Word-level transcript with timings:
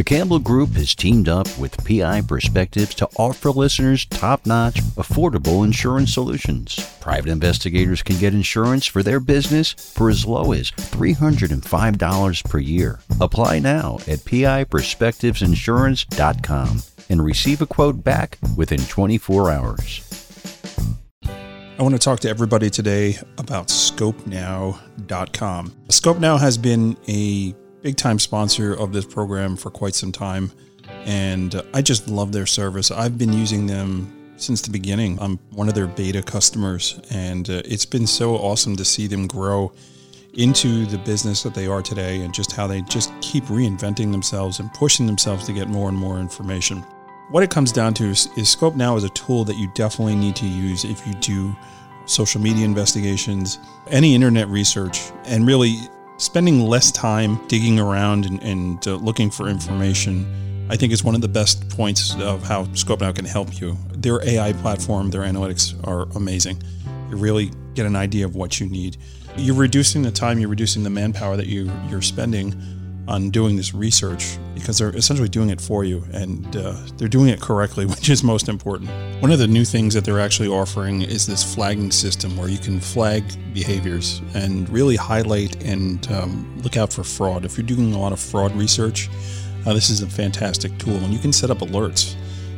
The 0.00 0.04
Campbell 0.04 0.38
Group 0.38 0.70
has 0.76 0.94
teamed 0.94 1.28
up 1.28 1.46
with 1.58 1.84
PI 1.84 2.22
Perspectives 2.22 2.94
to 2.94 3.08
offer 3.18 3.50
listeners 3.50 4.06
top 4.06 4.46
notch, 4.46 4.76
affordable 4.96 5.62
insurance 5.62 6.14
solutions. 6.14 6.74
Private 7.00 7.28
investigators 7.28 8.02
can 8.02 8.16
get 8.16 8.32
insurance 8.32 8.86
for 8.86 9.02
their 9.02 9.20
business 9.20 9.74
for 9.74 10.08
as 10.08 10.24
low 10.24 10.52
as 10.52 10.70
$305 10.70 12.48
per 12.48 12.58
year. 12.58 13.00
Apply 13.20 13.58
now 13.58 13.98
at 14.06 14.20
PIPerspectivesinsurance.com 14.20 16.82
and 17.10 17.22
receive 17.22 17.60
a 17.60 17.66
quote 17.66 18.02
back 18.02 18.38
within 18.56 18.80
24 18.80 19.50
hours. 19.50 20.06
I 21.78 21.82
want 21.82 21.94
to 21.94 21.98
talk 21.98 22.20
to 22.20 22.30
everybody 22.30 22.70
today 22.70 23.18
about 23.36 23.68
Skopenow.com. 23.68 25.70
Skopenow 25.88 26.40
has 26.40 26.56
been 26.56 26.96
a 27.06 27.54
big 27.82 27.96
time 27.96 28.18
sponsor 28.18 28.74
of 28.74 28.92
this 28.92 29.06
program 29.06 29.56
for 29.56 29.70
quite 29.70 29.94
some 29.94 30.12
time. 30.12 30.52
And 31.04 31.62
I 31.72 31.82
just 31.82 32.08
love 32.08 32.32
their 32.32 32.46
service. 32.46 32.90
I've 32.90 33.16
been 33.16 33.32
using 33.32 33.66
them 33.66 34.34
since 34.36 34.62
the 34.62 34.70
beginning. 34.70 35.18
I'm 35.20 35.38
one 35.50 35.68
of 35.68 35.74
their 35.74 35.86
beta 35.86 36.22
customers, 36.22 37.00
and 37.10 37.48
uh, 37.48 37.62
it's 37.64 37.84
been 37.84 38.06
so 38.06 38.36
awesome 38.36 38.76
to 38.76 38.84
see 38.84 39.06
them 39.06 39.26
grow 39.26 39.72
into 40.34 40.86
the 40.86 40.98
business 40.98 41.42
that 41.42 41.54
they 41.54 41.66
are 41.66 41.82
today 41.82 42.22
and 42.22 42.32
just 42.32 42.52
how 42.52 42.66
they 42.66 42.82
just 42.82 43.12
keep 43.20 43.44
reinventing 43.44 44.12
themselves 44.12 44.60
and 44.60 44.72
pushing 44.74 45.06
themselves 45.06 45.44
to 45.46 45.52
get 45.52 45.68
more 45.68 45.88
and 45.88 45.98
more 45.98 46.18
information. 46.18 46.78
What 47.30 47.42
it 47.42 47.50
comes 47.50 47.72
down 47.72 47.94
to 47.94 48.04
is, 48.04 48.28
is 48.36 48.54
Skopenow 48.54 48.96
is 48.96 49.04
a 49.04 49.08
tool 49.10 49.44
that 49.44 49.56
you 49.56 49.70
definitely 49.74 50.16
need 50.16 50.36
to 50.36 50.46
use 50.46 50.84
if 50.84 51.06
you 51.06 51.14
do 51.14 51.54
social 52.06 52.40
media 52.40 52.64
investigations, 52.64 53.58
any 53.88 54.14
internet 54.14 54.48
research, 54.48 55.12
and 55.26 55.46
really 55.46 55.76
spending 56.20 56.60
less 56.60 56.92
time 56.92 57.40
digging 57.48 57.80
around 57.80 58.26
and, 58.26 58.42
and 58.42 58.86
uh, 58.86 58.96
looking 58.96 59.30
for 59.30 59.48
information, 59.48 60.66
I 60.70 60.76
think 60.76 60.92
is 60.92 61.02
one 61.02 61.14
of 61.14 61.22
the 61.22 61.28
best 61.28 61.68
points 61.70 62.14
of 62.20 62.42
how 62.42 62.64
Skopenow 62.66 63.14
can 63.14 63.24
help 63.24 63.58
you. 63.58 63.76
Their 63.92 64.22
AI 64.28 64.52
platform, 64.52 65.10
their 65.10 65.22
analytics 65.22 65.74
are 65.86 66.02
amazing. 66.14 66.62
You 67.08 67.16
really 67.16 67.50
get 67.74 67.86
an 67.86 67.96
idea 67.96 68.26
of 68.26 68.36
what 68.36 68.60
you 68.60 68.68
need. 68.68 68.98
You're 69.36 69.56
reducing 69.56 70.02
the 70.02 70.10
time, 70.10 70.38
you're 70.38 70.50
reducing 70.50 70.82
the 70.82 70.90
manpower 70.90 71.36
that 71.36 71.46
you, 71.46 71.72
you're 71.88 72.02
spending 72.02 72.54
on 73.10 73.28
doing 73.30 73.56
this 73.56 73.74
research 73.74 74.38
because 74.54 74.78
they're 74.78 74.94
essentially 74.94 75.28
doing 75.28 75.50
it 75.50 75.60
for 75.60 75.84
you 75.84 76.04
and 76.12 76.56
uh, 76.56 76.74
they're 76.96 77.08
doing 77.08 77.28
it 77.28 77.40
correctly, 77.40 77.84
which 77.94 78.08
is 78.08 78.22
most 78.22 78.48
important. 78.48 78.88
One 79.20 79.32
of 79.32 79.38
the 79.38 79.48
new 79.48 79.64
things 79.64 79.94
that 79.94 80.04
they're 80.04 80.20
actually 80.20 80.48
offering 80.48 81.02
is 81.02 81.26
this 81.26 81.54
flagging 81.54 81.90
system 81.90 82.36
where 82.36 82.48
you 82.48 82.58
can 82.58 82.78
flag 82.78 83.24
behaviors 83.52 84.22
and 84.34 84.68
really 84.70 84.96
highlight 84.96 85.62
and 85.64 86.10
um, 86.12 86.60
look 86.62 86.76
out 86.76 86.92
for 86.92 87.02
fraud. 87.02 87.44
If 87.44 87.58
you're 87.58 87.66
doing 87.66 87.92
a 87.92 87.98
lot 87.98 88.12
of 88.12 88.20
fraud 88.20 88.54
research, 88.54 89.10
uh, 89.66 89.74
this 89.74 89.90
is 89.90 90.02
a 90.02 90.06
fantastic 90.06 90.76
tool 90.78 90.96
and 90.96 91.12
you 91.12 91.18
can 91.18 91.32
set 91.32 91.50
up 91.50 91.58
alerts. 91.58 92.14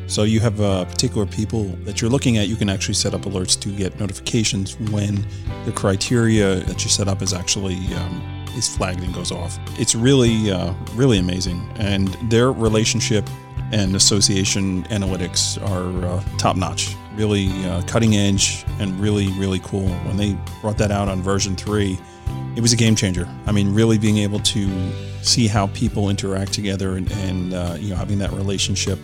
So 0.07 0.25
you 0.25 0.41
have 0.41 0.61
uh, 0.61 0.85
particular 0.85 1.25
people 1.25 1.65
that 1.85 2.03
you're 2.03 2.11
looking 2.11 2.37
at, 2.37 2.49
you 2.49 2.57
can 2.57 2.69
actually 2.69 2.95
set 2.95 3.15
up 3.15 3.23
alerts 3.23 3.59
to 3.61 3.71
get 3.71 3.99
notifications 3.99 4.79
when 4.91 5.27
the 5.65 5.73
criteria 5.73 6.57
that 6.57 6.85
you 6.85 6.91
set 6.91 7.09
up 7.09 7.23
is 7.23 7.33
actually 7.33 7.79
um, 7.95 8.42
is 8.57 8.75
flagged 8.75 9.03
and 9.03 9.15
goes 9.15 9.33
off. 9.33 9.59
It's 9.79 9.95
really, 9.95 10.51
uh, 10.51 10.75
really 10.95 11.19
amazing. 11.19 11.69
And 11.77 12.09
their 12.31 12.53
relationship 12.53 13.29
and 13.73 13.97
association 13.97 14.85
analytics 14.85 15.61
are 15.69 16.07
uh, 16.07 16.23
top 16.39 16.57
notch, 16.57 16.95
really 17.15 17.49
uh, 17.67 17.83
cutting 17.87 18.17
edge, 18.17 18.65
and 18.79 18.99
really, 19.01 19.29
really 19.33 19.61
cool. 19.61 19.89
When 19.89 20.17
they 20.17 20.37
brought 20.61 20.79
that 20.79 20.91
out 20.91 21.09
on 21.09 21.23
version 21.23 21.57
three, 21.57 21.99
it 22.55 22.61
was 22.61 22.73
a 22.73 22.77
game 22.77 22.95
changer. 22.95 23.27
I 23.47 23.53
mean, 23.53 23.75
really 23.75 23.99
being 23.99 24.19
able 24.19 24.41
to 24.41 24.93
see 25.23 25.47
how 25.47 25.69
people 25.69 26.11
interact 26.11 26.53
together 26.53 26.97
and, 26.97 27.11
and 27.13 27.55
uh, 27.55 27.77
you 27.79 27.91
know 27.91 27.97
having 27.97 28.19
that 28.19 28.33
relationship, 28.33 28.99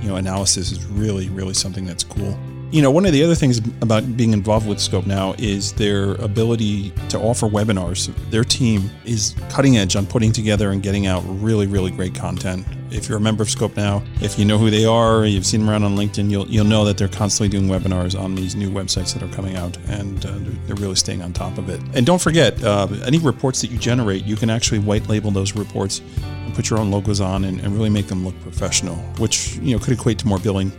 you 0.00 0.08
know, 0.08 0.16
analysis 0.16 0.72
is 0.72 0.84
really, 0.86 1.28
really 1.28 1.54
something 1.54 1.84
that's 1.84 2.04
cool. 2.04 2.36
You 2.72 2.80
know, 2.80 2.90
one 2.90 3.04
of 3.04 3.12
the 3.12 3.22
other 3.22 3.34
things 3.34 3.58
about 3.82 4.16
being 4.16 4.32
involved 4.32 4.66
with 4.66 4.78
Skopenow 4.78 5.38
is 5.38 5.74
their 5.74 6.12
ability 6.14 6.88
to 7.10 7.18
offer 7.18 7.46
webinars. 7.46 8.10
Their 8.30 8.44
team 8.44 8.90
is 9.04 9.34
cutting 9.50 9.76
edge 9.76 9.94
on 9.94 10.06
putting 10.06 10.32
together 10.32 10.70
and 10.70 10.82
getting 10.82 11.06
out 11.06 11.22
really, 11.26 11.66
really 11.66 11.90
great 11.90 12.14
content. 12.14 12.66
If 12.90 13.10
you're 13.10 13.18
a 13.18 13.20
member 13.20 13.42
of 13.42 13.50
Skopenow, 13.50 14.02
if 14.22 14.38
you 14.38 14.46
know 14.46 14.56
who 14.56 14.70
they 14.70 14.86
are, 14.86 15.26
you've 15.26 15.44
seen 15.44 15.60
them 15.60 15.68
around 15.68 15.84
on 15.84 15.96
LinkedIn, 15.96 16.30
you'll 16.30 16.46
you'll 16.46 16.64
know 16.64 16.86
that 16.86 16.96
they're 16.96 17.08
constantly 17.08 17.50
doing 17.50 17.68
webinars 17.70 18.18
on 18.18 18.34
these 18.34 18.56
new 18.56 18.70
websites 18.70 19.12
that 19.12 19.22
are 19.22 19.34
coming 19.34 19.54
out, 19.54 19.76
and 19.88 20.24
uh, 20.24 20.32
they're 20.64 20.76
really 20.76 20.94
staying 20.94 21.20
on 21.20 21.34
top 21.34 21.58
of 21.58 21.68
it. 21.68 21.78
And 21.92 22.06
don't 22.06 22.22
forget, 22.22 22.64
uh, 22.64 22.88
any 23.04 23.18
reports 23.18 23.60
that 23.60 23.70
you 23.70 23.76
generate, 23.76 24.24
you 24.24 24.36
can 24.36 24.48
actually 24.48 24.78
white 24.78 25.06
label 25.08 25.30
those 25.30 25.54
reports 25.54 26.00
and 26.22 26.54
put 26.54 26.70
your 26.70 26.78
own 26.78 26.90
logos 26.90 27.20
on 27.20 27.44
and, 27.44 27.60
and 27.60 27.74
really 27.74 27.90
make 27.90 28.06
them 28.06 28.24
look 28.24 28.40
professional, 28.40 28.96
which 29.18 29.56
you 29.56 29.76
know 29.76 29.78
could 29.78 29.92
equate 29.92 30.18
to 30.20 30.26
more 30.26 30.38
billing 30.38 30.72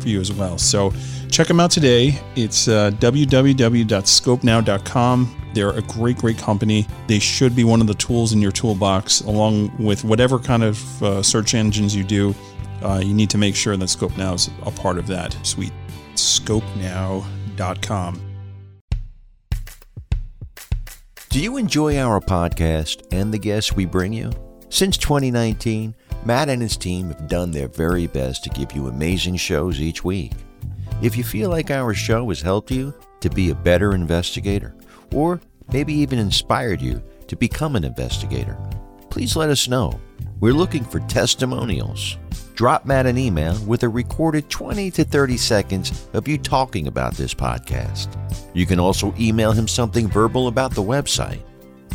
for 0.00 0.08
you 0.08 0.20
as 0.20 0.32
well. 0.32 0.58
So 0.58 0.92
check 1.36 1.46
them 1.48 1.60
out 1.60 1.70
today. 1.70 2.18
It's 2.34 2.66
uh, 2.66 2.92
www.skopenow.com. 2.92 5.50
They're 5.52 5.72
a 5.72 5.82
great, 5.82 6.16
great 6.16 6.38
company. 6.38 6.86
They 7.08 7.18
should 7.18 7.54
be 7.54 7.62
one 7.62 7.82
of 7.82 7.86
the 7.86 7.94
tools 7.94 8.32
in 8.32 8.40
your 8.40 8.52
toolbox, 8.52 9.20
along 9.20 9.76
with 9.76 10.02
whatever 10.02 10.38
kind 10.38 10.64
of 10.64 11.02
uh, 11.02 11.22
search 11.22 11.52
engines 11.52 11.94
you 11.94 12.04
do. 12.04 12.34
Uh, 12.80 13.02
you 13.04 13.12
need 13.12 13.28
to 13.28 13.36
make 13.36 13.54
sure 13.54 13.76
that 13.76 13.84
Skopenow 13.84 14.36
is 14.36 14.48
a 14.62 14.70
part 14.70 14.96
of 14.96 15.06
that 15.08 15.36
suite. 15.46 15.74
Skopenow.com. 16.14 18.22
Do 21.28 21.42
you 21.42 21.58
enjoy 21.58 21.98
our 21.98 22.18
podcast 22.18 23.06
and 23.12 23.34
the 23.34 23.38
guests 23.38 23.74
we 23.74 23.84
bring 23.84 24.14
you? 24.14 24.32
Since 24.70 24.96
2019, 24.96 25.94
Matt 26.24 26.48
and 26.48 26.62
his 26.62 26.78
team 26.78 27.08
have 27.08 27.28
done 27.28 27.50
their 27.50 27.68
very 27.68 28.06
best 28.06 28.42
to 28.44 28.50
give 28.50 28.72
you 28.72 28.86
amazing 28.86 29.36
shows 29.36 29.82
each 29.82 30.02
week. 30.02 30.32
If 31.02 31.14
you 31.16 31.24
feel 31.24 31.50
like 31.50 31.70
our 31.70 31.92
show 31.92 32.30
has 32.30 32.40
helped 32.40 32.70
you 32.70 32.94
to 33.20 33.28
be 33.28 33.50
a 33.50 33.54
better 33.54 33.94
investigator, 33.94 34.74
or 35.12 35.42
maybe 35.70 35.92
even 35.92 36.18
inspired 36.18 36.80
you 36.80 37.02
to 37.28 37.36
become 37.36 37.76
an 37.76 37.84
investigator, 37.84 38.56
please 39.10 39.36
let 39.36 39.50
us 39.50 39.68
know. 39.68 40.00
We're 40.40 40.54
looking 40.54 40.84
for 40.84 41.00
testimonials. 41.00 42.16
Drop 42.54 42.86
Matt 42.86 43.04
an 43.04 43.18
email 43.18 43.62
with 43.66 43.82
a 43.82 43.90
recorded 43.90 44.48
20 44.48 44.90
to 44.92 45.04
30 45.04 45.36
seconds 45.36 46.08
of 46.14 46.26
you 46.26 46.38
talking 46.38 46.86
about 46.86 47.12
this 47.14 47.34
podcast. 47.34 48.08
You 48.54 48.64
can 48.64 48.80
also 48.80 49.14
email 49.18 49.52
him 49.52 49.68
something 49.68 50.08
verbal 50.08 50.48
about 50.48 50.74
the 50.74 50.82
website. 50.82 51.42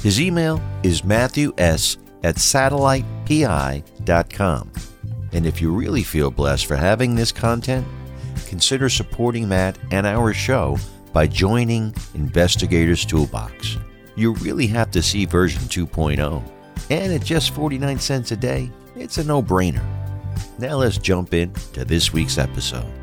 His 0.02 0.22
email 0.22 0.62
is 0.84 1.04
Matthew 1.04 1.54
S 1.58 1.98
at 2.24 2.36
satellitepi.com. 2.36 4.72
And 5.34 5.46
if 5.48 5.62
you 5.62 5.72
really 5.72 6.04
feel 6.04 6.30
blessed 6.30 6.66
for 6.68 6.76
having 6.76 7.16
this 7.16 7.32
content, 7.32 7.88
consider 8.52 8.90
supporting 8.90 9.48
Matt 9.48 9.78
and 9.92 10.06
our 10.06 10.34
show 10.34 10.78
by 11.14 11.26
joining 11.26 11.96
Investigators 12.16 13.06
Toolbox. 13.06 13.78
You 14.18 14.34
really 14.34 14.68
have 14.68 14.92
to 14.92 15.02
see 15.02 15.24
version 15.24 15.62
2.0. 15.62 16.44
And 16.90 17.14
at 17.14 17.24
just 17.24 17.56
49 17.56 17.98
cents 18.00 18.34
a 18.34 18.36
day, 18.36 18.70
it's 18.98 19.18
a 19.18 19.24
no 19.24 19.42
brainer. 19.42 19.86
Now 20.60 20.76
let's 20.76 20.98
jump 20.98 21.34
in 21.34 21.54
to 21.72 21.86
this 21.86 22.12
week's 22.12 22.38
episode. 22.38 23.01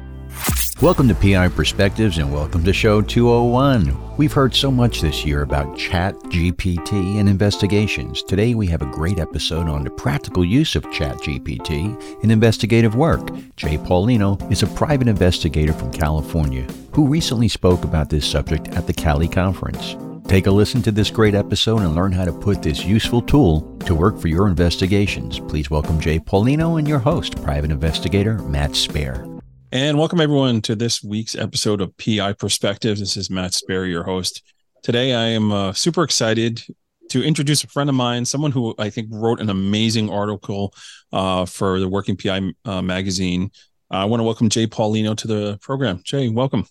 Welcome 0.81 1.09
to 1.09 1.15
PI 1.16 1.49
Perspectives 1.49 2.19
and 2.19 2.33
welcome 2.33 2.62
to 2.62 2.72
show 2.72 3.03
201. 3.03 4.16
We've 4.16 4.33
heard 4.33 4.55
so 4.55 4.71
much 4.71 5.00
this 5.00 5.25
year 5.25 5.43
about 5.43 5.77
Chat 5.77 6.15
GPT 6.27 7.19
and 7.19 7.28
investigations. 7.28 8.22
Today 8.22 8.55
we 8.55 8.69
have 8.69 8.81
a 8.81 8.87
great 8.93 9.19
episode 9.19 9.69
on 9.69 9.83
the 9.83 9.91
practical 9.91 10.44
use 10.44 10.77
of 10.77 10.88
Chat 10.93 11.17
GPT 11.17 12.22
in 12.22 12.31
investigative 12.31 12.94
work. 12.94 13.28
Jay 13.56 13.77
Paulino 13.77 14.41
is 14.53 14.62
a 14.62 14.69
private 14.69 15.09
investigator 15.09 15.72
from 15.72 15.91
California 15.91 16.65
who 16.93 17.09
recently 17.09 17.49
spoke 17.49 17.83
about 17.83 18.09
this 18.09 18.25
subject 18.25 18.69
at 18.69 18.87
the 18.87 18.93
CALI 18.93 19.27
conference. 19.27 19.97
Take 20.28 20.47
a 20.47 20.53
listen 20.53 20.81
to 20.83 20.93
this 20.93 21.11
great 21.11 21.34
episode 21.34 21.81
and 21.81 21.97
learn 21.97 22.12
how 22.12 22.25
to 22.25 22.33
put 22.33 22.62
this 22.62 22.84
useful 22.84 23.21
tool 23.21 23.62
to 23.81 23.97
work 23.97 24.17
for 24.17 24.28
your 24.28 24.47
investigations. 24.47 25.41
Please 25.41 25.71
welcome 25.71 25.99
Jay 25.99 26.21
Paulino 26.21 26.79
and 26.79 26.87
your 26.87 27.00
host, 27.00 27.43
private 27.43 27.73
investigator 27.73 28.38
Matt 28.38 28.70
Spaier. 28.70 29.38
And 29.70 29.99
welcome 29.99 30.19
everyone 30.19 30.62
to 30.62 30.75
this 30.75 31.05
week's 31.05 31.35
episode 31.35 31.82
of 31.82 31.94
PI 31.99 32.32
Perspectives. 32.32 33.00
This 33.00 33.19
is 33.19 33.29
Matt 33.29 33.50
Spaier, 33.50 33.87
your 33.87 34.03
host. 34.03 34.43
Today, 34.82 35.12
I 35.12 35.26
am 35.26 35.53
uh, 35.53 35.75
super 35.75 36.03
excited 36.05 36.62
to 37.11 37.23
introduce 37.23 37.65
a 37.65 37.67
friend 37.67 37.91
of 37.91 37.94
mine, 37.94 38.25
someone 38.25 38.50
who 38.50 38.75
I 38.79 38.88
think 38.88 39.09
wrote 39.11 39.41
an 39.41 39.50
amazing 39.50 40.09
article 40.09 40.73
uh, 41.12 41.44
for 41.44 41.81
the 41.81 41.88
Working 41.88 42.17
PI 42.17 42.55
uh, 42.65 42.81
magazine. 42.81 43.50
I 43.91 44.06
want 44.06 44.20
to 44.20 44.25
welcome 44.25 44.49
Jay 44.49 44.67
Paulino 44.67 45.15
to 45.19 45.26
the 45.26 45.59
program. 45.61 46.00
Jay, 46.03 46.31
welcome. 46.31 46.65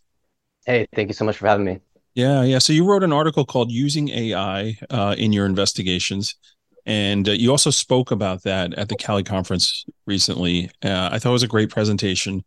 Hey, 0.66 0.88
thank 0.96 1.10
you 1.10 1.14
so 1.14 1.24
much 1.24 1.38
for 1.38 1.46
having 1.46 1.66
me. 1.66 1.80
Yeah, 2.16 2.42
yeah. 2.42 2.58
So 2.58 2.74
you 2.74 2.84
wrote 2.84 3.04
an 3.04 3.14
article 3.14 3.46
called 3.46 3.72
"Using 3.72 4.10
AI 4.10 4.76
uh, 4.90 5.14
in 5.20 5.34
Your 5.34 5.46
Investigations." 5.46 6.34
And 6.88 7.28
uh, 7.28 7.34
you 7.34 7.52
also 7.52 7.70
spoke 7.70 8.12
about 8.12 8.44
that 8.44 8.74
at 8.76 8.88
the 8.88 8.96
CALI 8.96 9.24
conference 9.24 9.86
recently. 10.06 10.72
Uh, 10.82 11.10
I 11.12 11.20
thought 11.20 11.30
it 11.30 11.34
was 11.34 11.44
a 11.44 11.48
great 11.48 11.70
presentation, 11.70 12.44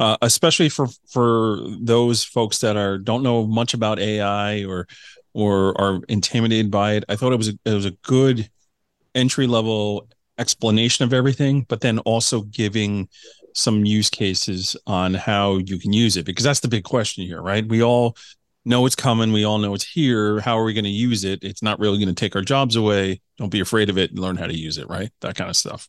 uh, 0.00 0.16
especially 0.20 0.68
for 0.68 0.88
for 1.08 1.60
those 1.80 2.24
folks 2.24 2.58
that 2.58 2.76
are 2.76 2.98
don't 2.98 3.22
know 3.22 3.46
much 3.46 3.72
about 3.72 4.00
AI 4.00 4.64
or 4.64 4.88
or 5.32 5.80
are 5.80 6.00
intimidated 6.08 6.72
by 6.72 6.94
it. 6.94 7.04
I 7.08 7.14
thought 7.14 7.32
it 7.32 7.36
was 7.36 7.48
a, 7.48 7.58
it 7.64 7.72
was 7.72 7.86
a 7.86 7.92
good 8.02 8.50
entry 9.14 9.46
level 9.46 10.08
explanation 10.38 11.04
of 11.04 11.12
everything, 11.12 11.64
but 11.68 11.80
then 11.80 12.00
also 12.00 12.42
giving 12.42 13.08
some 13.54 13.84
use 13.84 14.10
cases 14.10 14.74
on 14.88 15.14
how 15.14 15.58
you 15.58 15.78
can 15.78 15.92
use 15.92 16.16
it 16.16 16.26
because 16.26 16.44
that's 16.44 16.58
the 16.58 16.68
big 16.68 16.82
question 16.82 17.24
here, 17.24 17.40
right? 17.40 17.64
We 17.68 17.84
all 17.84 18.16
know 18.64 18.86
it's 18.86 18.96
coming, 18.96 19.32
we 19.32 19.44
all 19.44 19.58
know 19.58 19.74
it's 19.74 19.86
here. 19.86 20.40
How 20.40 20.58
are 20.58 20.64
we 20.64 20.74
going 20.74 20.84
to 20.84 20.90
use 20.90 21.24
it? 21.24 21.42
It's 21.42 21.62
not 21.62 21.78
really 21.78 21.98
going 21.98 22.08
to 22.08 22.14
take 22.14 22.34
our 22.36 22.42
jobs 22.42 22.76
away. 22.76 23.20
Don't 23.38 23.50
be 23.50 23.60
afraid 23.60 23.90
of 23.90 23.98
it 23.98 24.10
and 24.10 24.18
learn 24.18 24.36
how 24.36 24.46
to 24.46 24.56
use 24.56 24.78
it, 24.78 24.88
right? 24.88 25.10
That 25.20 25.34
kind 25.34 25.50
of 25.50 25.56
stuff. 25.56 25.88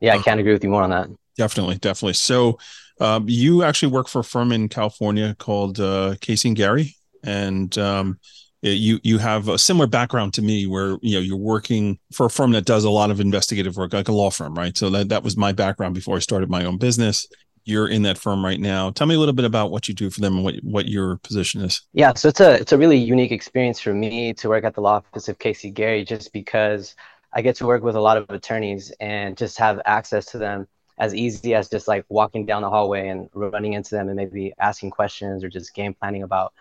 Yeah, 0.00 0.14
I 0.14 0.18
can't 0.18 0.40
agree 0.40 0.52
with 0.52 0.64
you 0.64 0.70
more 0.70 0.82
on 0.82 0.90
that. 0.90 1.08
Definitely, 1.36 1.76
definitely. 1.76 2.14
So, 2.14 2.58
um, 3.00 3.24
you 3.28 3.62
actually 3.64 3.92
work 3.92 4.08
for 4.08 4.20
a 4.20 4.24
firm 4.24 4.52
in 4.52 4.68
California 4.68 5.34
called 5.38 5.80
uh, 5.80 6.14
Casey 6.20 6.48
and 6.48 6.56
Gerry, 6.56 6.94
and 7.24 7.76
um, 7.78 8.20
you 8.72 8.98
you 9.02 9.18
have 9.18 9.48
a 9.48 9.58
similar 9.58 9.86
background 9.86 10.32
to 10.34 10.42
me 10.42 10.66
where 10.66 10.96
you 11.02 11.14
know 11.14 11.20
you're 11.20 11.36
working 11.36 11.98
for 12.12 12.26
a 12.26 12.30
firm 12.30 12.52
that 12.52 12.64
does 12.64 12.84
a 12.84 12.90
lot 12.90 13.10
of 13.10 13.20
investigative 13.20 13.76
work 13.76 13.92
like 13.92 14.08
a 14.08 14.12
law 14.12 14.30
firm 14.30 14.54
right 14.54 14.76
so 14.76 14.88
that, 14.90 15.10
that 15.10 15.22
was 15.22 15.36
my 15.36 15.52
background 15.52 15.94
before 15.94 16.16
i 16.16 16.18
started 16.18 16.48
my 16.48 16.64
own 16.64 16.78
business 16.78 17.26
you're 17.64 17.88
in 17.88 18.02
that 18.02 18.18
firm 18.18 18.44
right 18.44 18.60
now 18.60 18.90
tell 18.90 19.06
me 19.06 19.14
a 19.14 19.18
little 19.18 19.34
bit 19.34 19.44
about 19.44 19.70
what 19.70 19.88
you 19.88 19.94
do 19.94 20.10
for 20.10 20.20
them 20.20 20.36
and 20.36 20.44
what 20.44 20.54
what 20.62 20.86
your 20.86 21.16
position 21.18 21.60
is 21.60 21.82
yeah 21.92 22.12
so 22.14 22.28
it's 22.28 22.40
a 22.40 22.54
it's 22.54 22.72
a 22.72 22.78
really 22.78 22.98
unique 22.98 23.32
experience 23.32 23.80
for 23.80 23.94
me 23.94 24.32
to 24.32 24.48
work 24.48 24.64
at 24.64 24.74
the 24.74 24.80
law 24.80 24.96
office 24.96 25.28
of 25.28 25.38
casey 25.38 25.70
gerry 25.70 26.04
just 26.04 26.32
because 26.32 26.94
i 27.32 27.42
get 27.42 27.56
to 27.56 27.66
work 27.66 27.82
with 27.82 27.96
a 27.96 28.00
lot 28.00 28.16
of 28.16 28.28
attorneys 28.30 28.90
and 29.00 29.36
just 29.36 29.58
have 29.58 29.80
access 29.86 30.26
to 30.26 30.38
them 30.38 30.66
as 30.98 31.14
easy 31.14 31.54
as 31.54 31.68
just 31.68 31.88
like 31.88 32.04
walking 32.08 32.46
down 32.46 32.62
the 32.62 32.70
hallway 32.70 33.08
and 33.08 33.28
running 33.34 33.72
into 33.72 33.90
them 33.90 34.08
and 34.08 34.16
maybe 34.16 34.52
asking 34.58 34.90
questions 34.90 35.42
or 35.42 35.48
just 35.48 35.74
game 35.74 35.92
planning 35.94 36.22
about 36.22 36.52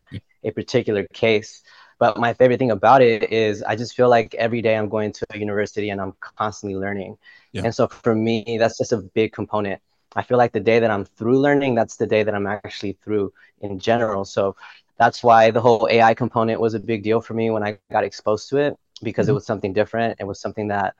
a 0.43 0.51
particular 0.51 1.05
case 1.13 1.63
but 2.03 2.17
my 2.17 2.33
favorite 2.33 2.59
thing 2.59 2.71
about 2.71 3.01
it 3.01 3.31
is 3.31 3.63
I 3.63 3.77
just 3.77 3.95
feel 3.95 4.09
like 4.09 4.35
every 4.35 4.61
day 4.61 4.75
I'm 4.75 4.89
going 4.89 5.13
to 5.13 5.25
a 5.29 5.37
university 5.37 5.89
and 5.89 6.01
I'm 6.01 6.13
constantly 6.19 6.77
learning. 6.77 7.17
Yeah. 7.53 7.61
And 7.63 7.73
so 7.73 7.87
for 7.87 8.13
me, 8.13 8.57
that's 8.59 8.77
just 8.77 8.91
a 8.91 8.97
big 8.97 9.31
component. 9.31 9.81
I 10.15 10.23
feel 10.23 10.37
like 10.37 10.51
the 10.51 10.59
day 10.59 10.79
that 10.79 10.91
I'm 10.91 11.05
through 11.05 11.39
learning, 11.39 11.75
that's 11.75 11.97
the 11.97 12.07
day 12.07 12.23
that 12.23 12.35
I'm 12.35 12.47
actually 12.47 12.97
through 13.03 13.33
in 13.61 13.79
general. 13.79 14.25
So 14.25 14.55
that's 14.97 15.23
why 15.23 15.51
the 15.51 15.61
whole 15.61 15.87
AI 15.89 16.13
component 16.13 16.59
was 16.59 16.73
a 16.73 16.79
big 16.79 17.03
deal 17.03 17.19
for 17.21 17.33
me 17.33 17.49
when 17.49 17.63
I 17.63 17.77
got 17.91 18.03
exposed 18.03 18.49
to 18.49 18.57
it 18.57 18.77
because 19.01 19.25
mm-hmm. 19.25 19.31
it 19.31 19.35
was 19.35 19.45
something 19.45 19.73
different. 19.73 20.17
It 20.19 20.25
was 20.25 20.39
something 20.39 20.67
that 20.67 20.95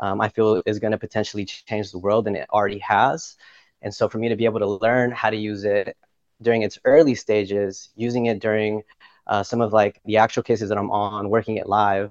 um, 0.00 0.20
I 0.20 0.28
feel 0.28 0.62
is 0.66 0.78
going 0.78 0.90
to 0.92 0.98
potentially 0.98 1.44
change 1.44 1.90
the 1.90 1.98
world, 1.98 2.26
and 2.26 2.36
it 2.36 2.48
already 2.50 2.80
has. 2.80 3.36
And 3.82 3.94
so 3.94 4.08
for 4.08 4.18
me 4.18 4.28
to 4.28 4.36
be 4.36 4.44
able 4.44 4.60
to 4.60 4.66
learn 4.66 5.10
how 5.10 5.30
to 5.30 5.36
use 5.36 5.64
it 5.64 5.96
during 6.42 6.62
its 6.62 6.78
early 6.84 7.14
stages, 7.14 7.90
using 7.96 8.26
it 8.26 8.40
during 8.40 8.82
uh, 9.26 9.42
some 9.42 9.60
of 9.60 9.72
like 9.72 10.00
the 10.04 10.18
actual 10.18 10.42
cases 10.42 10.68
that 10.68 10.78
I'm 10.78 10.90
on, 10.90 11.30
working 11.30 11.56
it 11.56 11.68
live, 11.68 12.10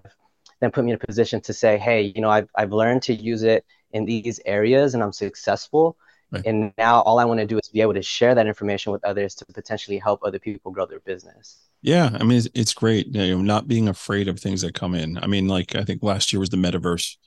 then 0.59 0.71
put 0.71 0.83
me 0.83 0.91
in 0.91 0.95
a 1.01 1.05
position 1.05 1.41
to 1.41 1.53
say, 1.53 1.77
hey, 1.77 2.01
you 2.15 2.21
know, 2.21 2.29
I've, 2.29 2.49
I've 2.55 2.71
learned 2.71 3.03
to 3.03 3.13
use 3.13 3.43
it 3.43 3.65
in 3.91 4.05
these 4.05 4.39
areas 4.45 4.93
and 4.93 5.03
I'm 5.03 5.13
successful. 5.13 5.97
Right. 6.31 6.43
And 6.45 6.73
now 6.77 7.01
all 7.01 7.19
I 7.19 7.25
want 7.25 7.39
to 7.39 7.45
do 7.45 7.57
is 7.57 7.69
be 7.69 7.81
able 7.81 7.93
to 7.93 8.01
share 8.01 8.35
that 8.35 8.47
information 8.47 8.91
with 8.91 9.03
others 9.05 9.35
to 9.35 9.45
potentially 9.45 9.97
help 9.97 10.21
other 10.23 10.39
people 10.39 10.71
grow 10.71 10.85
their 10.85 10.99
business. 11.01 11.57
Yeah, 11.81 12.09
I 12.19 12.23
mean, 12.23 12.39
it's, 12.39 12.47
it's 12.55 12.73
great. 12.73 13.07
You 13.07 13.35
know, 13.35 13.41
not 13.41 13.67
being 13.67 13.87
afraid 13.87 14.27
of 14.27 14.39
things 14.39 14.61
that 14.61 14.73
come 14.73 14.95
in. 14.95 15.17
I 15.19 15.27
mean, 15.27 15.47
like 15.47 15.75
I 15.75 15.83
think 15.83 16.01
last 16.01 16.33
year 16.33 16.39
was 16.39 16.49
the 16.49 16.57
metaverse. 16.57 17.17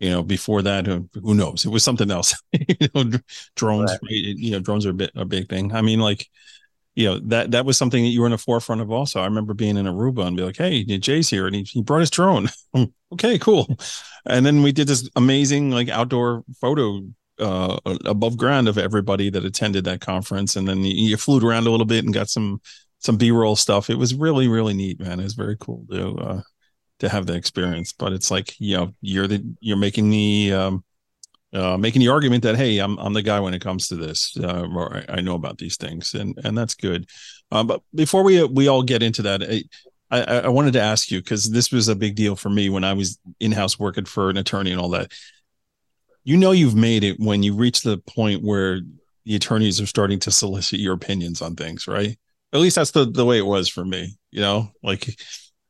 You 0.00 0.10
know, 0.10 0.22
before 0.22 0.60
that, 0.62 0.86
who, 0.86 1.08
who 1.14 1.34
knows? 1.34 1.64
It 1.64 1.70
was 1.70 1.82
something 1.82 2.10
else. 2.10 2.34
you 2.52 2.88
know, 2.94 3.10
drones. 3.56 3.90
Right. 3.90 4.00
You 4.10 4.52
know, 4.52 4.60
drones 4.60 4.84
are 4.86 4.90
a 4.90 4.94
bit 4.94 5.10
a 5.14 5.24
big 5.24 5.48
thing. 5.48 5.74
I 5.74 5.82
mean, 5.82 6.00
like 6.00 6.26
you 6.96 7.04
know 7.04 7.20
that 7.26 7.52
that 7.52 7.64
was 7.64 7.76
something 7.76 8.02
that 8.02 8.08
you 8.08 8.20
were 8.20 8.26
in 8.26 8.32
the 8.32 8.38
forefront 8.38 8.80
of 8.80 8.90
also 8.90 9.20
i 9.20 9.24
remember 9.24 9.54
being 9.54 9.76
in 9.76 9.86
aruba 9.86 10.26
and 10.26 10.36
be 10.36 10.42
like 10.42 10.56
hey 10.56 10.82
jay's 10.82 11.28
here 11.28 11.46
and 11.46 11.54
he, 11.54 11.62
he 11.62 11.82
brought 11.82 12.00
his 12.00 12.10
drone 12.10 12.48
okay 13.12 13.38
cool 13.38 13.78
and 14.24 14.44
then 14.44 14.62
we 14.62 14.72
did 14.72 14.88
this 14.88 15.08
amazing 15.14 15.70
like 15.70 15.88
outdoor 15.88 16.42
photo 16.60 17.02
uh 17.38 17.78
above 18.04 18.36
ground 18.36 18.68
of 18.68 18.78
everybody 18.78 19.30
that 19.30 19.44
attended 19.44 19.84
that 19.84 20.00
conference. 20.00 20.56
And 20.56 20.66
then 20.66 20.84
you, 20.84 21.16
flew 21.16 21.46
around 21.46 21.66
a 21.66 21.70
little 21.70 21.86
bit 21.86 22.04
and 22.04 22.14
got 22.14 22.28
some 22.28 22.60
some 22.98 23.16
b-roll 23.16 23.56
stuff. 23.56 23.90
It 23.90 23.98
was 23.98 24.14
really 24.14 24.48
really 24.48 24.74
neat 24.74 25.00
man. 25.00 25.20
It 25.20 25.24
was 25.24 25.34
very 25.34 25.56
cool 25.58 25.84
to 25.90 26.16
uh 26.16 26.42
to 27.00 27.08
have 27.08 27.26
that 27.26 27.36
experience. 27.36 27.92
But 27.92 28.12
it's 28.12 28.30
like 28.30 28.58
you 28.58 28.76
know 28.76 28.94
you're 29.00 29.26
the 29.26 29.44
you're 29.60 29.76
making 29.76 30.10
the 30.10 30.52
um 30.52 30.84
uh, 31.52 31.76
making 31.78 32.00
the 32.00 32.08
argument 32.08 32.42
that 32.42 32.56
hey, 32.56 32.78
I'm 32.78 32.98
I'm 32.98 33.12
the 33.12 33.22
guy 33.22 33.40
when 33.40 33.54
it 33.54 33.62
comes 33.62 33.88
to 33.88 33.96
this, 33.96 34.36
uh, 34.42 34.66
or 34.74 34.96
I, 34.96 35.04
I, 35.14 35.20
know 35.20 35.36
about 35.36 35.58
these 35.58 35.76
things, 35.76 36.12
and 36.12 36.38
and 36.44 36.58
that's 36.58 36.74
good. 36.74 37.08
Uh, 37.50 37.62
but 37.62 37.82
before 37.94 38.24
we 38.24 38.44
we 38.44 38.68
all 38.68 38.82
get 38.82 39.02
into 39.02 39.22
that, 39.22 39.42
I 39.42 39.62
I, 40.10 40.40
I 40.40 40.48
wanted 40.48 40.72
to 40.74 40.80
ask 40.80 41.10
you 41.10 41.20
because 41.20 41.50
this 41.50 41.72
was 41.72 41.88
a 41.88 41.96
big 41.96 42.14
deal 42.14 42.36
for 42.36 42.50
me 42.50 42.68
when 42.68 42.84
I 42.84 42.92
was 42.92 43.18
in 43.40 43.52
house 43.52 43.78
working 43.78 44.04
for 44.04 44.30
an 44.30 44.36
attorney 44.36 44.72
and 44.72 44.80
all 44.80 44.90
that. 44.90 45.12
You 46.26 46.36
know, 46.36 46.50
you've 46.50 46.74
made 46.74 47.04
it 47.04 47.20
when 47.20 47.44
you 47.44 47.54
reach 47.54 47.82
the 47.82 47.98
point 47.98 48.42
where 48.42 48.80
the 49.24 49.36
attorneys 49.36 49.80
are 49.80 49.86
starting 49.86 50.18
to 50.20 50.32
solicit 50.32 50.80
your 50.80 50.94
opinions 50.94 51.40
on 51.40 51.54
things, 51.54 51.86
right? 51.86 52.18
At 52.52 52.60
least 52.60 52.76
that's 52.76 52.90
the 52.90 53.04
the 53.04 53.24
way 53.24 53.38
it 53.38 53.46
was 53.46 53.68
for 53.68 53.84
me. 53.84 54.16
You 54.32 54.40
know, 54.40 54.72
like 54.82 55.16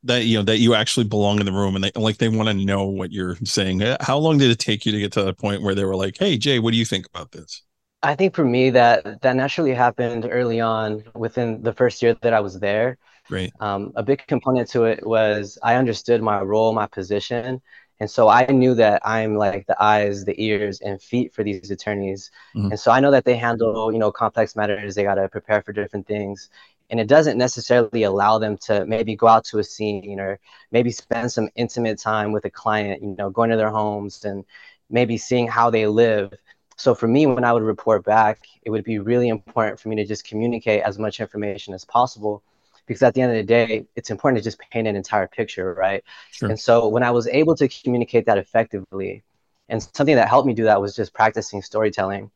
that 0.04 0.24
you 0.24 0.38
know 0.38 0.44
that 0.44 0.58
you 0.58 0.74
actually 0.74 1.04
belong 1.04 1.40
in 1.40 1.46
the 1.46 1.52
room 1.52 1.74
and 1.74 1.84
they 1.84 1.90
like 1.96 2.18
they 2.18 2.28
want 2.28 2.48
to 2.48 2.54
know 2.54 2.84
what 2.84 3.12
you're 3.12 3.36
saying 3.44 3.82
how 4.00 4.18
long 4.18 4.38
did 4.38 4.50
it 4.50 4.58
take 4.58 4.86
you 4.86 4.92
to 4.92 5.00
get 5.00 5.12
to 5.12 5.22
the 5.22 5.34
point 5.34 5.62
where 5.62 5.74
they 5.74 5.84
were 5.84 5.96
like 5.96 6.16
hey 6.18 6.36
jay 6.38 6.58
what 6.58 6.72
do 6.72 6.76
you 6.76 6.84
think 6.84 7.06
about 7.06 7.32
this 7.32 7.62
i 8.02 8.14
think 8.14 8.34
for 8.34 8.44
me 8.44 8.70
that 8.70 9.20
that 9.22 9.36
naturally 9.36 9.74
happened 9.74 10.28
early 10.30 10.60
on 10.60 11.02
within 11.14 11.62
the 11.62 11.72
first 11.72 12.02
year 12.02 12.14
that 12.22 12.32
i 12.32 12.40
was 12.40 12.58
there 12.60 12.98
Right. 13.28 13.52
um, 13.60 13.92
a 13.96 14.02
big 14.02 14.26
component 14.26 14.68
to 14.70 14.84
it 14.84 15.06
was 15.06 15.58
i 15.62 15.76
understood 15.76 16.22
my 16.22 16.40
role 16.40 16.72
my 16.72 16.86
position 16.86 17.60
and 18.00 18.10
so 18.10 18.28
i 18.28 18.44
knew 18.46 18.74
that 18.74 19.00
i'm 19.04 19.34
like 19.36 19.66
the 19.66 19.82
eyes 19.82 20.24
the 20.24 20.34
ears 20.42 20.80
and 20.80 21.00
feet 21.00 21.34
for 21.34 21.42
these 21.42 21.70
attorneys. 21.70 22.30
Mm-hmm. 22.54 22.70
and 22.72 22.80
so 22.80 22.90
i 22.90 23.00
know 23.00 23.10
that 23.10 23.24
they 23.24 23.36
handle 23.36 23.92
you 23.92 23.98
know 23.98 24.12
complex 24.12 24.56
matters. 24.56 24.94
They 24.94 25.02
got 25.04 25.16
to 25.16 25.28
prepare 25.28 25.62
for 25.62 25.72
different 25.72 26.06
things. 26.06 26.50
And 26.88 27.00
it 27.00 27.08
doesn't 27.08 27.36
necessarily 27.36 28.04
allow 28.04 28.38
them 28.38 28.56
to 28.58 28.86
maybe 28.86 29.16
go 29.16 29.26
out 29.26 29.44
to 29.46 29.58
a 29.58 29.64
scene 29.64 30.20
or 30.20 30.38
maybe 30.70 30.92
spend 30.92 31.32
some 31.32 31.48
intimate 31.56 31.98
time 31.98 32.30
with 32.32 32.44
a 32.44 32.50
client 32.50 33.02
you 33.02 33.16
know 33.18 33.30
going 33.30 33.50
to 33.50 33.56
their 33.56 33.70
homes 33.70 34.24
and 34.24 34.44
maybe 34.88 35.16
seeing 35.16 35.48
how 35.48 35.68
they 35.70 35.86
live. 35.86 36.32
So 36.76 36.94
for 36.94 37.08
me 37.08 37.26
when 37.26 37.44
i 37.44 37.52
would 37.52 37.62
report 37.62 38.04
back 38.04 38.38
it 38.62 38.70
would 38.70 38.84
be 38.84 38.98
really 38.98 39.28
important 39.28 39.80
for 39.80 39.88
me 39.88 39.96
to 39.96 40.04
just 40.04 40.28
communicate 40.28 40.82
as 40.82 40.98
much 40.98 41.20
information 41.20 41.74
as 41.74 41.84
possible 41.84 42.42
because 42.86 43.02
at 43.02 43.14
the 43.14 43.20
end 43.20 43.32
of 43.32 43.36
the 43.36 43.42
day 43.42 43.86
it's 43.96 44.10
important 44.10 44.38
to 44.38 44.44
just 44.44 44.58
paint 44.70 44.88
an 44.88 44.96
entire 44.96 45.26
picture 45.26 45.74
right? 45.74 46.02
Sure. 46.30 46.48
and 46.48 46.58
so 46.58 46.88
when 46.88 47.02
i 47.02 47.10
was 47.10 47.26
able 47.28 47.54
to 47.54 47.68
communicate 47.68 48.26
that 48.26 48.38
effectively 48.38 49.22
and 49.68 49.82
something 49.82 50.16
that 50.16 50.28
helped 50.28 50.46
me 50.46 50.54
do 50.54 50.64
that 50.64 50.80
was 50.80 50.94
just 50.94 51.12
practicing 51.12 51.62
storytelling 51.62 52.30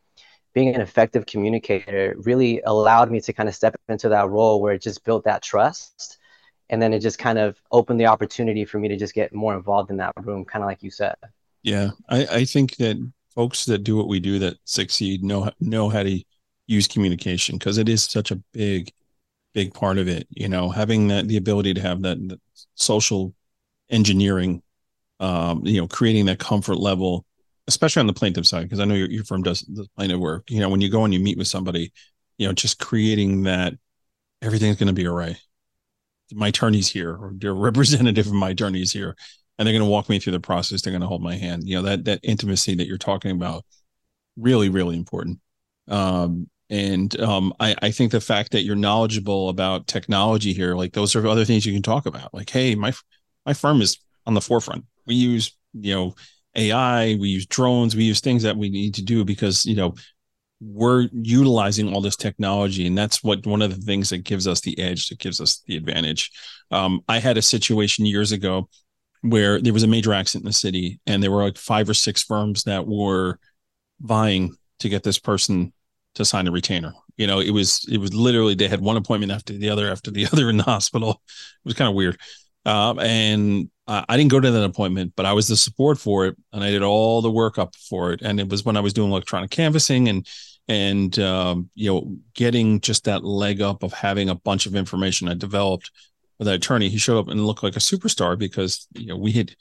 being 0.53 0.75
an 0.75 0.81
effective 0.81 1.27
communicator 1.27 2.15
really 2.19 2.61
allowed 2.63 3.11
me 3.11 3.21
to 3.21 3.33
kind 3.33 3.49
of 3.49 3.55
step 3.55 3.77
into 3.89 4.09
that 4.09 4.29
role 4.29 4.61
where 4.61 4.75
it 4.75 4.83
just 4.83 5.05
built 5.05 5.25
that 5.25 5.43
trust. 5.43 6.19
And 6.69 6.81
then 6.81 6.93
it 6.93 7.01
just 7.01 7.19
kind 7.19 7.39
of 7.39 7.61
opened 7.71 8.01
the 8.01 8.07
opportunity 8.07 8.65
for 8.65 8.79
me 8.79 8.89
to 8.89 8.97
just 8.97 9.15
get 9.15 9.33
more 9.33 9.55
involved 9.55 9.91
in 9.91 9.97
that 9.99 10.13
room 10.23 10.45
kind 10.45 10.63
of 10.63 10.69
like 10.69 10.83
you 10.83 10.91
said. 10.91 11.15
Yeah 11.63 11.91
i, 12.09 12.27
I 12.27 12.45
think 12.47 12.77
that 12.77 12.97
folks 13.35 13.67
that 13.67 13.85
do 13.85 13.95
what 13.97 14.09
we 14.09 14.19
do 14.19 14.39
that 14.39 14.57
succeed 14.65 15.23
know 15.23 15.51
know 15.61 15.91
how 15.91 16.03
to 16.03 16.23
use 16.67 16.89
communication 16.89 17.59
because 17.59 17.77
it 17.77 17.87
is 17.89 18.05
such 18.05 18.31
a 18.31 18.37
big 18.53 18.91
big 19.53 19.75
part 19.75 19.99
of 19.99 20.09
it 20.09 20.27
you 20.31 20.49
know 20.49 20.71
having 20.71 21.09
that 21.09 21.27
the 21.29 21.37
ability 21.37 21.75
to 21.75 21.81
have 21.81 22.03
that, 22.03 22.17
that 22.29 22.41
social 22.75 23.35
engineering 23.91 24.63
um, 25.19 25.65
you 25.65 25.81
know 25.81 25.89
creating 25.89 26.27
that 26.27 26.39
comfort 26.39 26.77
level 26.77 27.25
especially 27.71 28.01
on 28.01 28.09
the 28.09 28.13
plaintiff 28.13 28.47
side, 28.47 28.65
because 28.65 28.81
I 28.81 28.85
know 28.85 28.95
your, 28.95 29.09
your 29.09 29.25
firm 29.25 29.43
does 29.43 29.61
the 29.63 29.87
plaintiff 29.97 30.19
work. 30.19 30.51
You 30.51 30.61
know, 30.61 30.69
when 30.69 30.81
you 30.81 30.91
go 30.91 31.05
and 31.05 31.15
you 31.15 31.21
meet 31.21 31.39
with 31.39 31.47
somebody, 31.47 31.93
you 32.37 32.47
know, 32.47 32.53
just 32.53 32.81
creating 32.81 33.45
that 33.45 33.75
everything's 34.43 34.77
going 34.77 34.89
to 34.89 34.93
be 34.93 35.07
all 35.07 35.15
right. 35.15 35.37
My 36.33 36.49
attorney's 36.49 36.89
here, 36.89 37.15
or 37.15 37.33
their 37.35 37.55
representative 37.69 38.27
of 38.27 38.33
my 38.33 38.51
attorney's 38.51 38.93
here, 38.93 39.17
and 39.57 39.67
they're 39.67 39.73
going 39.73 39.85
to 39.85 39.91
walk 39.91 40.09
me 40.09 40.19
through 40.19 40.33
the 40.33 40.41
process. 40.41 40.83
They're 40.83 40.93
going 40.93 41.03
to 41.03 41.07
hold 41.07 41.23
my 41.23 41.37
hand. 41.37 41.63
You 41.65 41.77
know, 41.77 41.83
that 41.83 42.05
that 42.07 42.21
intimacy 42.25 42.75
that 42.75 42.89
you're 42.89 42.99
talking 42.99 43.31
about, 43.31 43.65
really, 44.37 44.69
really 44.69 44.97
important. 44.97 45.39
Um, 45.87 46.50
and 46.71 47.19
um, 47.21 47.53
I, 47.59 47.75
I 47.83 47.91
think 47.91 48.13
the 48.13 48.21
fact 48.21 48.53
that 48.53 48.63
you're 48.63 48.77
knowledgeable 48.77 49.49
about 49.49 49.89
technology 49.89 50.53
here, 50.53 50.77
like 50.77 50.93
those 50.93 51.17
are 51.17 51.27
other 51.27 51.45
things 51.45 51.67
you 51.67 51.73
can 51.73 51.83
talk 51.83 52.07
about. 52.07 52.33
Like, 52.33 52.49
hey, 52.49 52.75
my 52.77 52.93
my 53.45 53.53
firm 53.53 53.83
is 53.83 53.99
on 54.27 54.35
the 54.35 54.41
forefront. 54.41 54.85
We 55.07 55.17
use, 55.17 55.57
you 55.73 55.95
know, 55.95 56.15
AI, 56.55 57.17
we 57.21 57.29
use 57.29 57.47
drones, 57.47 57.97
we 57.97 58.05
use 58.05 58.21
things 58.21 58.45
that 58.45 58.57
we 58.57 58.71
need 58.71 58.95
to 58.95 59.03
do 59.03 59.25
because, 59.25 59.67
you 59.67 59.75
know, 59.75 59.95
we're 60.61 61.09
utilizing 61.13 61.93
all 61.93 62.03
this 62.03 62.17
technology 62.17 62.87
and 62.87 62.97
that's 62.97 63.25
what 63.25 63.47
one 63.47 63.63
of 63.63 63.75
the 63.75 63.81
things 63.81 64.11
that 64.11 64.25
gives 64.25 64.47
us 64.47 64.61
the 64.61 64.79
edge 64.79 65.09
that 65.09 65.19
gives 65.19 65.41
us 65.41 65.63
the 65.67 65.75
advantage 65.75 66.31
um, 66.71 67.01
i 67.09 67.19
had 67.19 67.39
a 67.39 67.43
situation 67.43 68.05
years 68.05 68.31
ago 68.31 68.69
where 69.23 69.59
there 69.59 69.73
was 69.73 69.85
a 69.85 69.89
major 69.89 70.13
accident 70.13 70.45
in 70.45 70.49
the 70.49 70.53
city 70.53 71.01
and 71.07 71.23
there 71.23 71.31
were 71.31 71.45
like 71.45 71.57
five 71.57 71.89
or 71.89 71.95
six 71.95 72.23
firms 72.23 72.65
that 72.65 72.87
were 72.87 73.39
vying 74.03 74.55
to 74.79 74.91
get 74.91 75.03
this 75.03 75.19
person 75.19 75.73
to 76.15 76.25
sign 76.25 76.47
a 76.47 76.51
retainer 76.51 76.93
you 77.17 77.27
know 77.27 77.41
it 77.41 77.51
was 77.51 77.87
it 77.91 77.99
was 77.99 78.15
literally 78.15 78.55
they 78.55 78.69
had 78.69 78.81
one 78.81 78.97
appointment 78.97 79.33
after 79.33 79.53
the 79.53 79.71
other 79.71 79.91
after 79.91 80.11
the 80.11 80.27
other 80.33 80.49
in 80.51 80.57
the 80.57 80.63
hospital 80.63 81.11
it 81.11 81.65
was 81.65 81.75
kind 81.75 81.89
of 81.89 81.95
weird 81.95 82.19
um, 82.67 82.99
and 82.99 83.71
I 83.91 84.17
didn't 84.17 84.31
go 84.31 84.39
to 84.39 84.51
that 84.51 84.65
appointment, 84.65 85.15
but 85.17 85.27
I 85.27 85.33
was 85.33 85.49
the 85.49 85.57
support 85.57 85.99
for 85.99 86.27
it, 86.27 86.37
and 86.53 86.63
I 86.63 86.71
did 86.71 86.83
all 86.83 87.23
the 87.23 87.31
work 87.31 87.59
up 87.59 87.75
for 87.75 88.13
it. 88.13 88.23
And 88.23 88.39
it 88.39 88.49
was 88.49 88.65
when 88.65 88.77
I 88.77 88.81
was 88.81 88.93
doing 88.93 89.11
electronic 89.11 89.51
canvassing 89.51 90.09
and 90.09 90.27
and 90.69 91.19
um, 91.19 91.71
you 91.75 91.93
know 91.93 92.17
getting 92.35 92.81
just 92.81 93.05
that 93.05 93.25
leg 93.25 93.61
up 93.61 93.83
of 93.83 93.93
having 93.93 94.29
a 94.29 94.37
bunch 94.37 94.67
of 94.67 94.77
information 94.77 95.29
I 95.29 95.35
developed 95.35 95.91
with 96.39 96.47
that 96.47 96.55
attorney. 96.55 96.89
He 96.89 96.99
showed 96.99 97.19
up 97.19 97.29
and 97.29 97.45
looked 97.45 97.65
like 97.65 97.75
a 97.75 97.81
superstar 97.81 98.39
because 98.39 98.87
you 98.95 99.07
know 99.07 99.17
we 99.17 99.33
had 99.33 99.57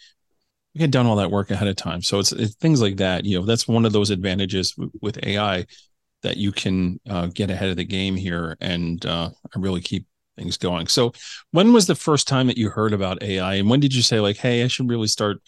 we 0.75 0.81
had 0.81 0.91
done 0.91 1.07
all 1.07 1.15
that 1.15 1.31
work 1.31 1.49
ahead 1.49 1.67
of 1.67 1.75
time. 1.75 2.03
So 2.03 2.19
it's, 2.19 2.31
it's 2.31 2.53
things 2.55 2.83
like 2.83 2.97
that. 2.97 3.25
You 3.25 3.39
know, 3.39 3.45
that's 3.45 3.67
one 3.67 3.85
of 3.85 3.93
those 3.93 4.11
advantages 4.11 4.73
w- 4.73 4.91
with 5.01 5.25
AI 5.25 5.65
that 6.23 6.37
you 6.37 6.51
can 6.51 6.99
uh, 7.09 7.27
get 7.27 7.49
ahead 7.49 7.69
of 7.69 7.77
the 7.77 7.85
game 7.85 8.15
here 8.15 8.57
and 8.59 9.05
uh, 9.05 9.29
really 9.55 9.81
keep 9.81 10.05
things 10.37 10.57
going. 10.57 10.87
So, 10.87 11.13
when 11.51 11.73
was 11.73 11.87
the 11.87 11.95
first 11.95 12.27
time 12.27 12.47
that 12.47 12.57
you 12.57 12.69
heard 12.69 12.93
about 12.93 13.23
AI, 13.23 13.55
and 13.55 13.69
when 13.69 13.79
did 13.79 13.93
you 13.93 14.01
say 14.01 14.19
like, 14.19 14.37
"Hey, 14.37 14.63
I 14.63 14.67
should 14.67 14.89
really 14.89 15.07
start 15.07 15.41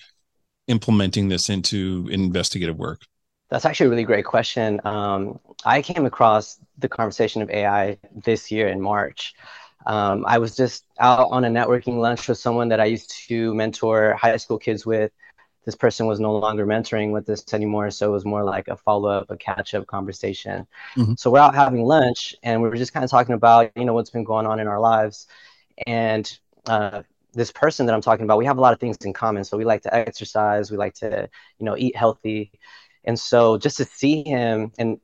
implementing 0.67 1.27
this 1.29 1.49
into 1.49 2.07
investigative 2.11 2.77
work"? 2.77 3.01
That's 3.49 3.65
actually 3.65 3.87
a 3.87 3.89
really 3.89 4.05
great 4.05 4.25
question. 4.25 4.79
Um, 4.85 5.39
I 5.65 5.81
came 5.81 6.05
across 6.05 6.57
the 6.77 6.87
conversation 6.87 7.41
of 7.41 7.49
AI 7.49 7.97
this 8.23 8.49
year 8.49 8.69
in 8.69 8.79
March. 8.79 9.33
Um, 9.85 10.25
I 10.27 10.37
was 10.37 10.55
just 10.55 10.85
out 10.99 11.29
on 11.31 11.43
a 11.43 11.49
networking 11.49 11.97
lunch 11.97 12.27
with 12.27 12.37
someone 12.37 12.69
that 12.69 12.79
I 12.79 12.85
used 12.85 13.13
to 13.27 13.53
mentor 13.53 14.13
high 14.13 14.37
school 14.37 14.57
kids 14.57 14.85
with. 14.85 15.11
This 15.65 15.75
person 15.75 16.07
was 16.07 16.19
no 16.19 16.35
longer 16.35 16.65
mentoring 16.65 17.11
with 17.11 17.29
us 17.29 17.53
anymore, 17.53 17.91
so 17.91 18.09
it 18.09 18.11
was 18.11 18.25
more 18.25 18.43
like 18.43 18.67
a 18.67 18.75
follow 18.75 19.09
up, 19.09 19.29
a 19.29 19.37
catch 19.37 19.73
up 19.75 19.85
conversation. 19.85 20.65
Mm-hmm. 20.95 21.13
So 21.17 21.29
we're 21.29 21.39
out 21.39 21.53
having 21.53 21.83
lunch, 21.83 22.35
and 22.41 22.61
we 22.61 22.69
were 22.69 22.75
just 22.75 22.93
kind 22.93 23.03
of 23.03 23.11
talking 23.11 23.35
about 23.35 23.71
you 23.75 23.85
know 23.85 23.93
what's 23.93 24.09
been 24.09 24.23
going 24.23 24.47
on 24.47 24.59
in 24.59 24.67
our 24.67 24.79
lives, 24.79 25.27
and 25.85 26.39
uh, 26.65 27.03
this 27.33 27.51
person 27.51 27.85
that 27.85 27.93
I'm 27.93 28.01
talking 28.01 28.25
about, 28.25 28.37
we 28.37 28.45
have 28.45 28.57
a 28.57 28.61
lot 28.61 28.73
of 28.73 28.79
things 28.79 28.97
in 29.03 29.13
common. 29.13 29.43
So 29.43 29.57
we 29.57 29.65
like 29.65 29.83
to 29.83 29.93
exercise, 29.93 30.71
we 30.71 30.77
like 30.77 30.95
to 30.95 31.29
you 31.59 31.65
know 31.65 31.77
eat 31.77 31.95
healthy, 31.95 32.51
and 33.03 33.19
so 33.19 33.57
just 33.57 33.77
to 33.77 33.85
see 33.85 34.23
him 34.23 34.71
and 34.79 34.99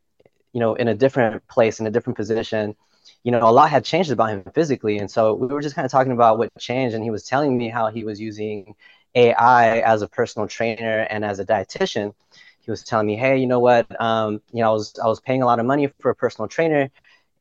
you 0.53 0.59
know 0.59 0.73
in 0.75 0.87
a 0.87 0.95
different 0.95 1.47
place, 1.47 1.79
in 1.79 1.87
a 1.87 1.91
different 1.91 2.17
position 2.17 2.75
you 3.23 3.31
know, 3.31 3.39
a 3.39 3.51
lot 3.51 3.69
had 3.69 3.83
changed 3.83 4.09
about 4.09 4.29
him 4.29 4.43
physically. 4.53 4.99
And 4.99 5.11
so 5.11 5.33
we 5.33 5.47
were 5.47 5.61
just 5.61 5.75
kind 5.75 5.85
of 5.85 5.91
talking 5.91 6.13
about 6.13 6.37
what 6.37 6.49
changed. 6.57 6.95
And 6.95 7.03
he 7.03 7.09
was 7.09 7.25
telling 7.25 7.57
me 7.57 7.67
how 7.67 7.89
he 7.89 8.05
was 8.05 8.21
using 8.21 8.73
AI 9.17 9.79
as 9.81 10.01
a 10.03 10.07
personal 10.09 10.47
trainer 10.47 11.07
and 11.09 11.25
as 11.25 11.39
a 11.39 11.45
dietitian. 11.45 12.13
He 12.61 12.71
was 12.71 12.83
telling 12.83 13.07
me, 13.07 13.15
hey, 13.17 13.37
you 13.37 13.47
know 13.47 13.59
what? 13.59 13.99
Um, 14.01 14.41
you 14.53 14.61
know, 14.61 14.69
I 14.71 14.73
was 14.73 14.93
I 15.03 15.07
was 15.07 15.21
paying 15.21 15.41
a 15.43 15.45
lot 15.45 15.59
of 15.59 15.65
money 15.65 15.87
for 16.01 16.11
a 16.11 16.15
personal 16.15 16.47
trainer, 16.49 16.89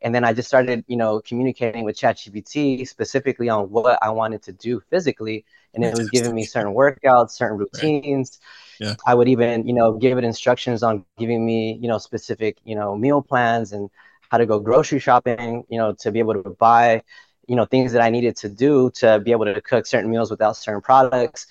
and 0.03 0.15
then 0.15 0.25
I 0.25 0.33
just 0.35 0.49
started, 0.49 0.85
you 0.89 0.97
know, 0.97 1.21
communicating 1.21 1.85
with 1.85 1.97
ChatGPT 1.99 2.87
specifically 2.89 3.49
on 3.51 3.71
what 3.71 3.99
I 4.03 4.11
wanted 4.11 4.43
to 4.45 4.53
do 4.53 4.81
physically, 4.91 5.45
and 5.75 5.85
it 5.85 5.97
was 5.97 6.09
giving 6.11 6.35
me 6.35 6.47
certain 6.47 6.75
workouts, 6.75 7.33
certain 7.33 7.59
routines. 7.59 8.41
Right. 8.81 8.89
Yeah. 8.89 8.97
I 9.07 9.15
would 9.15 9.29
even, 9.29 9.67
you 9.67 9.75
know, 9.75 9.95
give 9.95 10.19
it 10.19 10.25
instructions 10.25 10.83
on 10.83 11.05
giving 11.19 11.45
me, 11.47 11.79
you 11.81 11.89
know, 11.89 11.99
specific, 11.99 12.59
you 12.65 12.75
know, 12.77 12.97
meal 12.97 13.23
plans 13.23 13.73
and 13.73 13.91
how 14.31 14.39
to 14.39 14.47
go 14.47 14.59
grocery 14.61 14.99
shopping, 14.99 15.65
you 15.69 15.79
know, 15.79 15.95
to 16.01 16.13
be 16.13 16.19
able 16.21 16.35
to 16.35 16.51
buy, 16.51 17.03
you 17.49 17.57
know, 17.57 17.65
things 17.65 17.93
that 17.93 18.03
I 18.03 18.11
needed 18.11 18.37
to 18.39 18.49
do 18.49 18.91
to 18.97 19.21
be 19.21 19.33
able 19.33 19.47
to 19.47 19.61
cook 19.63 19.87
certain 19.87 20.11
meals 20.11 20.31
without 20.31 20.57
certain 20.57 20.83
products. 20.83 21.47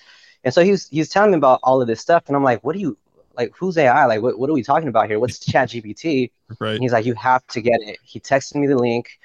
And 0.46 0.54
so 0.54 0.62
he 0.62 0.70
was, 0.70 0.88
he 0.88 1.00
was 1.00 1.08
telling 1.08 1.32
me 1.32 1.38
about 1.38 1.58
all 1.64 1.82
of 1.82 1.88
this 1.88 2.00
stuff. 2.00 2.22
And 2.28 2.36
I'm 2.36 2.44
like, 2.44 2.62
what 2.62 2.74
do 2.74 2.78
you, 2.78 2.96
like, 3.36 3.52
who's 3.58 3.76
AI? 3.76 4.06
Like, 4.06 4.22
what, 4.22 4.38
what 4.38 4.48
are 4.48 4.52
we 4.52 4.62
talking 4.62 4.88
about 4.88 5.08
here? 5.08 5.18
What's 5.18 5.40
Chat 5.40 5.70
GPT? 5.70 6.30
Right. 6.60 6.74
And 6.74 6.82
he's 6.82 6.92
like, 6.92 7.04
you 7.04 7.14
have 7.14 7.44
to 7.48 7.60
get 7.60 7.80
it. 7.82 7.98
He 8.04 8.20
texted 8.20 8.54
me 8.54 8.68
the 8.68 8.78
link. 8.78 9.18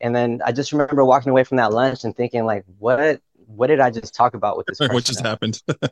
And 0.00 0.14
then 0.14 0.40
I 0.46 0.52
just 0.52 0.72
remember 0.72 1.04
walking 1.04 1.30
away 1.30 1.42
from 1.42 1.56
that 1.56 1.72
lunch 1.72 2.04
and 2.04 2.16
thinking 2.16 2.44
like, 2.44 2.64
what, 2.78 3.20
what 3.48 3.66
did 3.66 3.80
I 3.80 3.90
just 3.90 4.14
talk 4.14 4.34
about 4.34 4.56
with 4.56 4.66
this 4.66 4.78
person? 4.78 4.92
what 4.94 5.04
just 5.04 5.20
happened? 5.20 5.60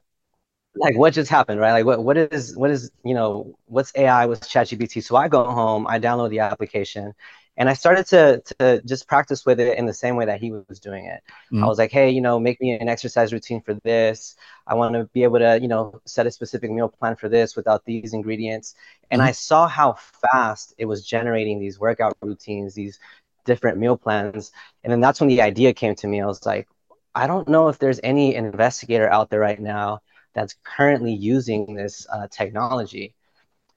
like 0.77 0.97
what 0.97 1.13
just 1.13 1.31
happened, 1.31 1.61
right? 1.61 1.73
Like 1.73 1.85
what 1.85 2.05
what 2.05 2.17
is 2.17 2.57
what 2.57 2.71
is 2.71 2.91
you 3.05 3.15
know 3.15 3.59
what's 3.67 3.93
AI 3.97 4.27
with 4.27 4.41
ChatGPT? 4.43 5.03
So 5.03 5.17
I 5.17 5.29
go 5.29 5.45
home, 5.45 5.87
I 5.87 5.99
download 5.99 6.31
the 6.31 6.39
application, 6.41 7.15
and 7.59 7.69
I 7.69 7.75
started 7.75 8.07
to 8.07 8.41
to 8.59 8.81
just 8.87 9.09
practice 9.09 9.45
with 9.45 9.59
it 9.59 9.77
in 9.77 9.85
the 9.85 9.93
same 9.93 10.17
way 10.17 10.25
that 10.27 10.41
he 10.41 10.53
was 10.53 10.79
doing 10.81 11.07
it. 11.07 11.23
Mm-hmm. 11.53 11.65
I 11.65 11.67
was 11.67 11.77
like, 11.77 11.91
hey, 11.91 12.09
you 12.09 12.21
know, 12.21 12.39
make 12.39 12.61
me 12.61 12.71
an 12.71 12.89
exercise 12.89 13.33
routine 13.33 13.61
for 13.61 13.75
this. 13.75 14.37
I 14.67 14.75
want 14.75 14.95
to 14.95 15.05
be 15.13 15.25
able 15.25 15.41
to 15.41 15.59
you 15.61 15.69
know 15.69 16.01
set 16.07 16.27
a 16.27 16.31
specific 16.31 16.71
meal 16.71 16.89
plan 16.89 17.17
for 17.17 17.29
this 17.29 17.57
without 17.57 17.85
these 17.85 18.15
ingredients. 18.15 18.77
And 19.11 19.21
mm-hmm. 19.21 19.29
I 19.29 19.33
saw 19.33 19.67
how 19.67 19.99
fast 20.33 20.73
it 20.79 20.87
was 20.87 21.05
generating 21.05 21.59
these 21.59 21.81
workout 21.81 22.17
routines, 22.23 22.75
these 22.75 23.01
different 23.45 23.79
meal 23.79 23.97
plans. 23.97 24.53
And 24.85 24.93
then 24.93 25.01
that's 25.01 25.21
when 25.21 25.29
the 25.29 25.43
idea 25.43 25.73
came 25.73 25.97
to 25.97 26.07
me. 26.07 26.21
I 26.21 26.27
was 26.27 26.47
like, 26.47 26.69
I 27.15 27.27
don't 27.27 27.49
know 27.49 27.69
if 27.69 27.79
there's 27.79 27.99
any 28.05 28.37
investigator 28.37 29.11
out 29.11 29.31
there 29.31 29.41
right 29.41 29.61
now 29.61 30.01
that's 30.35 30.55
currently 30.63 31.13
using 31.13 31.75
this 31.75 32.07
uh, 32.13 32.29
technology, 32.31 33.15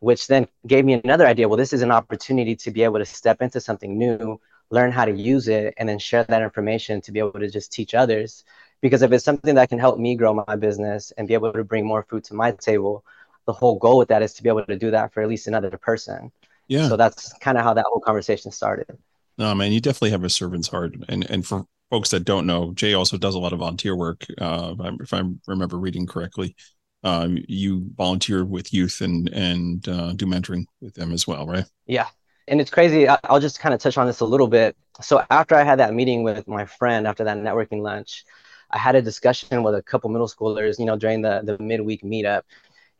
which 0.01 0.27
then 0.27 0.47
gave 0.65 0.83
me 0.83 0.93
another 0.93 1.27
idea. 1.27 1.47
Well, 1.47 1.57
this 1.57 1.73
is 1.73 1.83
an 1.83 1.91
opportunity 1.91 2.55
to 2.55 2.71
be 2.71 2.83
able 2.83 2.97
to 2.97 3.05
step 3.05 3.41
into 3.41 3.61
something 3.61 3.97
new, 3.97 4.41
learn 4.71 4.91
how 4.91 5.05
to 5.05 5.11
use 5.11 5.47
it, 5.47 5.75
and 5.77 5.87
then 5.87 5.99
share 5.99 6.23
that 6.23 6.41
information 6.41 7.01
to 7.01 7.11
be 7.11 7.19
able 7.19 7.39
to 7.39 7.49
just 7.49 7.71
teach 7.71 7.93
others. 7.93 8.43
Because 8.81 9.03
if 9.03 9.11
it's 9.11 9.23
something 9.23 9.53
that 9.55 9.69
can 9.69 9.77
help 9.77 9.99
me 9.99 10.15
grow 10.15 10.33
my 10.33 10.55
business 10.55 11.11
and 11.17 11.27
be 11.27 11.35
able 11.35 11.53
to 11.53 11.63
bring 11.63 11.85
more 11.85 12.03
food 12.09 12.23
to 12.25 12.33
my 12.33 12.51
table, 12.51 13.05
the 13.45 13.53
whole 13.53 13.77
goal 13.77 13.99
with 13.99 14.07
that 14.07 14.23
is 14.23 14.33
to 14.33 14.43
be 14.43 14.49
able 14.49 14.65
to 14.65 14.75
do 14.75 14.89
that 14.89 15.13
for 15.13 15.21
at 15.21 15.29
least 15.29 15.47
another 15.47 15.69
person. 15.77 16.31
Yeah. 16.67 16.89
So 16.89 16.97
that's 16.97 17.31
kind 17.33 17.59
of 17.59 17.63
how 17.63 17.75
that 17.75 17.85
whole 17.87 18.01
conversation 18.01 18.51
started. 18.51 18.97
No, 19.37 19.53
man, 19.53 19.71
you 19.71 19.81
definitely 19.81 20.11
have 20.11 20.23
a 20.23 20.29
servant's 20.29 20.67
heart, 20.67 20.95
and 21.09 21.29
and 21.29 21.45
for 21.45 21.65
folks 21.91 22.09
that 22.09 22.25
don't 22.25 22.47
know, 22.47 22.71
Jay 22.73 22.93
also 22.93 23.17
does 23.17 23.35
a 23.35 23.39
lot 23.39 23.53
of 23.53 23.59
volunteer 23.59 23.95
work. 23.95 24.25
Uh, 24.39 24.73
if 24.99 25.13
I 25.13 25.21
remember 25.47 25.77
reading 25.77 26.07
correctly, 26.07 26.55
um, 27.03 27.37
you 27.47 27.89
volunteer 27.95 28.45
with 28.45 28.73
youth 28.73 29.01
and 29.01 29.29
and 29.29 29.87
uh, 29.87 30.13
do 30.13 30.25
mentoring 30.25 30.65
with 30.81 30.93
them 30.95 31.11
as 31.11 31.27
well, 31.27 31.47
right? 31.47 31.65
Yeah, 31.85 32.07
and 32.47 32.61
it's 32.61 32.69
crazy. 32.71 33.07
I'll 33.07 33.39
just 33.39 33.59
kind 33.59 33.73
of 33.73 33.81
touch 33.81 33.97
on 33.97 34.07
this 34.07 34.19
a 34.19 34.25
little 34.25 34.47
bit. 34.47 34.75
So 35.01 35.23
after 35.29 35.55
I 35.55 35.63
had 35.63 35.79
that 35.79 35.93
meeting 35.93 36.23
with 36.23 36.47
my 36.47 36.65
friend 36.65 37.07
after 37.07 37.23
that 37.23 37.37
networking 37.37 37.81
lunch, 37.81 38.25
I 38.69 38.77
had 38.77 38.95
a 38.95 39.01
discussion 39.01 39.63
with 39.63 39.75
a 39.75 39.81
couple 39.81 40.09
middle 40.09 40.27
schoolers, 40.27 40.79
you 40.79 40.85
know, 40.85 40.95
during 40.97 41.21
the 41.21 41.41
the 41.43 41.57
midweek 41.61 42.03
meetup, 42.03 42.43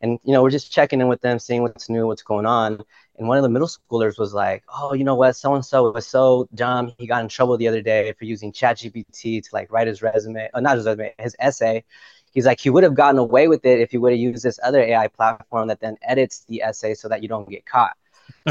and 0.00 0.18
you 0.24 0.32
know, 0.32 0.42
we're 0.42 0.50
just 0.50 0.72
checking 0.72 1.00
in 1.00 1.08
with 1.08 1.20
them, 1.20 1.38
seeing 1.38 1.62
what's 1.62 1.88
new, 1.88 2.06
what's 2.06 2.22
going 2.22 2.46
on. 2.46 2.82
And 3.18 3.28
one 3.28 3.36
of 3.38 3.42
the 3.42 3.48
middle 3.50 3.68
schoolers 3.68 4.18
was 4.18 4.34
like, 4.34 4.64
"Oh, 4.68 4.94
you 4.94 5.04
know 5.04 5.14
what? 5.14 5.36
So 5.36 5.54
and 5.54 5.64
so 5.64 5.92
was 5.92 6.06
so 6.06 6.48
dumb. 6.54 6.92
He 6.98 7.06
got 7.06 7.22
in 7.22 7.28
trouble 7.28 7.56
the 7.56 7.68
other 7.68 7.82
day 7.82 8.12
for 8.18 8.24
using 8.24 8.52
ChatGPT 8.52 9.42
to 9.44 9.50
like 9.52 9.70
write 9.72 9.86
his 9.86 10.02
resume, 10.02 10.50
or 10.54 10.58
uh, 10.58 10.60
not 10.60 10.76
his 10.76 10.86
resume, 10.86 11.14
his 11.18 11.36
essay." 11.38 11.84
He's 12.32 12.46
like, 12.46 12.60
he 12.60 12.70
would 12.70 12.82
have 12.82 12.94
gotten 12.94 13.18
away 13.18 13.48
with 13.48 13.64
it 13.64 13.80
if 13.80 13.90
he 13.90 13.98
would 13.98 14.12
have 14.12 14.18
used 14.18 14.42
this 14.42 14.58
other 14.62 14.80
AI 14.80 15.08
platform 15.08 15.68
that 15.68 15.80
then 15.80 15.96
edits 16.02 16.44
the 16.48 16.62
essay 16.62 16.94
so 16.94 17.08
that 17.08 17.22
you 17.22 17.28
don't 17.28 17.48
get 17.48 17.66
caught. 17.66 17.96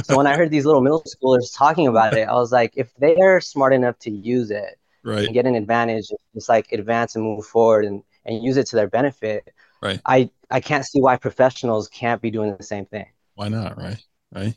so 0.03 0.15
when 0.17 0.27
I 0.27 0.35
heard 0.35 0.51
these 0.51 0.65
little 0.65 0.81
middle 0.81 1.03
schoolers 1.03 1.55
talking 1.55 1.87
about 1.87 2.15
it, 2.15 2.27
I 2.27 2.33
was 2.33 2.51
like, 2.51 2.73
if 2.75 2.93
they 2.95 3.15
are 3.17 3.41
smart 3.41 3.73
enough 3.73 3.97
to 3.99 4.11
use 4.11 4.51
it 4.51 4.79
right. 5.03 5.25
and 5.25 5.33
get 5.33 5.45
an 5.45 5.55
advantage, 5.55 6.07
just 6.33 6.49
like 6.49 6.71
advance 6.71 7.15
and 7.15 7.23
move 7.23 7.45
forward 7.45 7.85
and, 7.85 8.03
and 8.25 8.43
use 8.43 8.57
it 8.57 8.67
to 8.67 8.75
their 8.75 8.87
benefit, 8.87 9.51
right. 9.81 9.99
I, 10.05 10.29
I 10.49 10.59
can't 10.59 10.85
see 10.85 11.01
why 11.01 11.17
professionals 11.17 11.89
can't 11.89 12.21
be 12.21 12.29
doing 12.29 12.55
the 12.55 12.63
same 12.63 12.85
thing. 12.85 13.07
Why 13.35 13.47
not? 13.47 13.77
Right 13.77 14.03
right? 14.33 14.55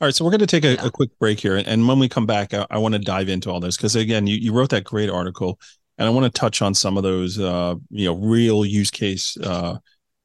All 0.00 0.06
right, 0.06 0.14
so 0.14 0.24
we're 0.24 0.32
going 0.32 0.40
to 0.40 0.46
take 0.46 0.64
a, 0.64 0.86
a 0.86 0.90
quick 0.90 1.10
break 1.20 1.38
here, 1.38 1.62
and 1.64 1.86
when 1.86 1.98
we 2.00 2.08
come 2.08 2.26
back, 2.26 2.52
I, 2.52 2.66
I 2.70 2.78
want 2.78 2.94
to 2.94 2.98
dive 2.98 3.28
into 3.28 3.50
all 3.50 3.60
this 3.60 3.76
because 3.76 3.94
again, 3.94 4.26
you, 4.26 4.36
you 4.36 4.52
wrote 4.52 4.70
that 4.70 4.84
great 4.84 5.08
article, 5.08 5.60
and 5.98 6.06
I 6.06 6.10
want 6.10 6.32
to 6.32 6.40
touch 6.40 6.62
on 6.62 6.74
some 6.74 6.96
of 6.96 7.02
those, 7.02 7.38
uh, 7.38 7.74
you 7.90 8.06
know, 8.06 8.14
real 8.14 8.64
use 8.64 8.90
case 8.90 9.36
uh, 9.38 9.78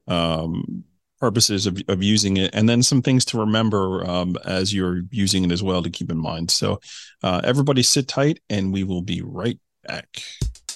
um, 0.07 0.83
purposes 1.19 1.65
of, 1.67 1.81
of 1.87 2.03
using 2.03 2.37
it, 2.37 2.53
and 2.53 2.67
then 2.69 2.83
some 2.83 3.01
things 3.01 3.25
to 3.25 3.39
remember 3.39 4.07
um, 4.09 4.35
as 4.45 4.73
you're 4.73 5.01
using 5.11 5.43
it 5.43 5.51
as 5.51 5.63
well 5.63 5.81
to 5.81 5.89
keep 5.89 6.11
in 6.11 6.17
mind. 6.17 6.51
So, 6.51 6.79
uh, 7.23 7.41
everybody, 7.43 7.83
sit 7.83 8.07
tight, 8.07 8.39
and 8.49 8.71
we 8.71 8.83
will 8.83 9.01
be 9.01 9.21
right 9.21 9.59
back. 9.87 10.07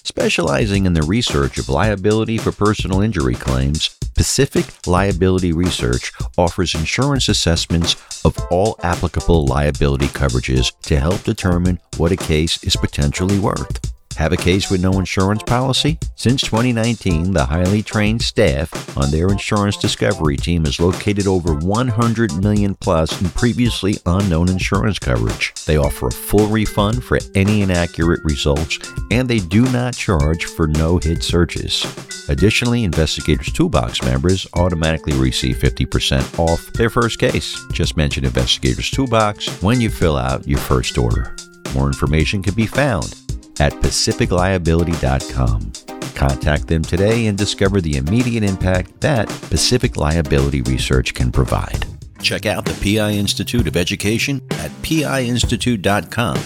Specializing 0.04 0.86
in 0.86 0.94
the 0.94 1.04
research 1.04 1.60
of 1.60 1.70
liability 1.70 2.38
for 2.38 2.52
personal 2.52 3.02
injury 3.02 3.36
claims, 3.36 3.96
Pacific 4.16 4.66
Liability 4.88 5.54
Research 5.54 6.12
offers 6.38 6.76
insurance 6.76 7.30
assessments 7.30 7.96
of 8.26 8.38
all 8.50 8.76
applicable 8.84 9.46
liability 9.46 10.08
coverages 10.08 10.78
to 10.82 11.00
help 11.00 11.24
determine 11.24 11.80
what 11.98 12.12
a 12.12 12.18
case 12.18 12.64
is 12.64 12.76
potentially 12.76 13.40
worth. 13.40 13.94
Have 14.22 14.34
a 14.34 14.38
case 14.38 14.70
with 14.70 14.84
no 14.84 15.00
insurance 15.00 15.42
policy? 15.42 15.98
Since 16.14 16.44
2019, 16.44 17.34
the 17.34 17.44
highly 17.44 17.82
trained 17.82 18.22
staff 18.22 18.96
on 18.96 19.10
their 19.10 19.30
insurance 19.30 19.78
discovery 19.78 20.38
team 20.38 20.66
has 20.66 20.80
located 20.80 21.26
over 21.26 21.56
100 21.56 22.36
million 22.36 22.76
plus 22.76 23.20
in 23.20 23.32
previously 23.32 23.98
unknown 24.06 24.48
insurance 24.48 25.00
coverage. 25.00 25.56
They 25.66 25.78
offer 25.78 26.10
a 26.10 26.12
full 26.12 26.46
refund 26.50 27.04
for 27.04 27.18
any 27.34 27.64
inaccurate 27.64 28.24
results, 28.24 28.78
and 29.10 29.28
they 29.28 29.40
do 29.40 29.64
not 29.72 29.96
charge 29.96 30.46
for 30.46 30.68
no 30.68 31.00
hit 31.00 31.24
searches. 31.24 31.84
Additionally, 32.30 32.84
Investigators 32.84 33.52
Toolbox 33.52 34.04
members 34.04 34.46
automatically 34.54 35.14
receive 35.14 35.58
50% 35.58 36.38
off 36.38 36.72
their 36.74 36.92
first 36.92 37.18
case. 37.18 37.60
Just 37.72 37.98
mention 37.98 38.24
Investigators 38.24 38.92
Toolbox 38.92 39.64
when 39.64 39.82
you 39.82 39.90
fill 39.90 40.16
out 40.16 40.48
your 40.48 40.60
first 40.60 41.00
order. 41.00 41.36
More 41.74 41.88
information 41.88 42.44
can 42.44 42.54
be 42.54 42.68
found 42.68 43.16
at 43.60 43.74
pacificliability.com. 43.74 45.72
Contact 46.16 46.68
them 46.68 46.84
today 46.84 47.28
and 47.28 47.38
discover 47.38 47.82
the 47.82 47.98
immediate 47.98 48.44
impact 48.44 49.02
that 49.02 49.28
Pacific 49.28 49.98
Liability 49.98 50.62
Research 50.62 51.14
can 51.14 51.32
provide. 51.32 51.86
Check 52.22 52.46
out 52.46 52.66
the 52.66 52.96
PI 52.96 53.12
Institute 53.12 53.68
of 53.68 53.76
Education 53.76 54.42
at 54.52 54.72
piinstitute.com. 54.84 56.38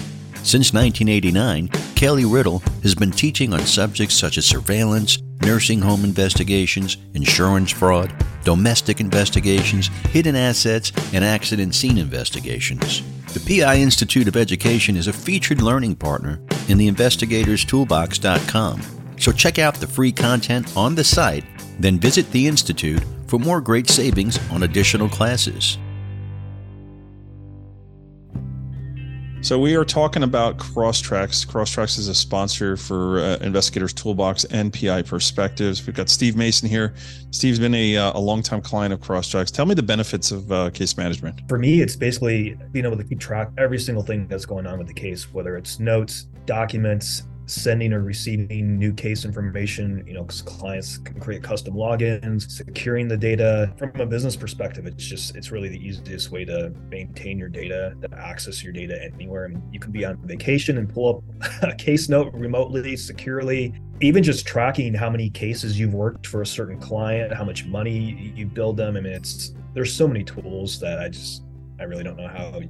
Since 0.43 0.73
1989, 0.73 1.67
Kelly 1.95 2.23
Riddle 2.23 2.59
has 2.83 2.95
been 2.95 3.11
teaching 3.11 3.51
on 3.53 3.61
subjects 3.61 4.15
such 4.15 4.37
as 4.37 4.45
surveillance, 4.45 5.17
nursing 5.41 5.81
home 5.81 6.03
investigations, 6.03 6.97
insurance 7.13 7.71
fraud, 7.71 8.13
domestic 8.43 8.99
investigations, 8.99 9.87
hidden 10.09 10.35
assets, 10.35 10.91
and 11.13 11.23
accident 11.25 11.75
scene 11.75 11.97
investigations. 11.97 13.01
The 13.33 13.59
PI 13.59 13.77
Institute 13.77 14.27
of 14.27 14.35
Education 14.37 14.95
is 14.95 15.07
a 15.07 15.13
featured 15.13 15.61
learning 15.61 15.95
partner 15.95 16.39
in 16.69 16.77
the 16.77 16.89
investigatorstoolbox.com. 16.89 18.81
So 19.17 19.31
check 19.31 19.59
out 19.59 19.75
the 19.75 19.87
free 19.87 20.11
content 20.11 20.75
on 20.77 20.95
the 20.95 21.03
site, 21.03 21.45
then 21.79 21.99
visit 21.99 22.31
the 22.31 22.47
Institute 22.47 23.03
for 23.27 23.39
more 23.39 23.61
great 23.61 23.89
savings 23.89 24.39
on 24.51 24.63
additional 24.63 25.09
classes. 25.09 25.77
So 29.45 29.59
we 29.59 29.75
are 29.75 29.85
talking 29.85 30.23
about 30.23 30.57
Crosstrax. 30.57 31.45
Crosstrax 31.45 31.99
is 31.99 32.07
a 32.07 32.15
sponsor 32.15 32.75
for 32.75 33.19
uh, 33.19 33.37
Investigators 33.41 33.93
Toolbox 33.93 34.43
and 34.45 34.73
PI 34.73 35.03
Perspectives. 35.03 35.85
We've 35.85 35.95
got 35.95 36.09
Steve 36.09 36.35
Mason 36.35 36.67
here. 36.67 36.95
Steve's 37.29 37.59
been 37.59 37.75
a, 37.75 37.95
uh, 37.95 38.17
a 38.17 38.19
longtime 38.19 38.63
client 38.63 38.91
of 38.91 39.01
Crosstrax. 39.01 39.51
Tell 39.51 39.67
me 39.67 39.75
the 39.75 39.83
benefits 39.83 40.31
of 40.31 40.51
uh, 40.51 40.71
case 40.71 40.97
management. 40.97 41.41
For 41.47 41.59
me, 41.59 41.81
it's 41.81 41.95
basically 41.95 42.57
being 42.71 42.85
able 42.85 42.97
to 42.97 43.03
keep 43.03 43.19
track 43.19 43.51
every 43.59 43.77
single 43.77 44.03
thing 44.03 44.27
that's 44.27 44.47
going 44.47 44.65
on 44.65 44.79
with 44.79 44.87
the 44.87 44.95
case, 44.95 45.31
whether 45.31 45.57
it's 45.57 45.79
notes, 45.79 46.23
documents, 46.47 47.21
sending 47.45 47.93
or 47.93 48.01
receiving 48.01 48.77
new 48.77 48.93
case 48.93 49.25
information 49.25 50.03
you 50.07 50.13
know 50.13 50.23
because 50.23 50.41
clients 50.41 50.97
can 50.97 51.19
create 51.19 51.43
custom 51.43 51.73
logins 51.73 52.49
securing 52.49 53.07
the 53.07 53.17
data. 53.17 53.73
From 53.77 53.91
a 53.99 54.05
business 54.05 54.35
perspective 54.35 54.85
it's 54.85 55.05
just 55.05 55.35
it's 55.35 55.51
really 55.51 55.69
the 55.69 55.79
easiest 55.79 56.31
way 56.31 56.45
to 56.45 56.73
maintain 56.89 57.37
your 57.37 57.49
data 57.49 57.95
to 58.01 58.17
access 58.17 58.63
your 58.63 58.73
data 58.73 59.01
anywhere. 59.13 59.45
And 59.45 59.61
you 59.73 59.79
can 59.79 59.91
be 59.91 60.05
on 60.05 60.17
vacation 60.27 60.77
and 60.77 60.91
pull 60.91 61.17
up 61.17 61.53
a 61.63 61.75
case 61.75 62.09
note 62.09 62.33
remotely 62.33 62.95
securely. 62.97 63.73
Even 64.01 64.23
just 64.23 64.45
tracking 64.45 64.93
how 64.93 65.09
many 65.09 65.29
cases 65.29 65.79
you've 65.79 65.93
worked 65.93 66.27
for 66.27 66.41
a 66.41 66.45
certain 66.45 66.79
client 66.79 67.33
how 67.33 67.45
much 67.45 67.65
money 67.65 68.33
you 68.35 68.45
build 68.45 68.77
them. 68.77 68.97
I 68.97 69.01
mean 69.01 69.13
it's 69.13 69.53
there's 69.75 69.93
so 69.93 70.07
many 70.07 70.23
tools 70.23 70.79
that 70.79 70.99
i 70.99 71.09
just 71.09 71.43
i 71.79 71.83
really 71.83 72.03
don't 72.03 72.15
know 72.15 72.27
how 72.27 72.61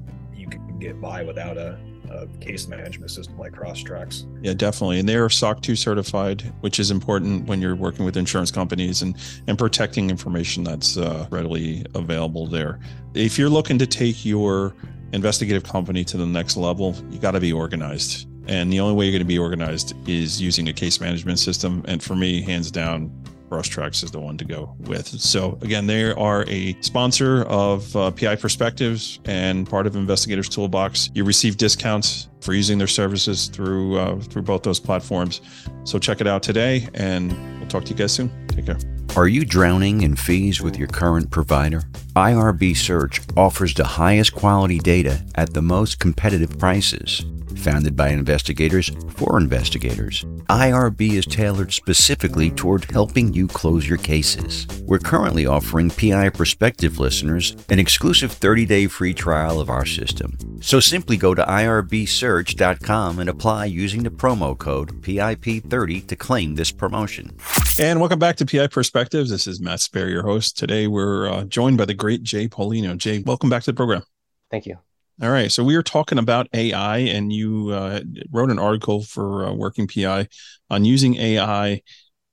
get 0.79 0.99
by 1.01 1.23
without 1.23 1.57
a 1.57 1.77
a 2.09 2.27
case 2.39 2.67
management 2.67 3.11
system 3.11 3.37
like 3.37 3.53
Crosstrax. 3.53 4.25
Yeah, 4.41 4.53
definitely. 4.53 4.99
And 4.99 5.07
they 5.09 5.15
are 5.15 5.29
SOC 5.29 5.61
2 5.61 5.75
certified, 5.75 6.41
which 6.61 6.79
is 6.79 6.91
important 6.91 7.47
when 7.47 7.61
you're 7.61 7.75
working 7.75 8.05
with 8.05 8.17
insurance 8.17 8.51
companies 8.51 9.01
and, 9.01 9.15
and 9.47 9.57
protecting 9.57 10.09
information 10.09 10.63
that's 10.63 10.97
uh, 10.97 11.27
readily 11.29 11.85
available 11.95 12.47
there. 12.47 12.79
If 13.13 13.37
you're 13.37 13.49
looking 13.49 13.77
to 13.79 13.87
take 13.87 14.25
your 14.25 14.75
investigative 15.13 15.63
company 15.63 16.03
to 16.05 16.17
the 16.17 16.25
next 16.25 16.57
level, 16.57 16.95
you 17.09 17.19
got 17.19 17.31
to 17.31 17.39
be 17.39 17.53
organized. 17.53 18.27
And 18.47 18.71
the 18.71 18.79
only 18.79 18.93
way 18.93 19.05
you're 19.05 19.13
going 19.13 19.19
to 19.19 19.25
be 19.25 19.39
organized 19.39 19.95
is 20.07 20.39
using 20.41 20.69
a 20.69 20.73
case 20.73 20.99
management 21.01 21.39
system. 21.39 21.83
And 21.87 22.03
for 22.03 22.15
me, 22.15 22.41
hands 22.41 22.69
down, 22.69 23.11
Crosstrax 23.55 24.03
is 24.03 24.11
the 24.11 24.19
one 24.19 24.37
to 24.37 24.45
go 24.45 24.75
with. 24.81 25.07
So 25.07 25.57
again, 25.61 25.87
they 25.87 26.11
are 26.11 26.43
a 26.47 26.75
sponsor 26.81 27.43
of 27.43 27.95
uh, 27.95 28.11
PI 28.11 28.35
Perspectives 28.35 29.19
and 29.25 29.69
part 29.69 29.87
of 29.87 29.95
Investigators 29.95 30.49
Toolbox. 30.49 31.09
You 31.13 31.23
receive 31.23 31.57
discounts 31.57 32.29
for 32.41 32.53
using 32.53 32.77
their 32.77 32.87
services 32.87 33.47
through 33.47 33.97
uh, 33.97 34.19
through 34.19 34.41
both 34.41 34.63
those 34.63 34.79
platforms. 34.79 35.41
So 35.85 35.99
check 35.99 36.19
it 36.21 36.27
out 36.27 36.43
today, 36.43 36.87
and 36.93 37.31
we'll 37.59 37.69
talk 37.69 37.85
to 37.85 37.91
you 37.91 37.95
guys 37.95 38.11
soon. 38.11 38.29
Take 38.47 38.65
care. 38.65 38.77
Are 39.15 39.29
you 39.29 39.45
drowning 39.45 40.01
in 40.01 40.17
fees 40.17 40.61
with 40.61 40.77
your 40.77 40.89
current 40.89 41.31
provider? 41.31 41.83
IRB 42.15 42.75
Search 42.75 43.21
offers 43.37 43.73
the 43.73 43.85
highest 43.85 44.35
quality 44.35 44.79
data 44.79 45.23
at 45.35 45.53
the 45.53 45.61
most 45.61 45.99
competitive 45.99 46.59
prices 46.59 47.25
founded 47.57 47.95
by 47.95 48.09
investigators 48.09 48.91
for 49.09 49.37
investigators. 49.39 50.23
IRB 50.49 51.13
is 51.13 51.25
tailored 51.25 51.73
specifically 51.73 52.51
toward 52.51 52.89
helping 52.91 53.33
you 53.33 53.47
close 53.47 53.87
your 53.87 53.97
cases. 53.97 54.67
We're 54.83 54.99
currently 54.99 55.45
offering 55.45 55.89
PI 55.89 56.29
Perspective 56.29 56.99
listeners 56.99 57.55
an 57.69 57.79
exclusive 57.79 58.31
30 58.31 58.65
day 58.65 58.87
free 58.87 59.13
trial 59.13 59.59
of 59.59 59.69
our 59.69 59.85
system. 59.85 60.37
So 60.61 60.79
simply 60.79 61.17
go 61.17 61.33
to 61.33 61.43
irbsearch.com 61.43 63.19
and 63.19 63.29
apply 63.29 63.65
using 63.65 64.03
the 64.03 64.09
promo 64.09 64.57
code 64.57 65.01
PIP30 65.01 66.07
to 66.07 66.15
claim 66.15 66.55
this 66.55 66.71
promotion. 66.71 67.37
And 67.79 67.99
welcome 67.99 68.19
back 68.19 68.37
to 68.37 68.45
PI 68.45 68.67
Perspectives. 68.67 69.29
This 69.29 69.47
is 69.47 69.59
Matt 69.59 69.79
Spaier, 69.79 70.09
your 70.09 70.23
host. 70.23 70.57
Today 70.57 70.87
we're 70.87 71.27
uh, 71.27 71.43
joined 71.45 71.77
by 71.77 71.85
the 71.85 71.93
great 71.93 72.23
Jay 72.23 72.47
Paulino. 72.47 72.97
Jay, 72.97 73.19
welcome 73.19 73.49
back 73.49 73.63
to 73.63 73.71
the 73.71 73.75
program. 73.75 74.03
Thank 74.49 74.65
you. 74.65 74.77
All 75.21 75.31
right. 75.31 75.49
So 75.49 75.63
we 75.63 75.77
were 75.77 75.83
talking 75.83 76.17
about 76.17 76.49
AI, 76.53 76.97
and 76.97 77.31
you 77.31 77.69
uh, 77.69 78.01
wrote 78.31 78.51
an 78.51 78.59
article 78.59 79.01
for 79.01 79.45
uh, 79.45 79.53
Working 79.53 79.87
PI 79.87 80.27
on 80.69 80.83
using 80.83 81.15
AI 81.15 81.81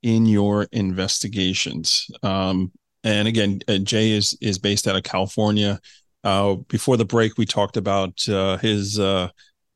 in 0.01 0.25
your 0.25 0.67
investigations. 0.73 2.07
Um, 2.23 2.73
and 3.05 3.25
again, 3.27 3.61
uh, 3.69 3.77
Jay 3.77 4.11
is 4.11 4.37
is 4.41 4.57
based 4.59 4.85
out 4.87 4.97
of 4.97 5.03
California. 5.03 5.79
Uh, 6.25 6.55
before 6.67 6.97
the 6.97 7.05
break, 7.05 7.37
we 7.37 7.45
talked 7.45 7.77
about 7.77 8.27
uh, 8.27 8.57
his 8.57 8.99
uh, 8.99 9.29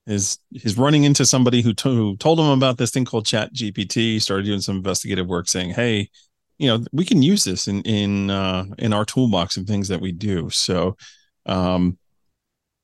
his 0.06 0.39
his 0.52 0.78
running 0.78 1.06
into 1.06 1.26
somebody 1.26 1.62
who, 1.62 1.74
who 1.82 2.17
told 2.17 2.39
him 2.41 2.48
about 2.48 2.78
this 2.78 2.91
thing 2.91 3.06
called 3.06 3.26
Chat 3.26 3.54
GPT. 3.54 4.22
Started 4.22 4.46
doing 4.46 4.60
some 4.60 4.76
investigative 4.76 5.28
work, 5.28 5.48
saying, 5.48 5.70
"Hey, 5.70 6.10
you 6.58 6.67
know, 6.67 6.84
we 6.91 7.06
can 7.06 7.22
use 7.24 7.46
this 7.46 7.70
in 7.70 7.84
in 7.84 8.30
in 8.78 8.91
our 8.91 9.06
toolbox 9.06 9.56
and 9.56 9.65
things 9.65 9.88
that 9.88 10.02
we 10.02 10.12
do." 10.12 10.50
So. 10.50 10.98
Um, 11.46 11.98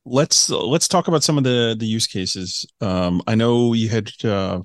let's 0.05 0.49
let's 0.49 0.87
talk 0.87 1.07
about 1.07 1.23
some 1.23 1.37
of 1.37 1.43
the 1.43 1.75
the 1.77 1.85
use 1.85 2.07
cases. 2.07 2.65
Um, 2.81 3.21
I 3.27 3.35
know 3.35 3.73
you 3.73 3.89
had 3.89 4.11
uh, 4.23 4.61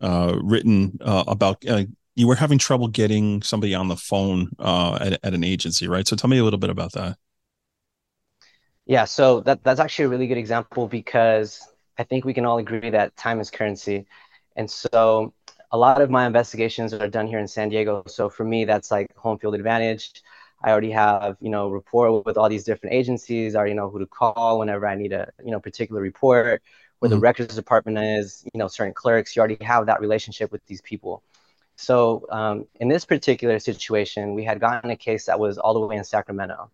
uh, 0.00 0.38
written 0.42 0.98
uh, 1.00 1.24
about 1.26 1.64
uh, 1.68 1.84
you 2.16 2.26
were 2.26 2.36
having 2.36 2.58
trouble 2.58 2.88
getting 2.88 3.42
somebody 3.42 3.74
on 3.74 3.88
the 3.88 3.96
phone 3.96 4.50
uh, 4.58 4.98
at, 5.00 5.18
at 5.22 5.34
an 5.34 5.44
agency, 5.44 5.88
right? 5.88 6.06
So 6.06 6.16
tell 6.16 6.30
me 6.30 6.38
a 6.38 6.44
little 6.44 6.58
bit 6.58 6.70
about 6.70 6.92
that. 6.92 7.16
Yeah, 8.86 9.04
so 9.04 9.40
that 9.40 9.62
that's 9.62 9.80
actually 9.80 10.06
a 10.06 10.08
really 10.08 10.26
good 10.26 10.38
example 10.38 10.88
because 10.88 11.66
I 11.98 12.04
think 12.04 12.24
we 12.24 12.34
can 12.34 12.44
all 12.44 12.58
agree 12.58 12.90
that 12.90 13.16
time 13.16 13.40
is 13.40 13.50
currency, 13.50 14.06
and 14.56 14.70
so 14.70 15.32
a 15.72 15.78
lot 15.78 16.02
of 16.02 16.10
my 16.10 16.26
investigations 16.26 16.92
are 16.92 17.08
done 17.08 17.28
here 17.28 17.38
in 17.38 17.46
San 17.46 17.68
Diego. 17.68 18.02
So 18.06 18.28
for 18.28 18.44
me, 18.44 18.64
that's 18.64 18.90
like 18.90 19.06
home 19.16 19.38
field 19.38 19.54
advantage. 19.54 20.22
I 20.62 20.70
already 20.70 20.90
have, 20.90 21.36
you 21.40 21.50
know, 21.50 21.70
rapport 21.70 22.22
with 22.22 22.36
all 22.36 22.48
these 22.48 22.64
different 22.64 22.94
agencies. 22.94 23.54
I 23.54 23.58
already 23.58 23.74
know 23.74 23.88
who 23.88 23.98
to 23.98 24.06
call 24.06 24.58
whenever 24.58 24.86
I 24.86 24.94
need 24.94 25.12
a, 25.12 25.30
you 25.44 25.50
know, 25.50 25.60
particular 25.60 26.00
report, 26.00 26.62
where 26.98 27.08
mm-hmm. 27.08 27.16
the 27.16 27.20
records 27.20 27.54
department 27.54 27.98
is, 27.98 28.44
you 28.52 28.58
know, 28.58 28.68
certain 28.68 28.94
clerks. 28.94 29.34
You 29.34 29.40
already 29.40 29.64
have 29.64 29.86
that 29.86 30.00
relationship 30.00 30.52
with 30.52 30.64
these 30.66 30.82
people. 30.82 31.22
So 31.76 32.26
um, 32.30 32.66
in 32.78 32.88
this 32.88 33.06
particular 33.06 33.58
situation, 33.58 34.34
we 34.34 34.44
had 34.44 34.60
gotten 34.60 34.90
a 34.90 34.96
case 34.96 35.26
that 35.26 35.40
was 35.40 35.56
all 35.56 35.72
the 35.72 35.80
way 35.80 35.96
in 35.96 36.04
Sacramento. 36.04 36.70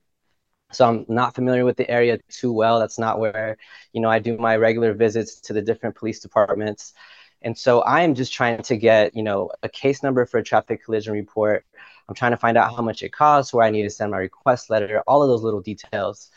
So 0.72 0.88
I'm 0.88 1.06
not 1.08 1.36
familiar 1.36 1.64
with 1.64 1.76
the 1.76 1.88
area 1.88 2.18
too 2.28 2.52
well. 2.52 2.80
That's 2.80 2.98
not 2.98 3.20
where, 3.20 3.56
you 3.92 4.00
know, 4.00 4.10
I 4.10 4.18
do 4.18 4.36
my 4.36 4.56
regular 4.56 4.94
visits 4.94 5.40
to 5.42 5.52
the 5.52 5.62
different 5.62 5.94
police 5.94 6.18
departments. 6.18 6.92
And 7.40 7.56
so 7.56 7.82
I 7.82 8.02
am 8.02 8.16
just 8.16 8.32
trying 8.32 8.62
to 8.62 8.76
get, 8.76 9.14
you 9.14 9.22
know, 9.22 9.52
a 9.62 9.68
case 9.68 10.02
number 10.02 10.26
for 10.26 10.38
a 10.38 10.42
traffic 10.42 10.84
collision 10.84 11.12
report 11.12 11.64
I'm 12.08 12.14
trying 12.14 12.32
to 12.32 12.36
find 12.36 12.56
out 12.56 12.74
how 12.74 12.82
much 12.82 13.02
it 13.02 13.12
costs, 13.12 13.52
where 13.52 13.64
I 13.64 13.70
need 13.70 13.82
to 13.82 13.90
send 13.90 14.12
my 14.12 14.18
request 14.18 14.70
letter, 14.70 15.02
all 15.06 15.22
of 15.22 15.28
those 15.28 15.42
little 15.42 15.60
details. 15.60 16.30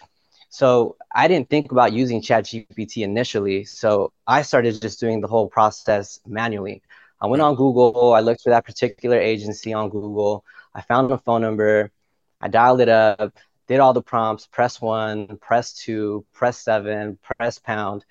So 0.50 0.96
I 1.14 1.28
didn't 1.28 1.50
think 1.50 1.72
about 1.72 1.94
using 1.94 2.22
ChatGPT 2.22 3.04
initially. 3.04 3.66
So 3.66 4.12
I 4.26 4.42
started 4.42 4.82
just 4.82 5.00
doing 5.00 5.22
the 5.22 5.28
whole 5.28 5.48
process 5.48 6.20
manually. 6.26 6.82
I 7.22 7.28
went 7.28 7.42
on 7.42 7.56
Google, 7.56 8.14
I 8.14 8.22
looked 8.22 8.42
for 8.42 8.50
that 8.50 8.66
particular 8.66 9.20
agency 9.20 9.74
on 9.74 9.90
Google, 9.90 10.46
I 10.74 10.82
found 10.82 11.12
a 11.12 11.18
phone 11.18 11.42
number, 11.42 11.92
I 12.40 12.48
dialed 12.48 12.80
it 12.80 12.88
up, 12.88 13.38
did 13.68 13.82
all 13.82 13.94
the 13.94 14.02
prompts, 14.02 14.48
press 14.48 14.82
one, 14.82 15.38
press 15.38 15.74
two, 15.74 16.26
press 16.34 16.58
seven, 16.58 17.20
press 17.22 17.60
pound. 17.60 18.06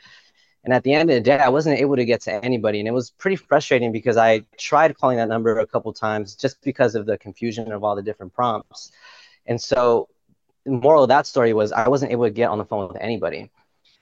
And 0.68 0.74
at 0.74 0.82
the 0.82 0.92
end 0.92 1.08
of 1.08 1.14
the 1.14 1.22
day, 1.22 1.38
I 1.38 1.48
wasn't 1.48 1.80
able 1.80 1.96
to 1.96 2.04
get 2.04 2.20
to 2.24 2.44
anybody. 2.44 2.78
And 2.78 2.86
it 2.86 2.90
was 2.90 3.10
pretty 3.10 3.36
frustrating 3.36 3.90
because 3.90 4.18
I 4.18 4.42
tried 4.58 4.98
calling 4.98 5.16
that 5.16 5.26
number 5.26 5.58
a 5.58 5.66
couple 5.66 5.90
times 5.94 6.34
just 6.34 6.60
because 6.60 6.94
of 6.94 7.06
the 7.06 7.16
confusion 7.16 7.72
of 7.72 7.84
all 7.84 7.96
the 7.96 8.02
different 8.02 8.34
prompts. 8.34 8.92
And 9.46 9.58
so 9.58 10.10
the 10.66 10.72
moral 10.72 11.04
of 11.04 11.08
that 11.08 11.26
story 11.26 11.54
was 11.54 11.72
I 11.72 11.88
wasn't 11.88 12.12
able 12.12 12.24
to 12.24 12.30
get 12.30 12.50
on 12.50 12.58
the 12.58 12.66
phone 12.66 12.86
with 12.86 13.00
anybody. 13.00 13.50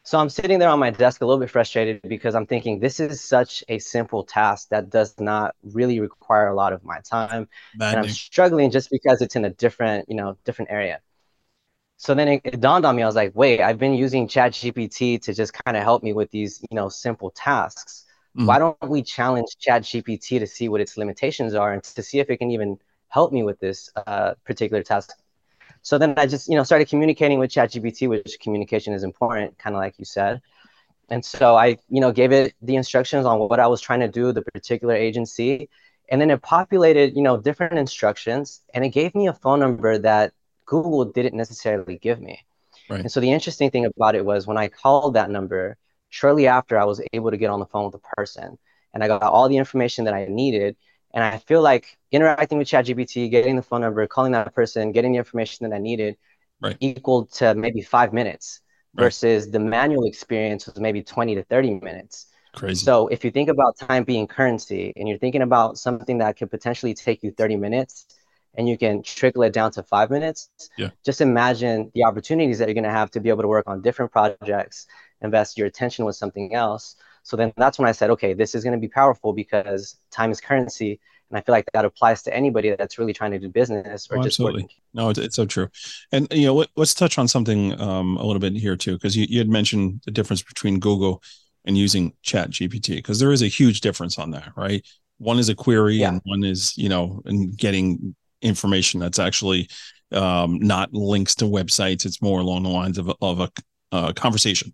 So 0.03 0.19
I'm 0.19 0.29
sitting 0.29 0.59
there 0.59 0.69
on 0.71 0.81
my 0.81 0.91
desk 0.91 1.21
a 1.21 1.25
little 1.25 1.39
bit 1.39 1.51
frustrated 1.51 2.03
because 2.03 2.35
I'm 2.35 2.47
thinking 2.47 2.81
this 2.81 2.99
is 2.99 3.21
such 3.23 3.63
a 3.69 3.79
simple 3.79 4.25
task 4.25 4.71
that 4.71 4.91
does 4.91 5.15
not 5.21 5.55
really 5.63 6.01
require 6.01 6.49
a 6.49 6.55
lot 6.57 6.73
of 6.73 6.83
my 6.83 6.99
time. 7.09 7.49
And 7.93 8.01
I'm 8.01 8.09
struggling 8.09 8.73
just 8.73 8.91
because 8.91 9.23
it's 9.23 9.37
in 9.37 9.45
a 9.45 9.51
different, 9.51 10.09
you 10.09 10.17
know, 10.17 10.37
different 10.45 10.73
area 10.73 10.99
so 11.97 12.15
then 12.15 12.29
it, 12.29 12.41
it, 12.45 12.61
dawned 12.61 12.85
on 12.85 12.95
me 12.95 13.03
i 13.03 13.07
was 13.07 13.15
like 13.15 13.33
wait 13.35 13.61
i've 13.61 13.79
been 13.79 13.95
using 13.95 14.29
chat 14.29 14.53
gpt 14.53 15.21
to 15.23 15.33
just 15.33 15.53
kind 15.65 15.77
of 15.77 15.83
help 15.83 16.03
me 16.03 16.13
with 16.13 16.31
these 16.31 16.63
you 16.71 16.75
know 16.75 16.89
simple 16.89 17.31
tasks. 17.31 18.05
Mm. 18.37 18.47
why 18.47 18.59
don't 18.59 18.77
we 18.89 19.03
challenge 19.03 19.57
chat 19.59 19.83
gpt 19.83 20.39
to 20.39 20.47
see 20.47 20.69
what 20.69 20.81
its 20.81 20.97
limitations 20.97 21.55
are 21.55 21.73
and 21.73 21.83
to 21.83 22.03
see 22.03 22.19
if 22.19 22.29
it 22.29 22.37
can 22.37 22.51
even 22.51 22.79
help 23.09 23.33
me 23.33 23.43
with 23.43 23.59
this 23.61 23.91
uh, 24.07 24.35
particular 24.45 24.83
task? 24.83 25.17
So 25.83 25.97
then 25.99 26.15
i 26.19 26.27
just 26.27 26.49
you 26.49 26.57
know 26.57 26.65
started 26.65 26.89
communicating 26.89 27.39
with 27.39 27.51
chat 27.51 27.71
gpt 27.71 28.09
which 28.09 28.39
communication 28.41 28.93
is 28.93 29.03
important 29.03 29.59
kind 29.59 29.75
of 29.75 29.81
like 29.81 29.99
you 29.99 30.05
said. 30.05 30.43
And 31.09 31.25
so 31.25 31.57
i 31.57 31.79
you 31.89 32.01
know 32.01 32.13
gave 32.13 32.33
it 32.33 32.55
the 32.61 32.77
instructions 32.77 33.25
on 33.25 33.39
what 33.39 33.59
i 33.59 33.67
was 33.67 33.81
trying 33.81 34.01
to 34.01 34.09
do 34.09 34.33
the 34.33 34.43
particular 34.43 34.95
agency. 34.95 35.71
And 36.09 36.21
then 36.21 36.31
it 36.31 36.43
populated 36.43 37.17
you 37.17 37.23
know 37.23 37.39
different 37.39 37.79
instructions 37.79 38.61
and 38.75 38.85
it 38.85 38.91
gave 38.91 39.15
me 39.15 39.29
a 39.29 39.33
phone 39.33 39.61
number 39.61 39.97
that 39.99 40.33
google 40.67 41.05
didn't 41.05 41.37
necessarily 41.37 41.99
give 41.99 42.21
me 42.21 42.45
right. 42.91 43.01
and 43.01 43.11
so 43.11 43.21
the 43.21 43.31
interesting 43.31 43.71
thing 43.71 43.87
about 43.87 44.15
it 44.15 44.25
was 44.25 44.47
when 44.47 44.57
i 44.57 44.69
called 44.69 45.15
that 45.15 45.31
number 45.31 45.77
shortly 46.09 46.47
after 46.47 46.79
i 46.79 46.85
was 46.85 47.01
able 47.13 47.31
to 47.31 47.37
get 47.37 47.51
on 47.51 47.61
the 47.61 47.67
phone 47.67 47.85
with 47.85 47.93
the 47.93 48.09
person 48.17 48.59
and 48.93 49.03
i 49.03 49.09
got 49.09 49.23
all 49.23 49.49
the 49.49 49.57
information 49.57 50.05
that 50.05 50.15
i 50.15 50.27
needed 50.27 50.77
and 51.15 51.25
i 51.25 51.39
feel 51.39 51.63
like 51.63 51.97
interacting 52.13 52.59
with 52.59 52.69
chatgpt 52.69 53.31
getting 53.31 53.57
the 53.57 53.63
phone 53.63 53.81
number 53.81 54.07
calling 54.07 54.33
that 54.33 54.55
person 54.55 54.93
getting 54.93 55.13
the 55.13 55.19
information 55.19 55.69
that 55.69 55.75
i 55.75 55.79
needed 55.79 56.17
right. 56.61 56.77
equal 56.81 57.27
to 57.27 57.55
maybe 57.55 57.81
five 57.81 58.13
minutes 58.13 58.61
right. 58.95 59.05
versus 59.05 59.51
the 59.51 59.61
manual 59.61 60.05
experience 60.05 60.67
was 60.67 60.79
maybe 60.79 61.03
20 61.03 61.35
to 61.37 61.45
30 61.45 61.81
minutes 61.81 62.27
Crazy. 62.57 62.87
So 62.87 63.07
if 63.09 63.23
you 63.23 63.31
think 63.31 63.51
about 63.51 63.77
time 63.77 64.05
being 64.05 64.27
currency 64.27 64.95
and 64.97 65.07
you're 65.07 65.19
thinking 65.19 65.43
about 65.43 65.77
something 65.77 66.19
that 66.19 66.39
could 66.39 66.51
potentially 66.51 66.95
take 66.95 67.23
you 67.23 67.31
30 67.31 67.57
minutes 67.57 68.07
and 68.57 68.69
you 68.69 68.79
can 68.79 69.03
trickle 69.03 69.43
it 69.43 69.53
down 69.53 69.71
to 69.73 69.83
five 69.83 70.11
minutes, 70.11 70.51
yeah. 70.77 70.91
just 71.05 71.21
imagine 71.21 71.91
the 71.95 72.05
opportunities 72.05 72.59
that 72.59 72.69
you're 72.69 72.75
going 72.75 72.85
to 72.85 72.91
have 72.91 73.11
to 73.13 73.21
be 73.21 73.29
able 73.29 73.43
to 73.43 73.49
work 73.49 73.69
on 73.69 73.83
different 73.83 74.13
projects, 74.13 74.87
invest 75.21 75.59
your 75.59 75.67
attention 75.67 76.05
with 76.05 76.17
something 76.17 76.55
else. 76.55 76.97
So 77.23 77.37
then 77.37 77.53
that's 77.57 77.79
when 77.79 77.89
I 77.89 77.93
said, 77.93 78.11
okay, 78.11 78.35
this 78.35 78.55
is 78.55 78.63
going 78.63 78.75
to 78.75 78.81
be 78.81 78.89
powerful 78.89 79.33
because 79.33 79.97
time 80.11 80.31
is 80.31 80.41
currency. 80.41 81.01
And 81.31 81.37
I 81.37 81.41
feel 81.41 81.55
like 81.55 81.69
that 81.73 81.85
applies 81.85 82.23
to 82.23 82.35
anybody 82.35 82.75
that's 82.77 82.99
really 82.99 83.13
trying 83.13 83.33
to 83.33 83.39
do 83.39 83.49
business 83.49 84.07
or 84.11 84.19
oh, 84.19 84.23
just 84.23 84.35
absolutely. 84.35 84.63
Working. 84.63 84.77
No, 84.95 85.11
it's, 85.11 85.19
it's, 85.19 85.35
so 85.35 85.45
true. 85.45 85.69
And 86.13 86.29
you 86.31 86.47
know, 86.47 86.55
let, 86.55 86.69
us 86.79 86.95
touch 86.95 87.19
on 87.19 87.27
something 87.27 87.79
um, 87.81 88.17
a 88.17 88.25
little 88.25 88.39
bit 88.39 88.53
here 88.53 88.77
too, 88.77 88.93
because 88.93 89.17
you, 89.17 89.27
you 89.29 89.39
had 89.39 89.49
mentioned 89.49 90.03
the 90.05 90.13
difference 90.13 90.43
between 90.43 90.79
Google 90.79 91.21
and 91.67 91.77
using 91.77 92.13
chat 92.23 92.51
gpt 92.51 92.97
because 92.97 93.19
there 93.19 93.33
is 93.33 93.43
a 93.43 93.49
huge 93.49 93.81
difference 93.81 94.19
on 94.19 94.31
that 94.31 94.53
right 94.57 94.87
one 95.19 95.39
is 95.39 95.49
a 95.49 95.55
query 95.55 95.97
yeah. 95.97 96.09
and 96.09 96.21
one 96.25 96.45
is 96.45 96.77
you 96.79 96.89
know 96.89 97.21
and 97.25 97.57
getting 97.57 98.15
information 98.43 99.01
that's 99.01 99.19
actually 99.19 99.69
um, 100.13 100.59
not 100.61 100.93
links 100.93 101.35
to 101.35 101.45
websites 101.45 102.05
it's 102.07 102.23
more 102.23 102.41
along 102.41 102.63
the 102.63 102.69
lines 102.69 102.99
of, 102.99 103.11
of 103.21 103.41
a 103.41 103.51
uh, 103.93 104.13
conversation 104.13 104.73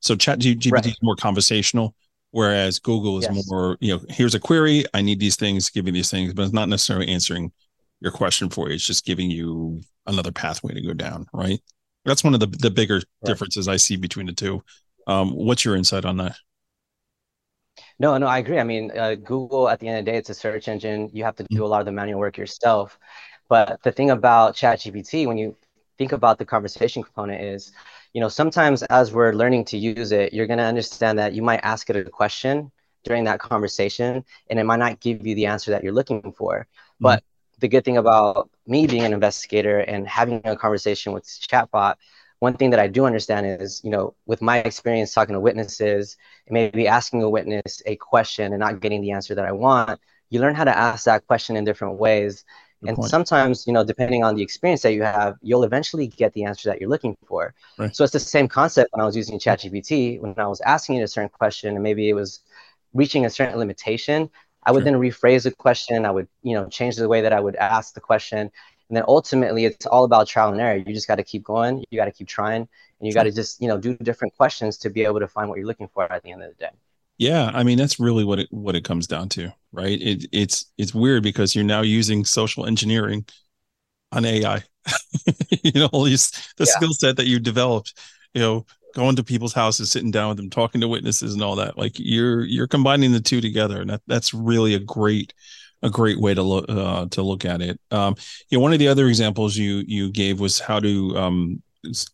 so 0.00 0.16
chat 0.16 0.38
gpt 0.38 0.72
right. 0.72 0.86
is 0.86 0.98
more 1.02 1.16
conversational 1.16 1.94
whereas 2.30 2.78
google 2.78 3.18
is 3.18 3.28
yes. 3.30 3.48
more 3.48 3.76
you 3.80 3.94
know 3.94 4.00
here's 4.08 4.34
a 4.34 4.40
query 4.40 4.84
i 4.94 5.00
need 5.00 5.20
these 5.20 5.36
things 5.36 5.70
give 5.70 5.84
me 5.84 5.90
these 5.90 6.10
things 6.10 6.32
but 6.34 6.42
it's 6.42 6.52
not 6.52 6.68
necessarily 6.68 7.08
answering 7.08 7.52
your 8.00 8.12
question 8.12 8.50
for 8.50 8.68
you 8.68 8.74
it's 8.74 8.86
just 8.86 9.04
giving 9.04 9.30
you 9.30 9.80
another 10.06 10.32
pathway 10.32 10.74
to 10.74 10.80
go 10.80 10.92
down 10.92 11.26
right 11.32 11.60
that's 12.04 12.24
one 12.24 12.34
of 12.34 12.40
the, 12.40 12.46
the 12.46 12.70
bigger 12.70 12.96
right. 12.96 13.04
differences 13.24 13.68
i 13.68 13.76
see 13.76 13.96
between 13.96 14.26
the 14.26 14.32
two 14.32 14.62
um, 15.06 15.30
what's 15.30 15.64
your 15.64 15.76
insight 15.76 16.04
on 16.04 16.16
that? 16.18 16.36
No, 17.98 18.16
no, 18.18 18.26
I 18.26 18.38
agree. 18.38 18.58
I 18.58 18.64
mean, 18.64 18.90
uh, 18.96 19.14
Google 19.14 19.68
at 19.68 19.80
the 19.80 19.88
end 19.88 19.98
of 19.98 20.04
the 20.04 20.10
day, 20.10 20.18
it's 20.18 20.30
a 20.30 20.34
search 20.34 20.68
engine. 20.68 21.10
You 21.12 21.24
have 21.24 21.36
to 21.36 21.44
do 21.50 21.64
a 21.64 21.66
lot 21.68 21.80
of 21.80 21.86
the 21.86 21.92
manual 21.92 22.18
work 22.20 22.36
yourself. 22.36 22.98
But 23.48 23.82
the 23.82 23.92
thing 23.92 24.10
about 24.10 24.54
ChatGPT, 24.54 25.26
when 25.26 25.38
you 25.38 25.56
think 25.98 26.12
about 26.12 26.38
the 26.38 26.44
conversation 26.44 27.02
component, 27.02 27.42
is 27.42 27.72
you 28.12 28.20
know 28.20 28.28
sometimes 28.28 28.82
as 28.84 29.12
we're 29.12 29.32
learning 29.32 29.64
to 29.66 29.78
use 29.78 30.12
it, 30.12 30.32
you're 30.32 30.46
going 30.46 30.58
to 30.58 30.64
understand 30.64 31.18
that 31.18 31.34
you 31.34 31.42
might 31.42 31.60
ask 31.62 31.88
it 31.90 31.96
a 31.96 32.04
question 32.10 32.72
during 33.04 33.24
that 33.24 33.38
conversation, 33.38 34.24
and 34.50 34.58
it 34.58 34.64
might 34.64 34.78
not 34.78 35.00
give 35.00 35.26
you 35.26 35.34
the 35.34 35.46
answer 35.46 35.70
that 35.70 35.82
you're 35.84 35.92
looking 35.92 36.32
for. 36.32 36.60
Mm-hmm. 36.60 37.02
But 37.04 37.22
the 37.60 37.68
good 37.68 37.84
thing 37.84 37.96
about 37.98 38.50
me 38.66 38.86
being 38.86 39.04
an 39.04 39.12
investigator 39.12 39.78
and 39.78 40.08
having 40.08 40.40
a 40.44 40.56
conversation 40.56 41.12
with 41.12 41.24
chatbot 41.24 41.94
one 42.40 42.54
thing 42.54 42.70
that 42.70 42.80
I 42.80 42.88
do 42.88 43.06
understand 43.06 43.46
is, 43.46 43.80
you 43.84 43.90
know, 43.90 44.14
with 44.26 44.42
my 44.42 44.58
experience 44.58 45.12
talking 45.12 45.34
to 45.34 45.40
witnesses 45.40 46.16
maybe 46.50 46.86
asking 46.86 47.22
a 47.22 47.30
witness 47.30 47.82
a 47.86 47.96
question 47.96 48.52
and 48.52 48.60
not 48.60 48.80
getting 48.80 49.00
the 49.00 49.12
answer 49.12 49.34
that 49.34 49.44
I 49.44 49.52
want, 49.52 50.00
you 50.30 50.40
learn 50.40 50.54
how 50.54 50.64
to 50.64 50.76
ask 50.76 51.04
that 51.04 51.26
question 51.26 51.56
in 51.56 51.64
different 51.64 51.98
ways. 51.98 52.44
Good 52.80 52.88
and 52.88 52.96
point. 52.98 53.10
sometimes, 53.10 53.66
you 53.66 53.72
know, 53.72 53.84
depending 53.84 54.24
on 54.24 54.34
the 54.34 54.42
experience 54.42 54.82
that 54.82 54.92
you 54.92 55.02
have, 55.02 55.36
you'll 55.40 55.64
eventually 55.64 56.08
get 56.08 56.32
the 56.34 56.44
answer 56.44 56.68
that 56.68 56.80
you're 56.80 56.90
looking 56.90 57.16
for. 57.26 57.54
Right. 57.78 57.94
So 57.94 58.04
it's 58.04 58.12
the 58.12 58.20
same 58.20 58.48
concept 58.48 58.90
when 58.92 59.00
I 59.00 59.06
was 59.06 59.16
using 59.16 59.38
ChatGPT, 59.38 60.20
when 60.20 60.34
I 60.36 60.46
was 60.46 60.60
asking 60.60 60.96
it 60.96 61.02
a 61.02 61.08
certain 61.08 61.30
question 61.30 61.74
and 61.74 61.82
maybe 61.82 62.08
it 62.08 62.14
was 62.14 62.40
reaching 62.92 63.24
a 63.24 63.30
certain 63.30 63.58
limitation, 63.58 64.28
I 64.64 64.72
would 64.72 64.82
sure. 64.82 64.92
then 64.92 65.00
rephrase 65.00 65.44
the 65.44 65.50
question. 65.50 66.04
I 66.04 66.10
would, 66.10 66.28
you 66.42 66.54
know, 66.54 66.68
change 66.68 66.96
the 66.96 67.08
way 67.08 67.20
that 67.20 67.32
I 67.32 67.40
would 67.40 67.56
ask 67.56 67.94
the 67.94 68.00
question. 68.00 68.50
And 68.88 68.96
then 68.96 69.04
ultimately, 69.08 69.64
it's 69.64 69.86
all 69.86 70.04
about 70.04 70.28
trial 70.28 70.52
and 70.52 70.60
error. 70.60 70.76
You 70.76 70.92
just 70.92 71.08
got 71.08 71.16
to 71.16 71.22
keep 71.22 71.42
going. 71.42 71.84
You 71.90 71.98
got 71.98 72.04
to 72.04 72.12
keep 72.12 72.28
trying, 72.28 72.62
and 72.62 73.08
you 73.08 73.12
got 73.12 73.24
to 73.24 73.32
just 73.32 73.60
you 73.60 73.68
know 73.68 73.78
do 73.78 73.96
different 73.96 74.36
questions 74.36 74.76
to 74.78 74.90
be 74.90 75.04
able 75.04 75.20
to 75.20 75.28
find 75.28 75.48
what 75.48 75.58
you're 75.58 75.66
looking 75.66 75.88
for 75.88 76.10
at 76.10 76.22
the 76.22 76.32
end 76.32 76.42
of 76.42 76.50
the 76.50 76.56
day. 76.56 76.70
Yeah, 77.16 77.50
I 77.54 77.62
mean 77.62 77.78
that's 77.78 78.00
really 78.00 78.24
what 78.24 78.40
it 78.40 78.48
what 78.50 78.74
it 78.74 78.84
comes 78.84 79.06
down 79.06 79.28
to, 79.30 79.52
right? 79.72 80.00
It, 80.00 80.26
it's 80.32 80.66
it's 80.76 80.94
weird 80.94 81.22
because 81.22 81.54
you're 81.54 81.64
now 81.64 81.82
using 81.82 82.24
social 82.24 82.66
engineering 82.66 83.24
on 84.12 84.24
AI. 84.24 84.62
you 85.62 85.72
know, 85.80 85.86
at 85.86 85.94
least 85.94 86.56
the 86.56 86.64
yeah. 86.64 86.72
skill 86.72 86.92
set 86.92 87.16
that 87.16 87.26
you 87.26 87.38
developed. 87.38 87.94
You 88.34 88.40
know, 88.42 88.66
going 88.94 89.16
to 89.16 89.24
people's 89.24 89.52
houses, 89.52 89.90
sitting 89.90 90.10
down 90.10 90.28
with 90.28 90.36
them, 90.38 90.50
talking 90.50 90.80
to 90.80 90.88
witnesses, 90.88 91.34
and 91.34 91.42
all 91.42 91.56
that. 91.56 91.78
Like 91.78 91.92
you're 91.96 92.44
you're 92.44 92.66
combining 92.66 93.12
the 93.12 93.20
two 93.20 93.40
together, 93.40 93.80
and 93.80 93.90
that 93.90 94.02
that's 94.06 94.34
really 94.34 94.74
a 94.74 94.80
great 94.80 95.34
a 95.84 95.90
great 95.90 96.18
way 96.18 96.34
to 96.34 96.42
look 96.42 96.64
uh, 96.68 97.06
to 97.10 97.22
look 97.22 97.44
at 97.44 97.62
it. 97.62 97.78
Um, 97.92 98.16
you 98.48 98.58
know, 98.58 98.62
one 98.62 98.72
of 98.72 98.78
the 98.80 98.88
other 98.88 99.06
examples 99.06 99.56
you 99.56 99.84
you 99.86 100.10
gave 100.10 100.40
was 100.40 100.58
how 100.58 100.80
to 100.80 101.16
um, 101.16 101.62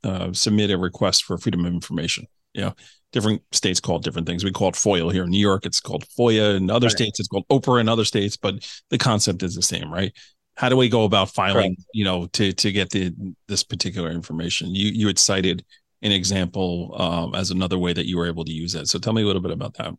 uh, 0.04 0.32
submit 0.32 0.70
a 0.70 0.76
request 0.76 1.24
for 1.24 1.38
freedom 1.38 1.64
of 1.64 1.72
information. 1.72 2.26
You 2.52 2.62
know, 2.62 2.74
different 3.12 3.42
states 3.52 3.80
call 3.80 3.96
it 3.96 4.02
different 4.02 4.26
things. 4.26 4.44
We 4.44 4.50
call 4.50 4.68
it 4.68 4.76
FOIL 4.76 5.10
here 5.10 5.22
in 5.22 5.30
New 5.30 5.38
York. 5.38 5.64
It's 5.64 5.80
called 5.80 6.04
FOIA. 6.18 6.56
In 6.56 6.68
other 6.68 6.86
right. 6.86 6.96
states, 6.96 7.20
it's 7.20 7.28
called 7.28 7.46
OPRA 7.48 7.80
in 7.80 7.88
other 7.88 8.04
states, 8.04 8.36
but 8.36 8.56
the 8.90 8.98
concept 8.98 9.42
is 9.44 9.54
the 9.54 9.62
same, 9.62 9.90
right? 9.90 10.12
How 10.56 10.68
do 10.68 10.76
we 10.76 10.88
go 10.88 11.04
about 11.04 11.30
filing? 11.30 11.76
Correct. 11.76 11.82
You 11.94 12.04
know, 12.04 12.26
to 12.26 12.52
to 12.52 12.72
get 12.72 12.90
the 12.90 13.14
this 13.46 13.62
particular 13.62 14.10
information. 14.10 14.74
You 14.74 14.90
you 14.90 15.06
had 15.06 15.18
cited 15.18 15.64
an 16.02 16.10
example 16.10 16.96
um, 16.98 17.34
as 17.34 17.50
another 17.50 17.78
way 17.78 17.92
that 17.92 18.06
you 18.06 18.16
were 18.16 18.26
able 18.26 18.44
to 18.44 18.52
use 18.52 18.74
it. 18.74 18.88
So 18.88 18.98
tell 18.98 19.12
me 19.12 19.22
a 19.22 19.26
little 19.26 19.42
bit 19.42 19.52
about 19.52 19.74
that 19.74 19.94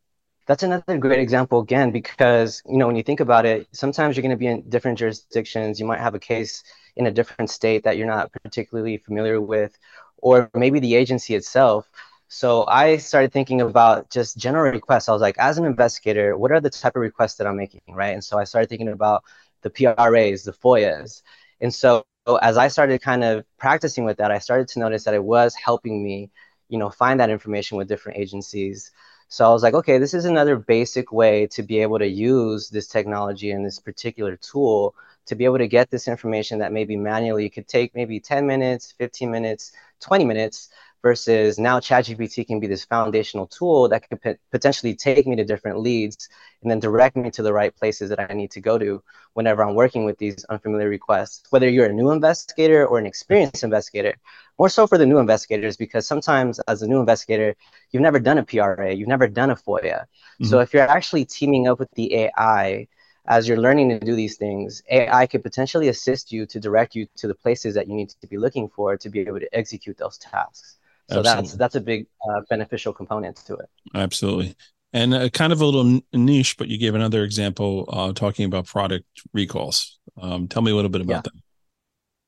that's 0.48 0.64
another 0.64 0.98
great 0.98 1.20
example 1.20 1.60
again 1.62 1.92
because 1.92 2.62
you 2.68 2.78
know 2.78 2.88
when 2.88 2.96
you 2.96 3.04
think 3.04 3.20
about 3.20 3.46
it 3.46 3.68
sometimes 3.72 4.16
you're 4.16 4.22
going 4.22 4.32
to 4.32 4.38
be 4.38 4.48
in 4.48 4.68
different 4.70 4.98
jurisdictions. 4.98 5.80
You 5.80 5.86
might 5.86 6.00
have 6.00 6.16
a 6.16 6.20
case 6.20 6.64
in 6.96 7.08
a 7.08 7.12
different 7.12 7.50
state 7.50 7.84
that 7.84 7.98
you're 7.98 8.08
not 8.08 8.32
particularly 8.32 8.98
familiar 8.98 9.40
with 9.40 9.78
or 10.18 10.50
maybe 10.54 10.80
the 10.80 10.96
agency 10.96 11.36
itself. 11.36 11.90
So 12.28 12.66
i 12.68 12.98
started 12.98 13.32
thinking 13.34 13.62
about 13.62 14.10
just 14.10 14.38
general 14.38 14.72
requests. 14.72 15.10
I 15.10 15.14
was 15.14 15.22
like 15.22 15.38
as 15.38 15.58
an 15.58 15.66
investigator 15.66 16.38
what 16.38 16.52
are 16.52 16.62
the 16.62 16.70
type 16.70 16.96
of 16.96 17.02
requests 17.02 17.36
that 17.38 17.48
i'm 17.48 17.58
making 17.58 17.82
right? 17.90 18.14
And 18.14 18.24
so 18.24 18.38
i 18.38 18.44
started 18.46 18.70
thinking 18.70 18.90
about 18.90 19.24
the 19.62 19.70
pras 19.70 20.44
the 20.46 20.54
foias 20.54 21.22
and 21.62 21.74
so 21.74 22.04
as 22.42 22.58
i 22.58 22.68
started 22.68 23.02
kind 23.02 23.24
of 23.24 23.46
practicing 23.58 24.04
with 24.06 24.18
that 24.18 24.32
i 24.32 24.40
started 24.40 24.68
to 24.70 24.80
notice 24.80 25.04
that 25.04 25.14
it 25.14 25.24
was 25.24 25.56
helping 25.56 26.04
me 26.04 26.32
you 26.70 26.78
know 26.78 26.90
find 26.90 27.20
that 27.20 27.30
information 27.30 27.78
with 27.78 27.88
different 27.88 28.18
agencies 28.20 28.92
so 29.32 29.46
I 29.46 29.54
was 29.54 29.64
like, 29.64 29.74
okay, 29.76 29.98
this 29.98 30.14
is 30.14 30.26
another 30.26 30.58
basic 30.58 31.14
way 31.14 31.48
to 31.48 31.64
be 31.64 31.80
able 31.80 32.00
to 32.00 32.06
use 32.06 32.70
this 32.70 32.88
technology 32.88 33.52
and 33.52 33.66
this 33.66 33.80
particular 33.80 34.36
tool 34.36 34.94
to 35.28 35.36
be 35.36 35.46
able 35.46 35.60
to 35.60 35.70
get 35.70 35.90
this 35.90 36.10
information 36.10 36.60
that 36.60 36.74
maybe 36.74 36.98
manually 36.98 37.50
could 37.50 37.66
take 37.66 37.96
maybe 37.96 38.20
10 38.20 38.46
minutes, 38.46 38.92
15 38.98 39.32
minutes, 39.32 39.72
20 40.02 40.26
minutes 40.26 40.70
versus 41.02 41.58
now 41.58 41.80
ChatGPT 41.80 42.46
can 42.46 42.60
be 42.60 42.68
this 42.68 42.86
foundational 42.86 43.48
tool 43.48 43.90
that 43.90 44.08
could 44.08 44.22
p- 44.22 44.36
potentially 44.52 44.96
take 44.96 45.26
me 45.26 45.36
to 45.36 45.44
different 45.44 45.80
leads 45.80 46.30
and 46.62 46.70
then 46.70 46.80
direct 46.80 47.16
me 47.16 47.32
to 47.32 47.42
the 47.42 47.54
right 47.54 47.76
places 47.76 48.10
that 48.10 48.20
I 48.20 48.34
need 48.34 48.52
to 48.52 48.62
go 48.62 48.78
to 48.78 49.02
whenever 49.34 49.64
I'm 49.64 49.76
working 49.76 50.06
with 50.06 50.18
these 50.18 50.44
unfamiliar 50.46 50.90
requests. 50.90 51.44
Whether 51.50 51.70
you're 51.70 51.88
a 51.88 51.94
new 51.94 52.12
investigator 52.12 52.86
or 52.86 53.00
an 53.00 53.06
experienced 53.06 53.64
investigator, 53.64 54.16
more 54.60 54.70
so 54.70 54.86
for 54.86 54.98
the 54.98 55.06
new 55.06 55.18
investigators, 55.18 55.76
because 55.76 56.06
sometimes 56.06 56.60
as 56.68 56.82
a 56.82 56.88
new 56.88 57.00
investigator, 57.00 57.56
you've 57.92 58.04
never 58.04 58.20
done 58.20 58.38
a 58.38 58.44
PRA, 58.44 58.94
you've 58.94 59.08
never 59.08 59.28
done 59.28 59.50
a 59.50 59.56
FOIA. 59.56 60.02
Mm-hmm. 60.02 60.46
So 60.46 60.60
if 60.60 60.74
you're 60.74 60.88
actually 60.88 61.26
teaming 61.26 61.68
up 61.68 61.80
with 61.80 61.90
the 61.96 62.14
AI, 62.16 62.88
as 63.28 63.48
you're 63.48 63.58
learning 63.58 63.90
to 63.90 64.00
do 64.00 64.16
these 64.16 64.38
things, 64.38 64.84
AI 64.90 65.28
could 65.28 65.44
potentially 65.44 65.88
assist 65.90 66.32
you 66.32 66.46
to 66.48 66.60
direct 66.60 66.96
you 66.96 67.08
to 67.18 67.28
the 67.28 67.36
places 67.36 67.76
that 67.76 67.88
you 67.88 67.96
need 67.96 68.10
to 68.10 68.28
be 68.28 68.38
looking 68.38 68.68
for 68.70 68.98
to 68.98 69.10
be 69.10 69.22
able 69.22 69.40
to 69.40 69.56
execute 69.56 69.98
those 69.98 70.18
tasks. 70.18 70.78
So 71.12 71.20
Absolutely. 71.20 71.42
that's 71.42 71.54
that's 71.58 71.76
a 71.76 71.82
big 71.82 72.08
uh, 72.30 72.42
beneficial 72.50 72.94
component 72.94 73.36
to 73.48 73.56
it. 73.56 73.70
Absolutely. 73.94 74.56
And 74.94 75.14
uh, 75.14 75.30
kind 75.30 75.54
of 75.54 75.62
a 75.62 75.66
little 75.66 76.02
niche, 76.14 76.58
but 76.58 76.68
you 76.68 76.78
gave 76.78 76.96
another 76.96 77.24
example 77.24 77.88
uh, 77.92 78.14
talking 78.14 78.46
about 78.46 78.66
product 78.66 79.06
recalls. 79.34 80.00
Um, 80.22 80.48
tell 80.48 80.62
me 80.62 80.72
a 80.72 80.76
little 80.76 80.90
bit 80.90 81.02
about 81.02 81.14
yeah. 81.14 81.22
that. 81.22 81.34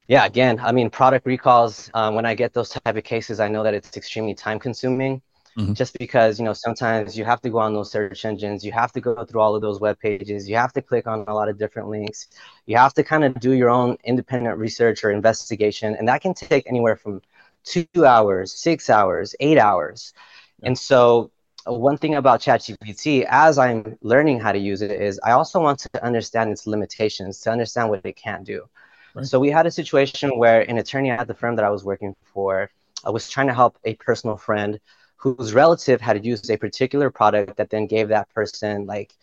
Yeah, 0.07 0.25
again, 0.25 0.59
I 0.61 0.73
mean, 0.73 0.89
product 0.89 1.25
recalls. 1.25 1.89
Um, 1.93 2.15
when 2.15 2.25
I 2.25 2.35
get 2.35 2.53
those 2.53 2.69
type 2.69 2.95
of 2.97 3.03
cases, 3.03 3.39
I 3.39 3.47
know 3.47 3.63
that 3.63 3.73
it's 3.73 3.95
extremely 3.95 4.33
time 4.33 4.59
consuming. 4.59 5.21
mm-hmm. 5.57 5.73
just 5.73 5.97
because 5.97 6.39
you 6.39 6.45
know 6.45 6.53
sometimes 6.53 7.17
you 7.17 7.25
have 7.25 7.41
to 7.41 7.49
go 7.49 7.59
on 7.59 7.73
those 7.73 7.91
search 7.91 8.25
engines 8.25 8.65
you 8.65 8.71
have 8.71 8.91
to 8.91 9.01
go 9.01 9.23
through 9.25 9.41
all 9.41 9.55
of 9.55 9.61
those 9.61 9.79
web 9.79 9.97
pages 9.99 10.49
you 10.49 10.55
have 10.55 10.73
to 10.73 10.81
click 10.81 11.07
on 11.07 11.23
a 11.27 11.33
lot 11.33 11.49
of 11.49 11.57
different 11.57 11.89
links 11.89 12.27
you 12.65 12.75
have 12.75 12.93
to 12.93 13.03
kind 13.03 13.23
of 13.23 13.39
do 13.39 13.51
your 13.51 13.69
own 13.69 13.97
independent 14.03 14.57
research 14.57 15.03
or 15.03 15.11
investigation 15.11 15.95
and 15.95 16.07
that 16.07 16.21
can 16.21 16.33
take 16.33 16.67
anywhere 16.67 16.95
from 16.95 17.21
two 17.63 18.05
hours 18.05 18.53
six 18.53 18.89
hours 18.89 19.35
eight 19.39 19.57
hours 19.57 20.13
yeah. 20.59 20.67
and 20.67 20.77
so 20.77 21.31
uh, 21.65 21.71
one 21.71 21.97
thing 21.97 22.15
about 22.15 22.41
ChatGPT, 22.41 23.25
as 23.29 23.57
I'm 23.57 23.97
learning 24.01 24.41
how 24.41 24.51
to 24.51 24.59
use 24.59 24.81
it, 24.81 24.91
is 24.91 25.17
I 25.23 25.31
also 25.31 25.61
want 25.61 25.79
to 25.79 26.03
understand 26.03 26.51
its 26.51 26.67
limitations, 26.67 27.39
to 27.41 27.51
understand 27.51 27.89
what 27.89 28.05
it 28.05 28.17
can't 28.17 28.43
do. 28.43 28.65
Right. 29.15 29.25
So 29.25 29.39
we 29.39 29.49
had 29.49 29.65
a 29.65 29.71
situation 29.71 30.37
where 30.37 30.61
an 30.69 30.77
attorney 30.77 31.09
at 31.09 31.25
the 31.25 31.33
firm 31.33 31.55
that 31.55 31.63
I 31.63 31.69
was 31.69 31.85
working 31.85 32.15
for 32.33 32.69
I 33.03 33.09
was 33.09 33.29
trying 33.29 33.47
to 33.47 33.53
help 33.53 33.77
a 33.83 33.95
personal 33.95 34.37
friend 34.37 34.79
whose 35.17 35.53
relative 35.53 36.01
had 36.01 36.25
used 36.25 36.49
a 36.49 36.57
particular 36.57 37.09
product 37.09 37.57
that 37.57 37.69
then 37.69 37.87
gave 37.87 38.09
that 38.09 38.29
person 38.33 38.85
like 38.85 39.13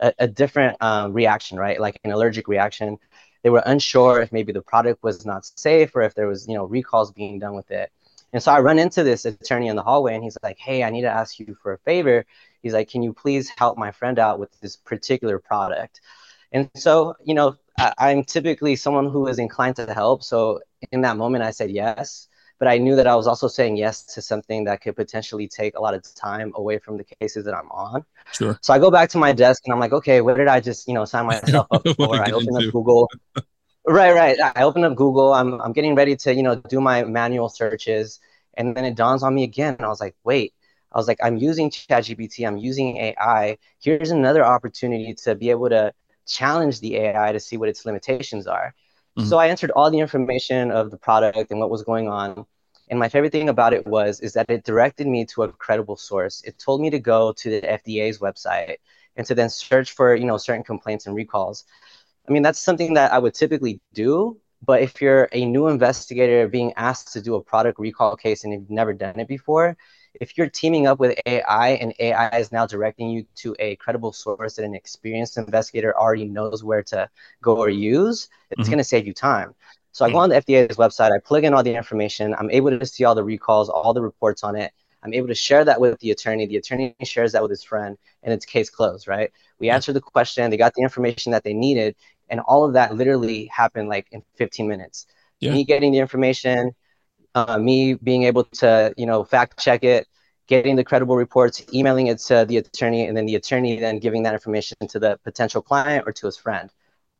a, 0.00 0.12
a 0.18 0.28
different 0.28 0.76
um, 0.80 1.12
reaction, 1.12 1.58
right? 1.58 1.80
Like 1.80 1.98
an 2.04 2.12
allergic 2.12 2.48
reaction. 2.48 2.98
They 3.42 3.50
were 3.50 3.62
unsure 3.64 4.20
if 4.20 4.32
maybe 4.32 4.52
the 4.52 4.62
product 4.62 5.02
was 5.02 5.24
not 5.24 5.46
safe 5.46 5.94
or 5.94 6.02
if 6.02 6.14
there 6.14 6.26
was, 6.26 6.46
you 6.46 6.54
know, 6.54 6.64
recalls 6.64 7.12
being 7.12 7.38
done 7.38 7.54
with 7.54 7.70
it. 7.70 7.90
And 8.32 8.42
so 8.42 8.52
I 8.52 8.60
run 8.60 8.78
into 8.78 9.02
this 9.02 9.24
attorney 9.24 9.68
in 9.68 9.76
the 9.76 9.82
hallway 9.82 10.14
and 10.14 10.22
he's 10.22 10.38
like, 10.42 10.58
Hey, 10.58 10.84
I 10.84 10.90
need 10.90 11.02
to 11.02 11.10
ask 11.10 11.38
you 11.38 11.56
for 11.62 11.72
a 11.72 11.78
favor. 11.78 12.24
He's 12.62 12.74
like, 12.74 12.90
Can 12.90 13.02
you 13.02 13.12
please 13.12 13.50
help 13.56 13.76
my 13.76 13.90
friend 13.90 14.18
out 14.18 14.38
with 14.38 14.50
this 14.60 14.76
particular 14.76 15.38
product? 15.38 16.00
And 16.52 16.70
so, 16.76 17.14
you 17.24 17.34
know, 17.34 17.56
I, 17.78 18.12
am 18.12 18.24
typically 18.24 18.76
someone 18.76 19.08
who 19.08 19.26
is 19.26 19.38
inclined 19.38 19.76
to 19.76 19.92
help. 19.92 20.22
So 20.22 20.60
in 20.92 21.00
that 21.02 21.16
moment, 21.16 21.44
I 21.44 21.52
said 21.52 21.70
yes 21.70 22.28
but 22.60 22.68
I 22.68 22.78
knew 22.78 22.94
that 22.94 23.06
I 23.06 23.16
was 23.16 23.26
also 23.26 23.48
saying 23.48 23.78
yes 23.78 24.04
to 24.14 24.22
something 24.22 24.64
that 24.64 24.82
could 24.82 24.94
potentially 24.94 25.48
take 25.48 25.76
a 25.76 25.80
lot 25.80 25.94
of 25.94 26.02
time 26.14 26.52
away 26.54 26.78
from 26.78 26.98
the 26.98 27.04
cases 27.04 27.44
that 27.46 27.54
I'm 27.54 27.70
on. 27.70 28.04
Sure. 28.32 28.58
So 28.60 28.74
I 28.74 28.78
go 28.78 28.90
back 28.90 29.08
to 29.10 29.18
my 29.18 29.32
desk 29.32 29.62
and 29.64 29.72
I'm 29.72 29.80
like, 29.80 29.94
okay, 29.94 30.20
what 30.20 30.36
did 30.36 30.46
I 30.46 30.60
just, 30.60 30.86
you 30.86 30.92
know, 30.92 31.06
sign 31.06 31.26
myself 31.26 31.66
up 31.72 31.86
for? 31.96 32.22
I 32.22 32.30
open 32.30 32.54
up 32.54 32.70
Google. 32.70 33.10
right, 33.86 34.14
right. 34.14 34.38
I 34.54 34.62
open 34.62 34.84
up 34.84 34.94
Google. 34.94 35.32
I'm, 35.32 35.60
I'm 35.62 35.72
getting 35.72 35.94
ready 35.94 36.14
to, 36.16 36.34
you 36.34 36.42
know, 36.42 36.54
do 36.54 36.80
my 36.82 37.02
manual 37.02 37.48
searches. 37.48 38.20
And 38.54 38.76
then 38.76 38.84
it 38.84 38.94
dawns 38.94 39.22
on 39.22 39.34
me 39.34 39.42
again. 39.44 39.76
And 39.76 39.86
I 39.86 39.88
was 39.88 40.00
like, 40.00 40.14
wait, 40.22 40.52
I 40.92 40.98
was 40.98 41.08
like, 41.08 41.18
I'm 41.22 41.38
using 41.38 41.70
ChatGPT, 41.70 42.46
I'm 42.46 42.58
using 42.58 42.98
AI. 42.98 43.56
Here's 43.80 44.10
another 44.10 44.44
opportunity 44.44 45.14
to 45.24 45.34
be 45.34 45.48
able 45.48 45.70
to 45.70 45.94
challenge 46.26 46.80
the 46.80 46.96
AI 46.96 47.32
to 47.32 47.40
see 47.40 47.56
what 47.56 47.70
its 47.70 47.86
limitations 47.86 48.46
are. 48.46 48.74
Mm-hmm. 49.18 49.28
So 49.28 49.38
I 49.38 49.46
answered 49.46 49.70
all 49.72 49.90
the 49.90 49.98
information 49.98 50.70
of 50.70 50.90
the 50.90 50.96
product 50.96 51.50
and 51.50 51.60
what 51.60 51.70
was 51.70 51.82
going 51.82 52.08
on. 52.08 52.46
And 52.88 52.98
my 52.98 53.08
favorite 53.08 53.32
thing 53.32 53.48
about 53.48 53.72
it 53.72 53.86
was 53.86 54.20
is 54.20 54.32
that 54.32 54.50
it 54.50 54.64
directed 54.64 55.06
me 55.06 55.24
to 55.26 55.44
a 55.44 55.52
credible 55.52 55.96
source. 55.96 56.42
It 56.42 56.58
told 56.58 56.80
me 56.80 56.90
to 56.90 56.98
go 56.98 57.32
to 57.32 57.50
the 57.50 57.60
FDA's 57.60 58.18
website 58.18 58.76
and 59.16 59.26
to 59.26 59.34
then 59.34 59.48
search 59.48 59.92
for, 59.92 60.14
you 60.14 60.24
know, 60.26 60.36
certain 60.36 60.64
complaints 60.64 61.06
and 61.06 61.14
recalls. 61.14 61.64
I 62.28 62.32
mean, 62.32 62.42
that's 62.42 62.60
something 62.60 62.94
that 62.94 63.12
I 63.12 63.18
would 63.18 63.34
typically 63.34 63.80
do, 63.92 64.40
but 64.64 64.82
if 64.82 65.00
you're 65.00 65.28
a 65.32 65.44
new 65.44 65.68
investigator 65.68 66.48
being 66.48 66.72
asked 66.76 67.12
to 67.12 67.22
do 67.22 67.34
a 67.34 67.42
product 67.42 67.78
recall 67.78 68.16
case 68.16 68.44
and 68.44 68.52
you've 68.52 68.70
never 68.70 68.92
done 68.92 69.18
it 69.18 69.28
before, 69.28 69.76
if 70.14 70.36
you're 70.36 70.48
teaming 70.48 70.86
up 70.86 70.98
with 70.98 71.18
AI 71.26 71.70
and 71.70 71.94
AI 71.98 72.38
is 72.38 72.52
now 72.52 72.66
directing 72.66 73.10
you 73.10 73.24
to 73.36 73.54
a 73.58 73.76
credible 73.76 74.12
source 74.12 74.56
that 74.56 74.64
an 74.64 74.74
experienced 74.74 75.38
investigator 75.38 75.96
already 75.96 76.24
knows 76.24 76.64
where 76.64 76.82
to 76.84 77.08
go 77.42 77.56
or 77.56 77.68
use, 77.68 78.28
it's 78.50 78.62
mm-hmm. 78.62 78.70
going 78.70 78.78
to 78.78 78.84
save 78.84 79.06
you 79.06 79.14
time. 79.14 79.54
So 79.92 80.04
I 80.04 80.10
go 80.10 80.18
on 80.18 80.28
the 80.28 80.40
FDA's 80.40 80.76
website, 80.76 81.12
I 81.12 81.18
plug 81.18 81.44
in 81.44 81.52
all 81.52 81.62
the 81.62 81.74
information, 81.74 82.34
I'm 82.38 82.50
able 82.50 82.70
to 82.70 82.86
see 82.86 83.04
all 83.04 83.14
the 83.14 83.24
recalls, 83.24 83.68
all 83.68 83.92
the 83.92 84.02
reports 84.02 84.44
on 84.44 84.54
it. 84.56 84.72
I'm 85.02 85.14
able 85.14 85.28
to 85.28 85.34
share 85.34 85.64
that 85.64 85.80
with 85.80 85.98
the 86.00 86.10
attorney. 86.10 86.46
The 86.46 86.58
attorney 86.58 86.94
shares 87.02 87.32
that 87.32 87.42
with 87.42 87.50
his 87.50 87.64
friend, 87.64 87.96
and 88.22 88.32
it's 88.34 88.44
case 88.44 88.68
closed, 88.68 89.08
right? 89.08 89.32
We 89.58 89.70
answered 89.70 89.94
the 89.94 90.00
question, 90.00 90.50
they 90.50 90.58
got 90.58 90.74
the 90.74 90.82
information 90.82 91.32
that 91.32 91.42
they 91.42 91.54
needed, 91.54 91.96
and 92.28 92.40
all 92.40 92.64
of 92.64 92.74
that 92.74 92.94
literally 92.94 93.46
happened 93.46 93.88
like 93.88 94.06
in 94.12 94.22
15 94.36 94.68
minutes. 94.68 95.06
Yeah. 95.40 95.52
Me 95.52 95.64
getting 95.64 95.92
the 95.92 95.98
information, 95.98 96.74
uh, 97.34 97.58
me 97.58 97.94
being 97.94 98.24
able 98.24 98.44
to, 98.44 98.92
you 98.96 99.06
know, 99.06 99.24
fact 99.24 99.58
check 99.58 99.84
it, 99.84 100.06
getting 100.46 100.76
the 100.76 100.84
credible 100.84 101.16
reports, 101.16 101.64
emailing 101.72 102.08
it 102.08 102.18
to 102.18 102.44
the 102.48 102.56
attorney, 102.58 103.06
and 103.06 103.16
then 103.16 103.26
the 103.26 103.36
attorney 103.36 103.78
then 103.78 103.98
giving 103.98 104.22
that 104.24 104.34
information 104.34 104.76
to 104.88 104.98
the 104.98 105.18
potential 105.24 105.62
client 105.62 106.04
or 106.06 106.12
to 106.12 106.26
his 106.26 106.36
friend. 106.36 106.70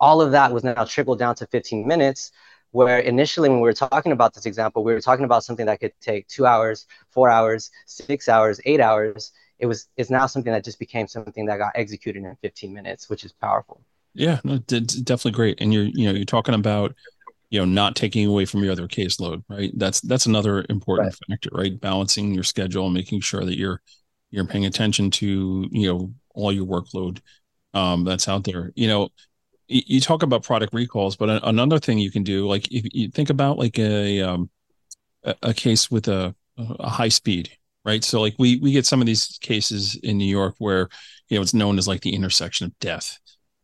All 0.00 0.20
of 0.20 0.32
that 0.32 0.52
was 0.52 0.64
now 0.64 0.84
trickled 0.84 1.18
down 1.18 1.34
to 1.36 1.46
15 1.46 1.86
minutes, 1.86 2.32
where 2.72 2.98
initially 2.98 3.48
when 3.48 3.58
we 3.58 3.64
were 3.64 3.72
talking 3.72 4.12
about 4.12 4.34
this 4.34 4.46
example, 4.46 4.82
we 4.82 4.92
were 4.92 5.00
talking 5.00 5.24
about 5.24 5.44
something 5.44 5.66
that 5.66 5.80
could 5.80 5.92
take 6.00 6.26
two 6.28 6.46
hours, 6.46 6.86
four 7.10 7.28
hours, 7.28 7.70
six 7.86 8.28
hours, 8.28 8.60
eight 8.64 8.80
hours. 8.80 9.32
It 9.58 9.66
was 9.66 9.88
it's 9.96 10.10
now 10.10 10.26
something 10.26 10.52
that 10.52 10.64
just 10.64 10.78
became 10.78 11.06
something 11.06 11.46
that 11.46 11.58
got 11.58 11.72
executed 11.74 12.24
in 12.24 12.36
15 12.42 12.72
minutes, 12.72 13.10
which 13.10 13.24
is 13.24 13.32
powerful. 13.32 13.82
Yeah, 14.14 14.40
no, 14.42 14.58
definitely 14.58 15.32
great. 15.32 15.60
And 15.60 15.72
you're 15.72 15.84
you 15.84 16.06
know 16.06 16.12
you're 16.12 16.24
talking 16.24 16.54
about 16.54 16.94
you 17.50 17.58
know 17.58 17.64
not 17.64 17.96
taking 17.96 18.26
away 18.26 18.44
from 18.44 18.62
your 18.62 18.72
other 18.72 18.88
caseload 18.88 19.42
right? 19.48 19.72
That's 19.76 20.00
that's 20.00 20.26
another 20.26 20.64
important 20.70 21.08
right. 21.08 21.38
factor 21.38 21.50
right? 21.52 21.78
Balancing 21.78 22.32
your 22.32 22.44
schedule 22.44 22.86
and 22.86 22.94
making 22.94 23.20
sure 23.20 23.44
that 23.44 23.58
you're 23.58 23.82
you're 24.30 24.46
paying 24.46 24.66
attention 24.66 25.10
to 25.10 25.68
you 25.70 25.86
know 25.88 26.12
all 26.34 26.52
your 26.52 26.66
workload 26.66 27.20
um, 27.74 28.04
that's 28.04 28.28
out 28.28 28.44
there. 28.44 28.72
You 28.74 28.88
know 28.88 29.08
you, 29.68 29.82
you 29.86 30.00
talk 30.00 30.22
about 30.22 30.44
product 30.44 30.72
recalls 30.72 31.16
but 31.16 31.28
a, 31.28 31.48
another 31.48 31.78
thing 31.78 31.98
you 31.98 32.10
can 32.10 32.22
do 32.22 32.46
like 32.46 32.70
if 32.72 32.86
you 32.92 33.10
think 33.10 33.30
about 33.30 33.58
like 33.58 33.78
a 33.78 34.20
um, 34.20 34.50
a, 35.24 35.34
a 35.42 35.54
case 35.54 35.90
with 35.90 36.08
a, 36.08 36.34
a 36.56 36.88
high 36.88 37.08
speed 37.08 37.50
right? 37.84 38.04
So 38.04 38.20
like 38.20 38.34
we 38.38 38.58
we 38.58 38.72
get 38.72 38.86
some 38.86 39.00
of 39.00 39.06
these 39.06 39.38
cases 39.40 39.96
in 40.02 40.18
new 40.18 40.24
york 40.24 40.54
where 40.58 40.88
you 41.28 41.36
know 41.36 41.42
it's 41.42 41.54
known 41.54 41.78
as 41.78 41.88
like 41.88 42.02
the 42.02 42.14
intersection 42.14 42.66
of 42.66 42.78
death 42.78 43.18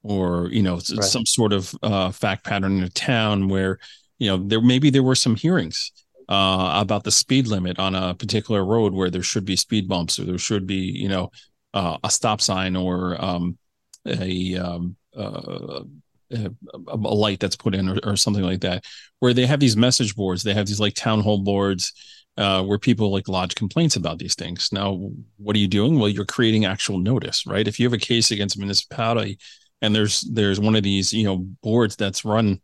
or 0.06 0.48
you 0.50 0.62
know 0.62 0.74
right. 0.74 1.04
some 1.04 1.26
sort 1.26 1.52
of 1.52 1.74
uh, 1.82 2.10
fact 2.10 2.44
pattern 2.44 2.78
in 2.78 2.84
a 2.84 2.90
town 2.90 3.48
where 3.48 3.78
you 4.18 4.28
know 4.28 4.36
there 4.36 4.60
maybe 4.60 4.90
there 4.90 5.02
were 5.02 5.14
some 5.14 5.34
hearings 5.34 5.92
uh, 6.28 6.78
about 6.80 7.04
the 7.04 7.10
speed 7.10 7.46
limit 7.46 7.78
on 7.78 7.94
a 7.94 8.14
particular 8.14 8.64
road 8.64 8.92
where 8.92 9.10
there 9.10 9.22
should 9.22 9.44
be 9.44 9.56
speed 9.56 9.88
bumps 9.88 10.18
or 10.18 10.24
there 10.24 10.38
should 10.38 10.66
be 10.66 10.76
you 10.76 11.08
know 11.08 11.30
uh, 11.74 11.98
a 12.04 12.10
stop 12.10 12.40
sign 12.40 12.76
or 12.76 13.22
um, 13.22 13.58
a, 14.06 14.56
um, 14.56 14.96
uh, 15.16 15.82
a, 16.30 16.50
a 16.88 16.96
light 16.96 17.40
that's 17.40 17.56
put 17.56 17.74
in 17.74 17.88
or, 17.88 17.98
or, 18.04 18.16
something 18.16 18.44
like 18.44 18.60
that 18.60 18.84
where 19.18 19.34
they 19.34 19.44
have 19.44 19.60
these 19.60 19.76
message 19.76 20.14
boards 20.16 20.42
they 20.42 20.54
have 20.54 20.66
these 20.66 20.80
like 20.80 20.94
town 20.94 21.20
hall 21.20 21.38
boards 21.38 21.92
uh, 22.38 22.62
where 22.62 22.78
people 22.78 23.10
like 23.10 23.28
lodge 23.28 23.54
complaints 23.54 23.96
about 23.96 24.18
these 24.18 24.34
things. 24.34 24.68
Now 24.70 25.10
what 25.38 25.56
are 25.56 25.58
you 25.58 25.68
doing? 25.68 25.98
Well 25.98 26.08
you're 26.08 26.24
creating 26.24 26.64
actual 26.64 26.98
notice 26.98 27.46
right? 27.46 27.66
If 27.66 27.78
you 27.78 27.86
have 27.86 27.92
a 27.92 27.98
case 27.98 28.30
against 28.30 28.56
a 28.56 28.58
municipality 28.58 29.38
and 29.82 29.94
there's 29.94 30.22
there's 30.32 30.60
one 30.60 30.76
of 30.76 30.82
these 30.82 31.12
you 31.12 31.24
know 31.24 31.38
boards 31.62 31.96
that's 31.96 32.24
run 32.24 32.48
you 32.48 32.58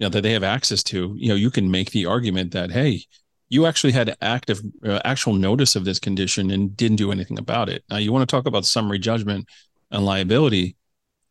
know 0.00 0.08
that 0.08 0.22
they 0.22 0.32
have 0.32 0.42
access 0.42 0.82
to 0.82 1.14
you 1.16 1.28
know 1.28 1.34
you 1.34 1.50
can 1.50 1.70
make 1.70 1.90
the 1.90 2.06
argument 2.06 2.52
that 2.52 2.70
hey 2.70 3.02
you 3.50 3.64
actually 3.64 3.92
had 3.92 4.14
active 4.20 4.60
uh, 4.84 5.00
actual 5.04 5.32
notice 5.32 5.74
of 5.74 5.84
this 5.84 5.98
condition 5.98 6.50
and 6.50 6.76
didn't 6.76 6.98
do 6.98 7.10
anything 7.10 7.38
about 7.38 7.70
it. 7.70 7.82
Now 7.88 7.96
you 7.96 8.12
want 8.12 8.28
to 8.28 8.36
talk 8.36 8.46
about 8.46 8.66
summary 8.66 8.98
judgment 8.98 9.46
and 9.90 10.04
liability 10.04 10.76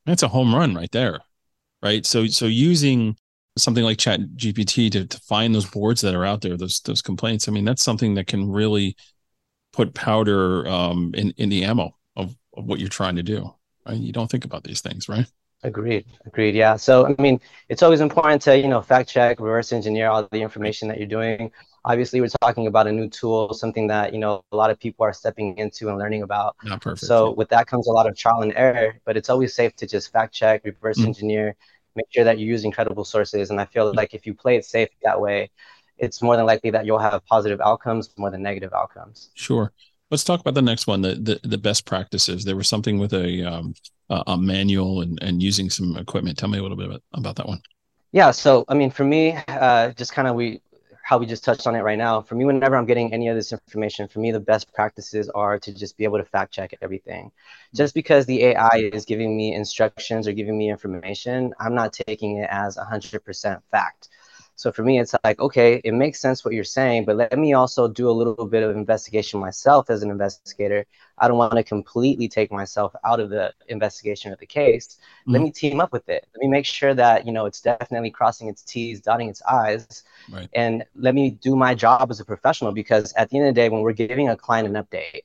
that's 0.05 0.23
a 0.23 0.27
home 0.27 0.55
run 0.55 0.73
right 0.73 0.91
there 0.91 1.19
right? 1.83 2.05
So 2.05 2.27
so 2.27 2.45
using 2.45 3.15
something 3.57 3.83
like 3.83 3.97
chat 3.97 4.19
gpt 4.35 4.91
to, 4.91 5.05
to 5.05 5.19
find 5.21 5.53
those 5.53 5.65
boards 5.65 6.01
that 6.01 6.13
are 6.13 6.25
out 6.25 6.41
there 6.41 6.55
those 6.57 6.79
those 6.81 7.01
complaints 7.01 7.47
i 7.47 7.51
mean 7.51 7.65
that's 7.65 7.81
something 7.81 8.13
that 8.13 8.27
can 8.27 8.47
really 8.47 8.95
put 9.73 9.95
powder 9.95 10.67
um, 10.67 11.11
in 11.15 11.33
in 11.37 11.49
the 11.49 11.63
ammo 11.63 11.95
of, 12.15 12.35
of 12.55 12.65
what 12.65 12.79
you're 12.79 12.87
trying 12.87 13.15
to 13.15 13.23
do 13.23 13.51
right? 13.87 13.97
You 13.97 14.11
don't 14.11 14.29
think 14.29 14.45
about 14.45 14.63
these 14.63 14.81
things, 14.81 15.09
right? 15.09 15.25
Agreed. 15.63 16.05
Agreed. 16.25 16.53
Yeah. 16.53 16.75
So, 16.75 17.07
I 17.07 17.19
mean, 17.21 17.41
it's 17.67 17.81
always 17.81 17.99
important 17.99 18.41
to, 18.43 18.57
you 18.57 18.67
know, 18.67 18.81
fact 18.81 19.09
check, 19.09 19.39
reverse 19.39 19.73
engineer 19.73 20.07
all 20.07 20.27
the 20.31 20.41
information 20.41 20.87
that 20.89 20.99
you're 20.99 21.07
doing. 21.07 21.51
Obviously, 21.83 22.21
we're 22.21 22.29
talking 22.41 22.67
about 22.67 22.85
a 22.85 22.91
new 22.91 23.09
tool, 23.09 23.53
something 23.53 23.87
that, 23.87 24.13
you 24.13 24.19
know, 24.19 24.43
a 24.51 24.55
lot 24.55 24.69
of 24.69 24.79
people 24.79 25.03
are 25.05 25.13
stepping 25.13 25.57
into 25.57 25.89
and 25.89 25.97
learning 25.97 26.21
about. 26.21 26.55
Not 26.63 26.81
perfect. 26.81 27.07
So, 27.07 27.31
with 27.31 27.49
that 27.49 27.65
comes 27.65 27.87
a 27.87 27.91
lot 27.91 28.07
of 28.07 28.15
trial 28.15 28.43
and 28.43 28.53
error, 28.55 28.99
but 29.03 29.17
it's 29.17 29.29
always 29.29 29.55
safe 29.55 29.75
to 29.77 29.87
just 29.87 30.11
fact 30.11 30.33
check, 30.33 30.63
reverse 30.63 30.97
mm-hmm. 30.97 31.07
engineer, 31.07 31.55
make 31.95 32.05
sure 32.11 32.23
that 32.23 32.37
you're 32.37 32.49
using 32.49 32.71
credible 32.71 33.05
sources. 33.05 33.49
And 33.49 33.59
I 33.59 33.65
feel 33.65 33.93
like 33.95 34.13
if 34.13 34.27
you 34.27 34.35
play 34.35 34.57
it 34.57 34.65
safe 34.65 34.89
that 35.03 35.19
way, 35.19 35.49
it's 35.97 36.21
more 36.21 36.37
than 36.37 36.45
likely 36.45 36.69
that 36.71 36.85
you'll 36.85 36.99
have 36.99 37.25
positive 37.25 37.59
outcomes 37.61 38.09
more 38.17 38.29
than 38.29 38.43
negative 38.43 38.73
outcomes. 38.73 39.31
Sure. 39.33 39.71
Let's 40.09 40.23
talk 40.23 40.39
about 40.39 40.53
the 40.53 40.61
next 40.61 40.87
one, 40.87 41.01
the 41.01 41.15
the, 41.15 41.39
the 41.43 41.57
best 41.57 41.85
practices. 41.85 42.45
There 42.45 42.55
was 42.55 42.69
something 42.69 42.97
with 42.99 43.13
a 43.13 43.43
um, 43.43 43.73
a 44.09 44.37
manual 44.37 45.01
and 45.01 45.21
and 45.21 45.41
using 45.41 45.69
some 45.69 45.97
equipment. 45.97 46.37
Tell 46.37 46.49
me 46.49 46.59
a 46.59 46.61
little 46.61 46.77
bit 46.77 46.87
about, 46.87 47.01
about 47.13 47.35
that 47.37 47.47
one. 47.47 47.61
Yeah, 48.13 48.31
so 48.31 48.63
I 48.69 48.73
mean, 48.73 48.89
for 48.89 49.03
me, 49.03 49.37
uh, 49.47 49.91
just 49.91 50.13
kind 50.13 50.27
of 50.27 50.35
we 50.35 50.61
how 51.07 51.17
we 51.17 51.25
just 51.25 51.43
touched 51.43 51.67
on 51.67 51.75
it 51.75 51.83
right 51.83 51.97
now. 51.97 52.21
For 52.21 52.35
me, 52.35 52.43
whenever 52.43 52.75
I'm 52.75 52.85
getting 52.85 53.13
any 53.13 53.29
of 53.29 53.35
this 53.37 53.53
information, 53.53 54.09
for 54.09 54.19
me, 54.19 54.31
the 54.31 54.41
best 54.41 54.73
practices 54.73 55.29
are 55.29 55.57
to 55.57 55.73
just 55.73 55.95
be 55.97 56.03
able 56.03 56.17
to 56.17 56.25
fact 56.25 56.53
check 56.53 56.73
everything. 56.81 57.31
Just 57.73 57.93
because 57.93 58.25
the 58.25 58.43
AI 58.43 58.89
is 58.91 59.05
giving 59.05 59.37
me 59.37 59.53
instructions 59.53 60.27
or 60.27 60.33
giving 60.33 60.57
me 60.57 60.69
information, 60.69 61.53
I'm 61.61 61.73
not 61.73 61.93
taking 61.93 62.39
it 62.39 62.49
as 62.51 62.75
100% 62.75 63.61
fact. 63.71 64.09
So 64.57 64.71
for 64.71 64.83
me, 64.83 64.99
it's 64.99 65.13
like, 65.23 65.39
okay, 65.39 65.79
it 65.83 65.93
makes 65.93 66.19
sense 66.19 66.43
what 66.43 66.55
you're 66.55 66.63
saying, 66.63 67.05
but 67.05 67.15
let 67.15 67.37
me 67.37 67.53
also 67.53 67.87
do 67.87 68.09
a 68.09 68.11
little 68.11 68.47
bit 68.47 68.63
of 68.63 68.75
investigation 68.75 69.39
myself 69.39 69.91
as 69.91 70.01
an 70.01 70.09
investigator. 70.09 70.83
I 71.19 71.27
don't 71.27 71.37
want 71.37 71.53
to 71.53 71.63
completely 71.63 72.27
take 72.27 72.51
myself 72.51 72.95
out 73.05 73.19
of 73.19 73.29
the 73.29 73.53
investigation 73.67 74.33
of 74.33 74.39
the 74.39 74.47
case. 74.47 74.97
Mm-hmm. 75.21 75.31
Let 75.31 75.41
me 75.43 75.51
team 75.51 75.79
up 75.79 75.91
with 75.91 76.09
it. 76.09 76.25
Let 76.33 76.41
me 76.41 76.47
make 76.47 76.65
sure 76.65 76.95
that, 76.95 77.27
you 77.27 77.31
know, 77.31 77.45
it's 77.45 77.61
definitely 77.61 78.09
crossing 78.09 78.49
its 78.49 78.63
T's, 78.63 78.99
dotting 78.99 79.29
its 79.29 79.43
I's. 79.43 80.03
Right. 80.27 80.49
And 80.55 80.83
let 80.95 81.13
me 81.13 81.29
do 81.29 81.55
my 81.55 81.75
job 81.75 82.09
as 82.09 82.19
a 82.19 82.25
professional 82.25 82.71
because 82.71 83.13
at 83.13 83.29
the 83.29 83.37
end 83.37 83.47
of 83.47 83.53
the 83.53 83.61
day, 83.61 83.69
when 83.69 83.81
we're 83.81 83.93
giving 83.93 84.27
a 84.27 84.35
client 84.35 84.67
an 84.67 84.83
update, 84.83 85.21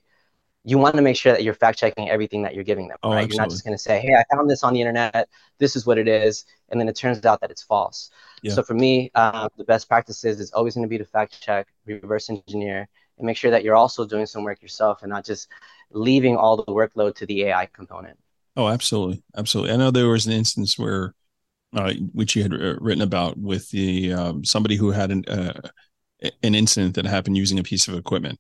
you 0.65 0.79
want 0.79 0.95
to 0.95 1.03
make 1.03 1.17
sure 1.17 1.33
that 1.33 1.43
you're 1.43 1.55
fact 1.55 1.79
checking 1.79 2.09
everything 2.09 2.43
that 2.43 2.55
you're 2.55 2.65
giving 2.65 2.89
them. 2.89 2.99
Oh, 3.03 3.13
right? 3.13 3.29
You're 3.29 3.41
not 3.41 3.51
just 3.51 3.65
going 3.65 3.77
to 3.77 3.83
say, 3.83 4.01
"Hey, 4.01 4.15
I 4.15 4.25
found 4.35 4.49
this 4.49 4.63
on 4.63 4.75
the 4.75 4.81
internet. 4.81 5.29
This 5.59 5.75
is 5.75 5.87
what 5.87 5.99
it 5.99 6.07
is," 6.07 6.45
and 6.69 6.81
then 6.81 6.89
it 6.89 6.95
turns 6.95 7.25
out 7.25 7.41
that 7.41 7.51
it's 7.51 7.63
false. 7.63 8.11
Yeah. 8.43 8.53
So 8.53 8.63
for 8.63 8.75
me, 8.75 9.11
um, 9.15 9.49
the 9.57 9.65
best 9.65 9.89
practices 9.89 10.39
is 10.39 10.53
always 10.53 10.75
going 10.75 10.85
to 10.85 10.89
be 10.89 10.99
to 10.99 11.05
fact 11.05 11.41
check, 11.41 11.67
reverse 11.85 12.31
engineer, 12.31 12.89
and 13.19 13.27
make 13.27 13.37
sure 13.37 13.51
that 13.51 13.65
you're 13.65 13.75
also 13.75 14.05
doing 14.05 14.27
some 14.27 14.45
work 14.45 14.63
yourself 14.63 15.03
and 15.03 15.11
not 15.11 15.25
just 15.25 15.49
leaving 15.91 16.37
all 16.37 16.57
the 16.57 16.65
workload 16.65 17.17
to 17.17 17.27
the 17.27 17.45
AI 17.45 17.67
component. 17.67 18.19
Oh, 18.57 18.69
absolutely, 18.69 19.23
absolutely. 19.37 19.73
I 19.73 19.77
know 19.77 19.91
there 19.91 20.09
was 20.09 20.27
an 20.27 20.33
instance 20.33 20.79
where, 20.79 21.15
uh, 21.75 21.93
which 22.13 22.37
you 22.37 22.43
had 22.43 22.53
uh, 22.53 22.77
written 22.81 23.03
about 23.03 23.37
with 23.37 23.69
the 23.71 24.13
um, 24.13 24.45
somebody 24.45 24.77
who 24.77 24.93
had 24.93 25.11
an 25.11 25.25
uh, 25.27 25.71
an 26.45 26.55
incident 26.55 26.95
that 26.95 27.05
happened 27.05 27.37
using 27.37 27.59
a 27.59 27.65
piece 27.65 27.89
of 27.89 27.95
equipment 27.95 28.39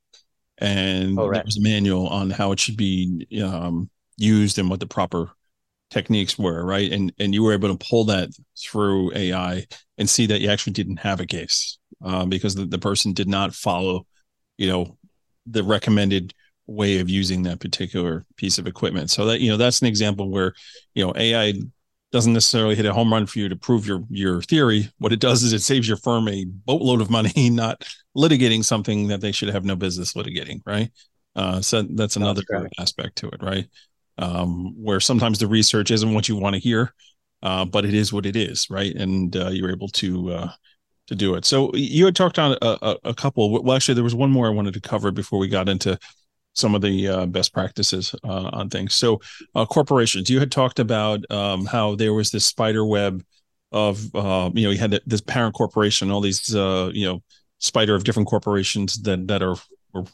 and 0.58 1.18
oh, 1.18 1.26
right. 1.26 1.36
there 1.36 1.44
was 1.44 1.56
a 1.56 1.62
manual 1.62 2.06
on 2.08 2.30
how 2.30 2.52
it 2.52 2.60
should 2.60 2.76
be 2.76 3.26
um, 3.42 3.90
used 4.16 4.58
and 4.58 4.70
what 4.70 4.80
the 4.80 4.86
proper 4.86 5.30
techniques 5.90 6.38
were, 6.38 6.64
right? 6.64 6.90
And 6.90 7.12
and 7.18 7.34
you 7.34 7.42
were 7.42 7.52
able 7.52 7.76
to 7.76 7.86
pull 7.88 8.04
that 8.06 8.30
through 8.58 9.14
AI 9.14 9.66
and 9.98 10.08
see 10.08 10.26
that 10.26 10.40
you 10.40 10.48
actually 10.48 10.72
didn't 10.72 10.98
have 10.98 11.20
a 11.20 11.26
case 11.26 11.78
uh, 12.04 12.24
because 12.26 12.54
the, 12.54 12.64
the 12.64 12.78
person 12.78 13.12
did 13.12 13.28
not 13.28 13.54
follow, 13.54 14.06
you 14.56 14.68
know, 14.68 14.96
the 15.46 15.62
recommended 15.62 16.34
way 16.66 17.00
of 17.00 17.10
using 17.10 17.42
that 17.42 17.60
particular 17.60 18.24
piece 18.36 18.58
of 18.58 18.66
equipment. 18.66 19.10
So 19.10 19.26
that 19.26 19.40
you 19.40 19.50
know 19.50 19.56
that's 19.56 19.80
an 19.80 19.86
example 19.86 20.30
where 20.30 20.54
you 20.94 21.04
know 21.04 21.12
AI 21.16 21.54
doesn't 22.12 22.34
necessarily 22.34 22.76
hit 22.76 22.84
a 22.84 22.92
home 22.92 23.12
run 23.12 23.26
for 23.26 23.38
you 23.38 23.48
to 23.48 23.56
prove 23.56 23.86
your 23.86 24.04
your 24.10 24.42
theory. 24.42 24.90
What 24.98 25.12
it 25.12 25.20
does 25.20 25.42
is 25.42 25.52
it 25.52 25.62
saves 25.62 25.88
your 25.88 25.96
firm 25.96 26.28
a 26.28 26.44
boatload 26.44 27.00
of 27.00 27.10
money, 27.10 27.50
not 27.50 27.84
litigating 28.16 28.64
something 28.64 29.08
that 29.08 29.20
they 29.20 29.32
should 29.32 29.48
have 29.48 29.64
no 29.64 29.74
business 29.74 30.12
litigating, 30.12 30.60
right? 30.66 30.90
Uh, 31.34 31.60
so 31.62 31.82
that's 31.82 32.16
another 32.16 32.42
that's 32.48 32.68
aspect 32.78 33.16
to 33.16 33.28
it, 33.28 33.42
right? 33.42 33.66
Um, 34.18 34.74
where 34.76 35.00
sometimes 35.00 35.38
the 35.38 35.46
research 35.46 35.90
isn't 35.90 36.12
what 36.12 36.28
you 36.28 36.36
want 36.36 36.54
to 36.54 36.60
hear, 36.60 36.94
uh, 37.42 37.64
but 37.64 37.86
it 37.86 37.94
is 37.94 38.12
what 38.12 38.26
it 38.26 38.36
is, 38.36 38.68
right? 38.68 38.94
And 38.94 39.34
uh, 39.34 39.48
you're 39.48 39.72
able 39.72 39.88
to 39.88 40.32
uh, 40.32 40.52
to 41.06 41.14
do 41.14 41.34
it. 41.34 41.46
So 41.46 41.74
you 41.74 42.04
had 42.04 42.14
talked 42.14 42.38
on 42.38 42.58
a, 42.60 42.78
a, 42.82 42.96
a, 43.04 43.14
couple. 43.14 43.62
Well, 43.62 43.74
actually, 43.74 43.94
there 43.94 44.04
was 44.04 44.14
one 44.14 44.30
more 44.30 44.46
I 44.46 44.50
wanted 44.50 44.74
to 44.74 44.80
cover 44.80 45.10
before 45.10 45.38
we 45.38 45.48
got 45.48 45.70
into 45.70 45.98
some 46.54 46.74
of 46.74 46.82
the 46.82 47.08
uh, 47.08 47.26
best 47.26 47.52
practices 47.52 48.14
uh, 48.24 48.50
on 48.52 48.68
things. 48.68 48.94
So, 48.94 49.20
uh, 49.54 49.66
corporations, 49.66 50.28
you 50.28 50.38
had 50.38 50.52
talked 50.52 50.78
about 50.78 51.28
um, 51.30 51.66
how 51.66 51.94
there 51.94 52.12
was 52.12 52.30
this 52.30 52.44
spider 52.44 52.84
web 52.84 53.24
of, 53.70 54.14
uh, 54.14 54.50
you 54.54 54.64
know, 54.64 54.70
you 54.70 54.78
had 54.78 55.00
this 55.06 55.20
parent 55.20 55.54
corporation, 55.54 56.10
all 56.10 56.20
these, 56.20 56.54
uh, 56.54 56.90
you 56.92 57.06
know, 57.06 57.22
spider 57.58 57.94
of 57.94 58.04
different 58.04 58.28
corporations 58.28 59.00
that 59.02 59.28
that 59.28 59.42
are 59.42 59.56
were 59.92 60.04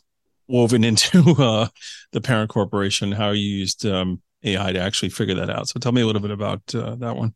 woven 0.46 0.85
into 0.90 1.35
uh, 1.42 1.68
the 2.12 2.20
parent 2.20 2.51
corporation. 2.51 3.12
How 3.12 3.31
you 3.31 3.48
used 3.48 3.85
um, 3.85 4.22
AI 4.44 4.72
to 4.72 4.79
actually 4.79 5.09
figure 5.11 5.35
that 5.35 5.51
out. 5.51 5.68
So, 5.68 5.81
tell 5.81 5.92
me 5.92 6.03
a 6.03 6.07
little 6.07 6.22
bit 6.22 6.31
about 6.31 6.64
that 6.66 7.16
one. 7.16 7.35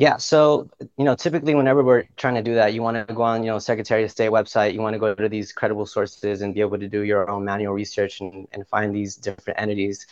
Yeah, 0.00 0.16
so 0.16 0.70
you 0.96 1.04
know, 1.04 1.14
typically 1.14 1.54
whenever 1.54 1.84
we're 1.84 2.04
trying 2.16 2.34
to 2.36 2.42
do 2.42 2.54
that, 2.54 2.72
you 2.72 2.80
want 2.80 3.06
to 3.06 3.12
go 3.12 3.20
on, 3.20 3.44
you 3.44 3.50
know, 3.50 3.58
Secretary 3.58 4.02
of 4.02 4.10
State 4.10 4.30
website. 4.30 4.72
You 4.72 4.80
want 4.80 4.94
to 4.94 4.98
go 4.98 5.14
to 5.14 5.28
these 5.28 5.52
credible 5.52 5.84
sources 5.84 6.40
and 6.40 6.54
be 6.54 6.62
able 6.62 6.78
to 6.78 6.88
do 6.88 7.02
your 7.02 7.28
own 7.28 7.44
manual 7.44 7.74
research 7.74 8.22
and, 8.22 8.48
and 8.52 8.66
find 8.68 8.96
these 8.96 9.14
different 9.14 9.60
entities. 9.60 10.06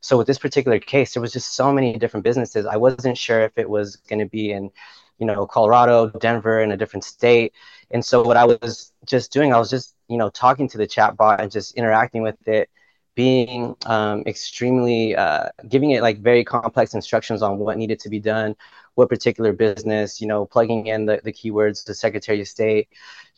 So 0.00 0.16
with 0.16 0.28
this 0.28 0.38
particular 0.38 0.78
case, 0.78 1.14
there 1.14 1.20
was 1.20 1.32
just 1.32 1.56
so 1.56 1.72
many 1.72 1.98
different 1.98 2.22
businesses. 2.22 2.66
I 2.66 2.76
wasn't 2.76 3.18
sure 3.18 3.40
if 3.40 3.50
it 3.56 3.68
was 3.68 3.96
going 3.96 4.20
to 4.20 4.26
be 4.26 4.52
in, 4.52 4.70
you 5.18 5.26
know, 5.26 5.44
Colorado, 5.44 6.10
Denver, 6.20 6.60
in 6.60 6.70
a 6.70 6.76
different 6.76 7.02
state. 7.02 7.52
And 7.90 8.04
so 8.04 8.22
what 8.22 8.36
I 8.36 8.44
was 8.44 8.92
just 9.06 9.32
doing, 9.32 9.52
I 9.52 9.58
was 9.58 9.70
just, 9.70 9.96
you 10.06 10.18
know, 10.18 10.30
talking 10.30 10.68
to 10.68 10.78
the 10.78 10.86
chat 10.86 11.16
bot 11.16 11.40
and 11.40 11.50
just 11.50 11.74
interacting 11.74 12.22
with 12.22 12.46
it 12.46 12.70
being 13.14 13.76
um, 13.86 14.22
extremely 14.26 15.14
uh, 15.16 15.48
giving 15.68 15.90
it 15.90 16.00
like 16.00 16.18
very 16.20 16.44
complex 16.44 16.94
instructions 16.94 17.42
on 17.42 17.58
what 17.58 17.76
needed 17.76 17.98
to 18.00 18.08
be 18.08 18.20
done 18.20 18.56
what 18.94 19.08
particular 19.08 19.52
business, 19.52 20.20
you 20.20 20.26
know, 20.26 20.44
plugging 20.44 20.86
in 20.86 21.06
the, 21.06 21.20
the 21.24 21.32
keywords, 21.32 21.84
the 21.84 21.94
Secretary 21.94 22.40
of 22.40 22.48
State, 22.48 22.88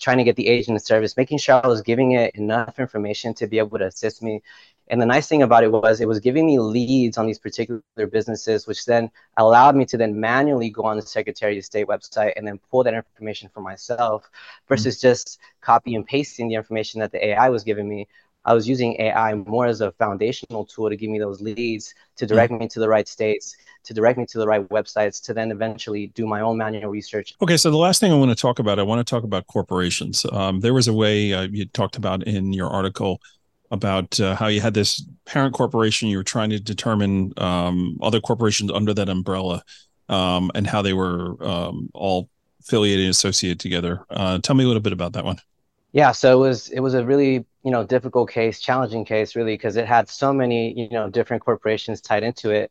trying 0.00 0.18
to 0.18 0.24
get 0.24 0.36
the 0.36 0.48
agent 0.48 0.76
of 0.76 0.82
service, 0.82 1.16
making 1.16 1.38
sure 1.38 1.60
I 1.62 1.66
was 1.66 1.82
giving 1.82 2.12
it 2.12 2.34
enough 2.34 2.78
information 2.78 3.34
to 3.34 3.46
be 3.46 3.58
able 3.58 3.78
to 3.78 3.86
assist 3.86 4.22
me. 4.22 4.42
And 4.88 5.00
the 5.00 5.06
nice 5.06 5.28
thing 5.28 5.42
about 5.42 5.64
it 5.64 5.72
was 5.72 6.00
it 6.00 6.08
was 6.08 6.20
giving 6.20 6.46
me 6.46 6.58
leads 6.58 7.16
on 7.16 7.26
these 7.26 7.38
particular 7.38 7.80
businesses, 8.10 8.66
which 8.66 8.84
then 8.84 9.10
allowed 9.38 9.76
me 9.76 9.86
to 9.86 9.96
then 9.96 10.20
manually 10.20 10.68
go 10.68 10.82
on 10.82 10.96
the 10.96 11.02
Secretary 11.02 11.56
of 11.56 11.64
State 11.64 11.86
website 11.86 12.34
and 12.36 12.46
then 12.46 12.60
pull 12.70 12.84
that 12.84 12.92
information 12.92 13.48
for 13.54 13.60
myself 13.60 14.28
versus 14.68 14.96
mm-hmm. 14.96 15.08
just 15.08 15.38
copy 15.62 15.94
and 15.94 16.06
pasting 16.06 16.48
the 16.48 16.54
information 16.54 17.00
that 17.00 17.12
the 17.12 17.28
AI 17.28 17.48
was 17.48 17.64
giving 17.64 17.88
me. 17.88 18.08
I 18.44 18.54
was 18.54 18.68
using 18.68 19.00
AI 19.00 19.34
more 19.34 19.66
as 19.66 19.80
a 19.80 19.92
foundational 19.92 20.64
tool 20.64 20.90
to 20.90 20.96
give 20.96 21.10
me 21.10 21.18
those 21.18 21.40
leads 21.40 21.94
to 22.16 22.26
direct 22.26 22.52
mm-hmm. 22.52 22.62
me 22.62 22.68
to 22.68 22.80
the 22.80 22.88
right 22.88 23.08
states, 23.08 23.56
to 23.84 23.94
direct 23.94 24.18
me 24.18 24.26
to 24.26 24.38
the 24.38 24.46
right 24.46 24.68
websites 24.68 25.22
to 25.24 25.34
then 25.34 25.50
eventually 25.50 26.08
do 26.08 26.26
my 26.26 26.40
own 26.40 26.58
manual 26.58 26.90
research. 26.90 27.34
Okay, 27.42 27.56
so 27.56 27.70
the 27.70 27.76
last 27.76 28.00
thing 28.00 28.12
I 28.12 28.16
want 28.16 28.30
to 28.30 28.40
talk 28.40 28.58
about, 28.58 28.78
I 28.78 28.82
want 28.82 29.06
to 29.06 29.10
talk 29.10 29.24
about 29.24 29.46
corporations. 29.46 30.26
Um, 30.32 30.60
there 30.60 30.74
was 30.74 30.88
a 30.88 30.92
way 30.92 31.32
uh, 31.32 31.42
you 31.42 31.64
talked 31.66 31.96
about 31.96 32.22
in 32.24 32.52
your 32.52 32.68
article 32.68 33.20
about 33.70 34.20
uh, 34.20 34.36
how 34.36 34.46
you 34.46 34.60
had 34.60 34.74
this 34.74 35.02
parent 35.24 35.54
corporation, 35.54 36.08
you 36.08 36.16
were 36.16 36.24
trying 36.24 36.50
to 36.50 36.60
determine 36.60 37.32
um, 37.38 37.98
other 38.02 38.20
corporations 38.20 38.70
under 38.70 38.94
that 38.94 39.08
umbrella 39.08 39.62
um, 40.08 40.50
and 40.54 40.66
how 40.66 40.82
they 40.82 40.92
were 40.92 41.42
um, 41.44 41.90
all 41.94 42.28
affiliated 42.60 43.04
and 43.04 43.10
associated 43.10 43.58
together. 43.58 44.04
Uh, 44.10 44.38
tell 44.38 44.54
me 44.54 44.64
a 44.64 44.66
little 44.66 44.82
bit 44.82 44.92
about 44.92 45.14
that 45.14 45.24
one. 45.24 45.38
Yeah, 45.92 46.12
so 46.12 46.32
it 46.32 46.48
was 46.48 46.68
it 46.70 46.80
was 46.80 46.94
a 46.94 47.04
really 47.04 47.46
you 47.64 47.70
know 47.70 47.84
difficult 47.84 48.30
case, 48.30 48.60
challenging 48.60 49.04
case, 49.04 49.36
really, 49.36 49.54
because 49.54 49.76
it 49.76 49.86
had 49.86 50.08
so 50.08 50.32
many 50.32 50.78
you 50.78 50.90
know 50.90 51.10
different 51.10 51.44
corporations 51.44 52.00
tied 52.00 52.22
into 52.22 52.50
it. 52.50 52.70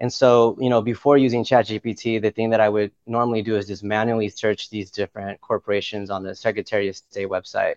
And 0.00 0.10
so, 0.12 0.56
you 0.58 0.70
know, 0.70 0.80
before 0.80 1.18
using 1.18 1.44
ChatGPT, 1.44 2.22
the 2.22 2.30
thing 2.30 2.50
that 2.50 2.60
I 2.60 2.70
would 2.70 2.90
normally 3.06 3.42
do 3.42 3.56
is 3.56 3.66
just 3.66 3.84
manually 3.84 4.30
search 4.30 4.70
these 4.70 4.90
different 4.90 5.40
corporations 5.42 6.08
on 6.08 6.22
the 6.22 6.34
Secretary 6.34 6.88
of 6.88 6.96
State 6.96 7.28
website. 7.28 7.74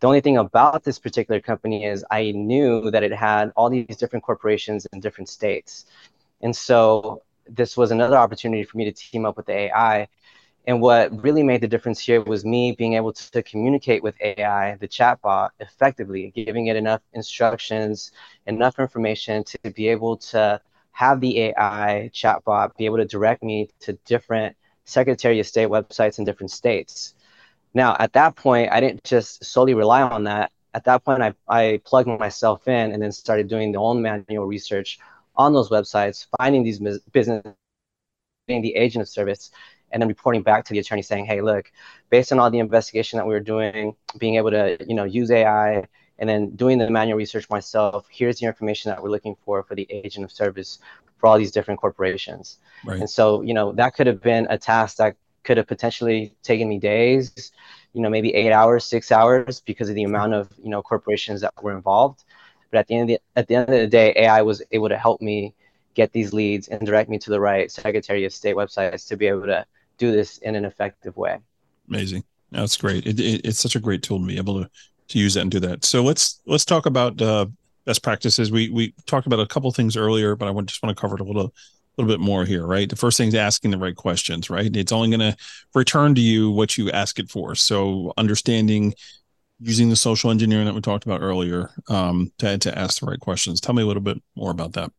The 0.00 0.06
only 0.06 0.22
thing 0.22 0.38
about 0.38 0.82
this 0.82 0.98
particular 0.98 1.40
company 1.40 1.84
is 1.84 2.04
I 2.10 2.32
knew 2.32 2.90
that 2.90 3.02
it 3.02 3.12
had 3.12 3.52
all 3.54 3.68
these 3.70 3.96
different 3.98 4.24
corporations 4.24 4.86
in 4.92 5.00
different 5.00 5.28
states. 5.28 5.84
And 6.40 6.56
so 6.56 7.22
this 7.46 7.76
was 7.76 7.90
another 7.90 8.16
opportunity 8.16 8.64
for 8.64 8.78
me 8.78 8.86
to 8.86 8.92
team 8.92 9.26
up 9.26 9.36
with 9.36 9.46
the 9.46 9.52
AI. 9.52 10.08
And 10.66 10.80
what 10.80 11.22
really 11.22 11.42
made 11.42 11.60
the 11.60 11.68
difference 11.68 11.98
here 11.98 12.22
was 12.22 12.44
me 12.44 12.72
being 12.72 12.94
able 12.94 13.12
to, 13.12 13.42
communicate 13.42 14.02
with 14.02 14.14
AI, 14.20 14.76
the 14.76 14.86
chatbot, 14.86 15.50
effectively, 15.58 16.32
giving 16.34 16.68
it 16.68 16.76
enough 16.76 17.02
instructions, 17.14 18.12
enough 18.46 18.78
information 18.78 19.42
to 19.44 19.58
be 19.74 19.88
able 19.88 20.16
to 20.18 20.60
have 20.92 21.20
the 21.20 21.40
AI 21.40 22.10
chatbot 22.14 22.76
be 22.76 22.84
able 22.84 22.98
to 22.98 23.04
direct 23.04 23.42
me 23.42 23.68
to 23.80 23.94
different 24.04 24.56
Secretary 24.84 25.40
of 25.40 25.46
State 25.46 25.68
websites 25.68 26.18
in 26.18 26.24
different 26.24 26.50
states. 26.50 27.14
Now, 27.74 27.96
at 27.98 28.12
that 28.12 28.36
point, 28.36 28.70
I 28.70 28.80
didn't 28.80 29.02
just 29.04 29.44
solely 29.44 29.74
rely 29.74 30.02
on 30.02 30.24
that. 30.24 30.52
At 30.74 30.84
that 30.84 31.04
point, 31.04 31.22
I, 31.22 31.34
I 31.48 31.80
plugged 31.84 32.08
myself 32.08 32.68
in 32.68 32.92
and 32.92 33.02
then 33.02 33.12
started 33.12 33.48
doing 33.48 33.72
the 33.72 33.78
own 33.78 34.02
manual 34.02 34.46
research 34.46 34.98
on 35.36 35.52
those 35.54 35.70
websites, 35.70 36.26
finding 36.38 36.62
these 36.62 36.80
business, 37.12 37.42
being 38.46 38.62
the 38.62 38.74
agent 38.74 39.02
of 39.02 39.08
service, 39.08 39.50
and 39.92 40.00
then 40.00 40.08
reporting 40.08 40.42
back 40.42 40.64
to 40.64 40.72
the 40.72 40.78
attorney 40.78 41.02
saying, 41.02 41.26
"Hey, 41.26 41.40
look, 41.40 41.70
based 42.10 42.32
on 42.32 42.38
all 42.38 42.50
the 42.50 42.58
investigation 42.58 43.18
that 43.18 43.26
we 43.26 43.34
were 43.34 43.40
doing, 43.40 43.94
being 44.18 44.36
able 44.36 44.50
to, 44.50 44.78
you 44.86 44.94
know, 44.94 45.04
use 45.04 45.30
AI 45.30 45.86
and 46.22 46.28
then 46.28 46.50
doing 46.50 46.78
the 46.78 46.88
manual 46.88 47.18
research 47.18 47.50
myself 47.50 48.06
here's 48.08 48.38
the 48.38 48.46
information 48.46 48.90
that 48.90 49.02
we're 49.02 49.10
looking 49.10 49.36
for 49.44 49.62
for 49.64 49.74
the 49.74 49.86
agent 49.90 50.24
of 50.24 50.30
service 50.30 50.78
for 51.18 51.26
all 51.26 51.36
these 51.36 51.50
different 51.50 51.80
corporations. 51.80 52.58
Right. 52.84 53.00
and 53.00 53.10
so 53.10 53.42
you 53.42 53.54
know 53.54 53.72
that 53.72 53.94
could 53.94 54.06
have 54.06 54.22
been 54.22 54.46
a 54.48 54.56
task 54.56 54.96
that 54.96 55.16
could 55.44 55.56
have 55.56 55.66
potentially 55.66 56.34
taken 56.42 56.68
me 56.68 56.78
days 56.78 57.52
you 57.92 58.00
know 58.00 58.08
maybe 58.08 58.32
eight 58.34 58.52
hours 58.52 58.84
six 58.84 59.10
hours 59.10 59.60
because 59.60 59.88
of 59.88 59.96
the 59.96 60.02
mm-hmm. 60.02 60.14
amount 60.14 60.34
of 60.34 60.48
you 60.62 60.70
know 60.70 60.80
corporations 60.80 61.40
that 61.40 61.52
were 61.62 61.76
involved. 61.76 62.24
But 62.70 62.78
at 62.78 62.86
the 62.86 62.94
end 62.94 63.10
of 63.10 63.18
the, 63.18 63.38
at 63.40 63.48
the 63.48 63.54
end 63.56 63.68
of 63.68 63.80
the 63.80 63.86
day 63.86 64.14
ai 64.16 64.42
was 64.42 64.62
able 64.70 64.88
to 64.88 64.96
help 64.96 65.20
me 65.20 65.54
get 65.94 66.12
these 66.12 66.32
leads 66.32 66.68
and 66.68 66.86
direct 66.86 67.10
me 67.10 67.18
to 67.18 67.30
the 67.30 67.40
right 67.40 67.70
secretary 67.70 68.24
of 68.24 68.32
state 68.32 68.56
websites 68.56 69.06
to 69.08 69.16
be 69.16 69.26
able 69.26 69.44
to 69.44 69.66
do 70.02 70.12
this 70.12 70.38
in 70.38 70.54
an 70.54 70.64
effective 70.64 71.16
way 71.16 71.38
amazing 71.88 72.22
that's 72.50 72.76
great 72.76 73.06
it, 73.06 73.18
it, 73.18 73.40
it's 73.44 73.60
such 73.60 73.76
a 73.76 73.80
great 73.80 74.02
tool 74.02 74.18
to 74.18 74.26
be 74.26 74.36
able 74.36 74.62
to 74.62 74.70
to 75.12 75.18
use 75.18 75.34
that 75.34 75.42
and 75.42 75.50
do 75.50 75.60
that. 75.60 75.84
So 75.84 76.02
let's 76.02 76.40
let's 76.46 76.64
talk 76.64 76.86
about 76.86 77.20
uh, 77.20 77.46
best 77.84 78.02
practices. 78.02 78.50
We 78.50 78.70
we 78.70 78.94
talked 79.06 79.26
about 79.26 79.40
a 79.40 79.46
couple 79.46 79.70
things 79.70 79.96
earlier, 79.96 80.34
but 80.34 80.48
I 80.48 80.60
just 80.62 80.82
want 80.82 80.96
to 80.96 81.00
cover 81.00 81.14
it 81.14 81.20
a 81.20 81.24
little 81.24 81.54
little 81.96 82.10
bit 82.10 82.20
more 82.20 82.44
here, 82.46 82.66
right? 82.66 82.88
The 82.88 82.96
first 82.96 83.18
thing 83.18 83.28
is 83.28 83.34
asking 83.34 83.70
the 83.70 83.78
right 83.78 83.94
questions, 83.94 84.48
right? 84.48 84.74
It's 84.74 84.92
only 84.92 85.14
going 85.14 85.32
to 85.32 85.36
return 85.74 86.14
to 86.14 86.22
you 86.22 86.50
what 86.50 86.78
you 86.78 86.90
ask 86.90 87.18
it 87.18 87.30
for. 87.30 87.54
So 87.54 88.14
understanding 88.16 88.94
using 89.60 89.90
the 89.90 89.96
social 89.96 90.30
engineering 90.30 90.64
that 90.64 90.74
we 90.74 90.80
talked 90.80 91.04
about 91.04 91.20
earlier 91.20 91.70
um, 91.88 92.32
to, 92.38 92.56
to 92.56 92.78
ask 92.78 93.00
the 93.00 93.06
right 93.06 93.20
questions. 93.20 93.60
Tell 93.60 93.74
me 93.74 93.82
a 93.82 93.86
little 93.86 94.02
bit 94.02 94.20
more 94.34 94.50
about 94.50 94.72
that. 94.72 94.90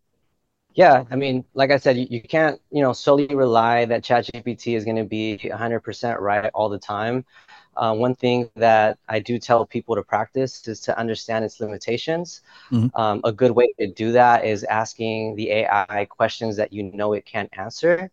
Yeah, 0.76 1.04
I 1.12 1.16
mean, 1.16 1.46
like 1.54 1.72
I 1.72 1.78
said, 1.78 1.98
you, 1.98 2.08
you 2.10 2.22
can't, 2.22 2.60
you 2.72 2.82
know, 2.82 2.94
solely 2.94 3.28
rely 3.28 3.86
that 3.86 4.04
ChatGPT 4.04 4.76
is 4.76 4.86
going 4.86 4.98
to 4.98 5.04
be 5.04 5.38
100% 5.38 6.20
right 6.20 6.50
all 6.54 6.70
the 6.70 6.80
time. 6.80 7.26
Uh, 7.76 7.94
one 7.96 8.16
thing 8.16 8.50
that 8.56 8.98
I 9.08 9.20
do 9.20 9.40
tell 9.40 9.66
people 9.66 9.96
to 9.96 10.04
practice 10.04 10.68
is 10.68 10.80
to 10.82 10.98
understand 10.98 11.46
its 11.46 11.60
limitations. 11.60 12.42
Mm-hmm. 12.72 13.00
Um, 13.00 13.22
a 13.24 13.32
good 13.32 13.52
way 13.52 13.74
to 13.80 13.88
do 13.88 14.12
that 14.14 14.46
is 14.46 14.64
asking 14.64 15.36
the 15.36 15.52
AI 15.52 16.08
questions 16.10 16.56
that 16.58 16.74
you 16.74 16.84
know 16.84 17.14
it 17.14 17.26
can't 17.26 17.50
answer 17.58 18.12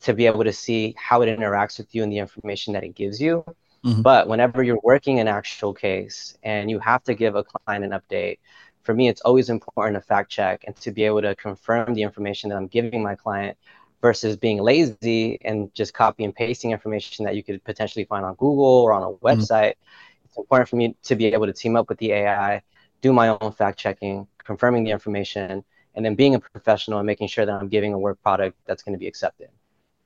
to 0.00 0.12
be 0.12 0.26
able 0.26 0.44
to 0.44 0.52
see 0.52 0.94
how 0.98 1.22
it 1.22 1.38
interacts 1.38 1.78
with 1.78 1.94
you 1.94 2.02
and 2.02 2.12
the 2.12 2.18
information 2.18 2.74
that 2.74 2.84
it 2.84 2.94
gives 2.94 3.20
you. 3.20 3.44
Mm-hmm. 3.84 4.02
But 4.02 4.28
whenever 4.28 4.62
you're 4.62 4.80
working 4.82 5.20
an 5.20 5.28
actual 5.28 5.74
case 5.74 6.38
and 6.42 6.70
you 6.70 6.78
have 6.78 7.04
to 7.04 7.14
give 7.14 7.36
a 7.36 7.44
client 7.44 7.84
an 7.84 7.90
update, 7.90 8.38
for 8.84 8.94
me, 8.94 9.08
it's 9.08 9.22
always 9.22 9.50
important 9.50 9.96
to 9.96 10.06
fact 10.06 10.30
check 10.30 10.64
and 10.66 10.76
to 10.76 10.92
be 10.92 11.04
able 11.04 11.22
to 11.22 11.34
confirm 11.34 11.94
the 11.94 12.02
information 12.02 12.50
that 12.50 12.56
I'm 12.56 12.68
giving 12.68 13.02
my 13.02 13.14
client 13.14 13.56
versus 14.02 14.36
being 14.36 14.62
lazy 14.62 15.38
and 15.42 15.72
just 15.74 15.94
copy 15.94 16.24
and 16.24 16.34
pasting 16.34 16.70
information 16.70 17.24
that 17.24 17.34
you 17.34 17.42
could 17.42 17.64
potentially 17.64 18.04
find 18.04 18.24
on 18.24 18.34
Google 18.34 18.64
or 18.64 18.92
on 18.92 19.02
a 19.02 19.06
mm-hmm. 19.06 19.26
website. 19.26 19.72
Mm-hmm. 19.72 20.24
It's 20.26 20.36
important 20.36 20.68
for 20.68 20.76
me 20.76 20.94
to 21.04 21.16
be 21.16 21.26
able 21.26 21.46
to 21.46 21.52
team 21.52 21.74
up 21.74 21.88
with 21.88 21.98
the 21.98 22.12
AI, 22.12 22.62
do 23.00 23.12
my 23.12 23.28
own 23.28 23.52
fact 23.52 23.78
checking, 23.78 24.26
confirming 24.44 24.84
the 24.84 24.90
information, 24.90 25.64
and 25.94 26.04
then 26.04 26.14
being 26.14 26.34
a 26.34 26.40
professional 26.40 26.98
and 26.98 27.06
making 27.06 27.28
sure 27.28 27.46
that 27.46 27.52
I'm 27.52 27.68
giving 27.68 27.94
a 27.94 27.98
work 27.98 28.20
product 28.22 28.58
that's 28.66 28.82
going 28.82 28.92
to 28.92 28.98
be 28.98 29.06
accepted. 29.06 29.48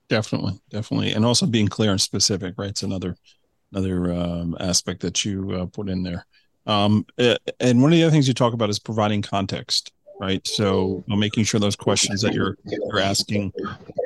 Definitely, 0.08 0.60
definitely, 0.70 1.12
and 1.12 1.24
also 1.24 1.46
being 1.46 1.68
clear 1.68 1.90
and 1.90 2.00
specific. 2.00 2.54
Right, 2.56 2.70
it's 2.70 2.82
another 2.82 3.16
another 3.72 4.12
um, 4.12 4.56
aspect 4.58 5.00
that 5.00 5.24
you 5.24 5.50
uh, 5.52 5.66
put 5.66 5.88
in 5.88 6.02
there. 6.02 6.24
Um, 6.68 7.06
and 7.18 7.82
one 7.82 7.92
of 7.92 7.96
the 7.96 8.04
other 8.04 8.12
things 8.12 8.28
you 8.28 8.34
talk 8.34 8.52
about 8.52 8.70
is 8.70 8.78
providing 8.78 9.22
context 9.22 9.92
right? 10.18 10.46
So 10.46 11.04
making 11.06 11.44
sure 11.44 11.60
those 11.60 11.76
questions 11.76 12.22
that 12.22 12.34
you're 12.34 12.56
you're 12.64 12.98
asking, 12.98 13.52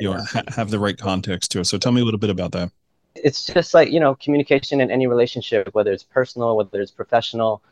you 0.01 0.11
know, 0.11 0.23
ha- 0.23 0.43
have 0.49 0.71
the 0.71 0.79
right 0.79 0.97
context 0.97 1.51
to 1.53 1.61
it. 1.61 1.65
So 1.65 1.79
tell 1.79 1.93
me 1.93 2.01
a 2.01 2.05
little 2.05 2.21
bit 2.21 2.31
about 2.31 2.53
that. 2.53 2.71
It's 3.15 3.45
just 3.47 3.75
like 3.75 3.91
you 3.91 4.01
know, 4.01 4.15
communication 4.15 4.81
in 4.81 4.91
any 4.91 5.07
relationship, 5.07 5.71
whether 5.73 5.93
it's 5.93 6.03
personal, 6.03 6.57
whether 6.57 6.81
it's 6.81 6.91
professional. 6.91 7.63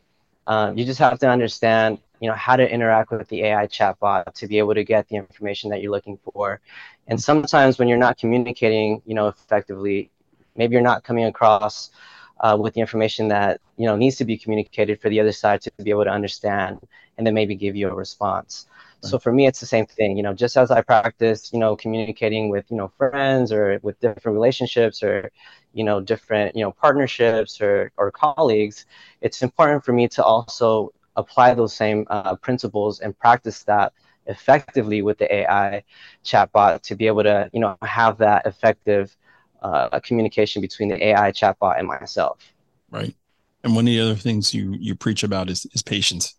Um, 0.47 0.77
you 0.77 0.85
just 0.85 0.99
have 0.99 1.19
to 1.19 1.29
understand, 1.29 1.99
you 2.19 2.27
know, 2.27 2.35
how 2.35 2.55
to 2.55 2.67
interact 2.67 3.11
with 3.11 3.27
the 3.29 3.43
AI 3.43 3.67
chatbot 3.67 4.33
to 4.33 4.47
be 4.47 4.57
able 4.57 4.73
to 4.73 4.83
get 4.83 5.07
the 5.07 5.15
information 5.15 5.69
that 5.69 5.81
you're 5.81 5.91
looking 5.91 6.17
for. 6.33 6.59
And 7.07 7.21
sometimes 7.21 7.77
when 7.77 7.87
you're 7.87 7.97
not 7.97 8.17
communicating, 8.17 9.01
you 9.05 9.13
know, 9.13 9.27
effectively, 9.27 10.09
maybe 10.55 10.73
you're 10.73 10.81
not 10.81 11.03
coming 11.03 11.25
across 11.25 11.91
uh, 12.41 12.57
with 12.59 12.73
the 12.73 12.81
information 12.81 13.27
that 13.29 13.61
you 13.77 13.85
know 13.85 13.95
needs 13.95 14.17
to 14.17 14.25
be 14.25 14.37
communicated 14.37 14.99
for 14.99 15.09
the 15.09 15.19
other 15.19 15.31
side 15.31 15.61
to 15.61 15.71
be 15.83 15.91
able 15.91 16.03
to 16.03 16.09
understand 16.09 16.79
and 17.17 17.25
then 17.25 17.33
maybe 17.33 17.55
give 17.55 17.75
you 17.75 17.87
a 17.87 17.93
response 17.93 18.67
right. 19.03 19.09
so 19.09 19.19
for 19.19 19.31
me 19.31 19.45
it's 19.47 19.59
the 19.59 19.65
same 19.65 19.85
thing 19.85 20.17
you 20.17 20.23
know 20.23 20.33
just 20.33 20.57
as 20.57 20.71
i 20.71 20.81
practice 20.81 21.53
you 21.53 21.59
know 21.59 21.75
communicating 21.75 22.49
with 22.49 22.65
you 22.69 22.77
know 22.77 22.91
friends 22.97 23.51
or 23.51 23.79
with 23.83 23.99
different 23.99 24.35
relationships 24.35 25.03
or 25.03 25.31
you 25.73 25.83
know 25.83 26.01
different 26.01 26.55
you 26.55 26.63
know 26.63 26.71
partnerships 26.71 27.61
or 27.61 27.91
or 27.97 28.11
colleagues 28.11 28.85
it's 29.21 29.41
important 29.43 29.83
for 29.85 29.93
me 29.93 30.07
to 30.07 30.23
also 30.23 30.91
apply 31.15 31.53
those 31.53 31.73
same 31.73 32.05
uh, 32.09 32.35
principles 32.37 33.01
and 33.01 33.17
practice 33.19 33.63
that 33.63 33.93
effectively 34.27 35.01
with 35.01 35.17
the 35.17 35.33
ai 35.33 35.83
chatbot 36.23 36.81
to 36.81 36.95
be 36.95 37.07
able 37.07 37.23
to 37.23 37.49
you 37.53 37.59
know 37.59 37.77
have 37.81 38.17
that 38.17 38.45
effective 38.45 39.15
uh, 39.61 39.89
a 39.91 40.01
communication 40.01 40.61
between 40.61 40.89
the 40.89 41.03
AI 41.07 41.31
chatbot 41.31 41.77
and 41.77 41.87
myself. 41.87 42.39
Right. 42.89 43.15
And 43.63 43.75
one 43.75 43.83
of 43.83 43.93
the 43.93 43.99
other 43.99 44.15
things 44.15 44.53
you 44.53 44.75
you 44.79 44.95
preach 44.95 45.23
about 45.23 45.49
is 45.49 45.65
is 45.73 45.81
patience, 45.81 46.35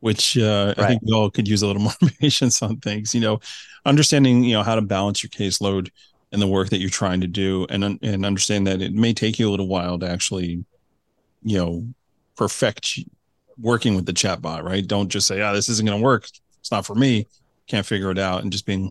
which 0.00 0.38
uh, 0.38 0.74
right. 0.76 0.84
I 0.84 0.88
think 0.88 1.02
we 1.02 1.12
all 1.12 1.30
could 1.30 1.46
use 1.46 1.62
a 1.62 1.66
little 1.66 1.82
more 2.00 2.10
patience 2.20 2.62
on 2.62 2.78
things. 2.78 3.14
You 3.14 3.20
know, 3.20 3.40
understanding 3.84 4.42
you 4.42 4.54
know 4.54 4.62
how 4.62 4.74
to 4.74 4.82
balance 4.82 5.22
your 5.22 5.30
caseload 5.30 5.90
and 6.32 6.40
the 6.40 6.46
work 6.46 6.70
that 6.70 6.80
you're 6.80 6.90
trying 6.90 7.20
to 7.20 7.26
do, 7.26 7.66
and 7.68 7.84
and 8.02 8.24
understand 8.24 8.66
that 8.66 8.80
it 8.80 8.94
may 8.94 9.12
take 9.12 9.38
you 9.38 9.48
a 9.48 9.52
little 9.52 9.68
while 9.68 9.98
to 9.98 10.08
actually, 10.08 10.64
you 11.42 11.58
know, 11.58 11.86
perfect 12.36 12.98
working 13.58 13.94
with 13.94 14.06
the 14.06 14.14
chatbot. 14.14 14.62
Right. 14.62 14.86
Don't 14.86 15.10
just 15.10 15.26
say, 15.26 15.42
"Ah, 15.42 15.50
oh, 15.50 15.54
this 15.54 15.68
isn't 15.68 15.86
going 15.86 16.00
to 16.00 16.04
work. 16.04 16.26
It's 16.60 16.70
not 16.70 16.86
for 16.86 16.94
me. 16.94 17.26
Can't 17.66 17.86
figure 17.86 18.10
it 18.10 18.18
out," 18.18 18.42
and 18.42 18.50
just 18.50 18.64
being, 18.64 18.90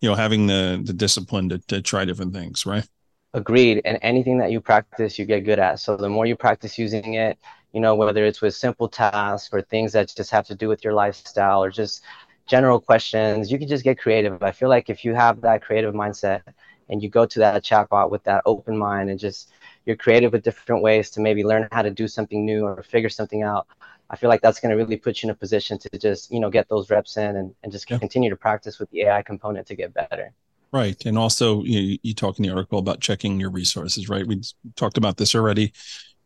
you 0.00 0.10
know, 0.10 0.14
having 0.14 0.46
the 0.46 0.82
the 0.84 0.92
discipline 0.92 1.48
to 1.48 1.58
to 1.68 1.80
try 1.80 2.04
different 2.04 2.34
things. 2.34 2.66
Right. 2.66 2.86
Agreed. 3.34 3.82
And 3.84 3.98
anything 4.00 4.38
that 4.38 4.52
you 4.52 4.60
practice, 4.60 5.18
you 5.18 5.26
get 5.26 5.40
good 5.44 5.58
at. 5.58 5.80
So 5.80 5.96
the 5.96 6.08
more 6.08 6.24
you 6.24 6.36
practice 6.36 6.78
using 6.78 7.14
it, 7.14 7.36
you 7.72 7.80
know, 7.80 7.96
whether 7.96 8.24
it's 8.24 8.40
with 8.40 8.54
simple 8.54 8.88
tasks 8.88 9.50
or 9.52 9.60
things 9.60 9.92
that 9.92 10.14
just 10.16 10.30
have 10.30 10.46
to 10.46 10.54
do 10.54 10.68
with 10.68 10.84
your 10.84 10.92
lifestyle 10.94 11.62
or 11.62 11.70
just 11.70 12.04
general 12.46 12.80
questions, 12.80 13.50
you 13.50 13.58
can 13.58 13.66
just 13.66 13.82
get 13.82 13.98
creative. 13.98 14.40
I 14.42 14.52
feel 14.52 14.68
like 14.68 14.88
if 14.88 15.04
you 15.04 15.14
have 15.14 15.40
that 15.40 15.62
creative 15.62 15.94
mindset 15.94 16.42
and 16.88 17.02
you 17.02 17.10
go 17.10 17.26
to 17.26 17.38
that 17.40 17.64
chatbot 17.64 18.08
with 18.10 18.22
that 18.24 18.42
open 18.46 18.78
mind 18.78 19.10
and 19.10 19.18
just 19.18 19.50
you're 19.84 19.96
creative 19.96 20.32
with 20.32 20.44
different 20.44 20.82
ways 20.82 21.10
to 21.10 21.20
maybe 21.20 21.42
learn 21.42 21.66
how 21.72 21.82
to 21.82 21.90
do 21.90 22.06
something 22.06 22.44
new 22.44 22.64
or 22.64 22.84
figure 22.84 23.08
something 23.08 23.42
out, 23.42 23.66
I 24.10 24.16
feel 24.16 24.28
like 24.28 24.42
that's 24.42 24.60
going 24.60 24.70
to 24.70 24.76
really 24.76 24.96
put 24.96 25.22
you 25.22 25.26
in 25.26 25.30
a 25.30 25.34
position 25.34 25.76
to 25.80 25.98
just, 25.98 26.30
you 26.30 26.38
know, 26.38 26.50
get 26.50 26.68
those 26.68 26.88
reps 26.88 27.16
in 27.16 27.34
and, 27.36 27.52
and 27.64 27.72
just 27.72 27.90
yeah. 27.90 27.98
continue 27.98 28.30
to 28.30 28.36
practice 28.36 28.78
with 28.78 28.90
the 28.90 29.02
AI 29.02 29.22
component 29.22 29.66
to 29.66 29.74
get 29.74 29.92
better. 29.92 30.32
Right. 30.74 31.00
And 31.06 31.16
also, 31.16 31.62
you, 31.62 31.98
you 32.02 32.14
talk 32.14 32.36
in 32.36 32.42
the 32.42 32.50
article 32.50 32.80
about 32.80 32.98
checking 32.98 33.38
your 33.38 33.50
resources, 33.50 34.08
right? 34.08 34.26
We 34.26 34.42
talked 34.74 34.98
about 34.98 35.18
this 35.18 35.36
already. 35.36 35.72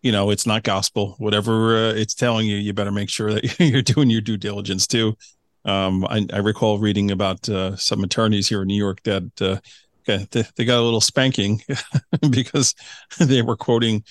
You 0.01 0.11
know, 0.11 0.31
it's 0.31 0.47
not 0.47 0.63
gospel. 0.63 1.17
Whatever 1.19 1.77
uh, 1.77 1.93
it's 1.93 2.15
telling 2.15 2.47
you, 2.47 2.57
you 2.57 2.73
better 2.73 2.91
make 2.91 3.11
sure 3.11 3.31
that 3.31 3.61
you're 3.61 3.83
doing 3.83 4.09
your 4.09 4.23
due 4.23 4.39
diligence 4.39 4.87
too. 4.87 5.19
Um, 5.67 6.07
I, 6.07 6.27
I, 6.33 6.39
recall 6.39 6.79
reading 6.79 7.11
about 7.11 7.47
uh, 7.47 7.77
some 7.77 8.03
attorneys 8.03 8.49
here 8.49 8.63
in 8.63 8.69
New 8.69 8.77
York 8.77 9.03
that 9.03 9.43
uh, 9.43 9.59
they, 10.07 10.45
they 10.57 10.65
got 10.65 10.81
a 10.81 10.83
little 10.83 11.03
spanking 11.03 11.61
because 12.31 12.75
they 13.19 13.43
were 13.43 13.57
quoting 13.57 14.03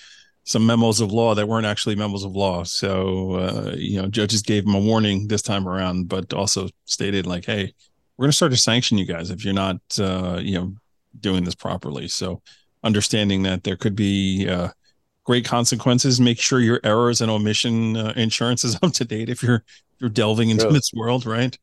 some 0.44 0.68
memos 0.68 1.02
of 1.02 1.12
law 1.12 1.34
that 1.34 1.48
weren't 1.48 1.66
actually 1.66 1.96
memos 1.96 2.24
of 2.24 2.36
law. 2.36 2.64
So, 2.64 3.34
uh, 3.34 3.76
you 3.76 4.00
know, 4.00 4.08
judges 4.08 4.44
gave 4.44 4.66
them 4.66 4.76
a 4.76 4.80
warning 4.80 5.30
this 5.30 5.42
time 5.42 5.68
around, 5.68 6.10
but 6.10 6.32
also 6.32 6.70
stated 6.86 7.26
like, 7.26 7.46
hey, 7.46 7.74
we're 8.18 8.24
going 8.24 8.32
to 8.32 8.36
start 8.36 8.51
to 8.51 8.57
sanction 8.57 8.97
you 8.97 9.05
guys 9.05 9.30
if 9.30 9.45
you're 9.45 9.53
not 9.53 9.78
uh, 9.99 10.39
you 10.41 10.55
know 10.55 10.74
doing 11.20 11.43
this 11.43 11.55
properly 11.55 12.07
so 12.07 12.41
understanding 12.84 13.43
that 13.43 13.63
there 13.63 13.76
could 13.76 13.95
be 13.95 14.47
uh, 14.47 14.70
great 15.24 15.45
consequences 15.45 16.20
make 16.20 16.39
sure 16.39 16.59
your 16.59 16.80
errors 16.84 17.22
and 17.22 17.32
omission 17.32 17.97
uh, 17.97 18.13
insurance 18.15 18.63
is 18.63 18.78
up 18.84 18.91
to 18.93 19.05
date 19.05 19.30
if 19.30 19.41
you're 19.43 19.63
you're 19.99 20.09
delving 20.09 20.49
into 20.49 20.65
True. 20.65 20.74
this 20.74 20.91
world 20.93 21.26
right 21.26 21.57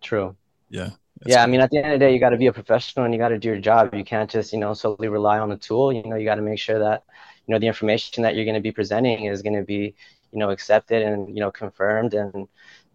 True. 0.00 0.36
Yeah. 0.70 0.90
Yeah, 1.26 1.42
I 1.42 1.46
mean, 1.46 1.60
at 1.60 1.70
the 1.70 1.78
end 1.78 1.92
of 1.92 1.98
the 1.98 2.06
day, 2.06 2.14
you 2.14 2.20
got 2.20 2.30
to 2.30 2.36
be 2.36 2.46
a 2.46 2.52
professional 2.52 3.04
and 3.04 3.12
you 3.12 3.18
got 3.18 3.30
to 3.30 3.38
do 3.38 3.48
your 3.48 3.58
job. 3.58 3.92
You 3.92 4.04
can't 4.04 4.30
just, 4.30 4.52
you 4.52 4.58
know, 4.60 4.72
solely 4.72 5.08
rely 5.08 5.40
on 5.40 5.48
the 5.48 5.56
tool. 5.56 5.92
You 5.92 6.04
know, 6.04 6.14
you 6.14 6.24
got 6.24 6.36
to 6.36 6.42
make 6.42 6.60
sure 6.60 6.78
that, 6.78 7.02
you 7.46 7.52
know, 7.52 7.58
the 7.58 7.66
information 7.66 8.22
that 8.22 8.36
you're 8.36 8.44
going 8.44 8.54
to 8.54 8.60
be 8.60 8.70
presenting 8.70 9.24
is 9.24 9.42
going 9.42 9.56
to 9.56 9.64
be, 9.64 9.96
you 10.30 10.38
know, 10.38 10.50
accepted 10.50 11.02
and, 11.02 11.28
you 11.28 11.40
know, 11.40 11.50
confirmed. 11.50 12.14
And, 12.14 12.46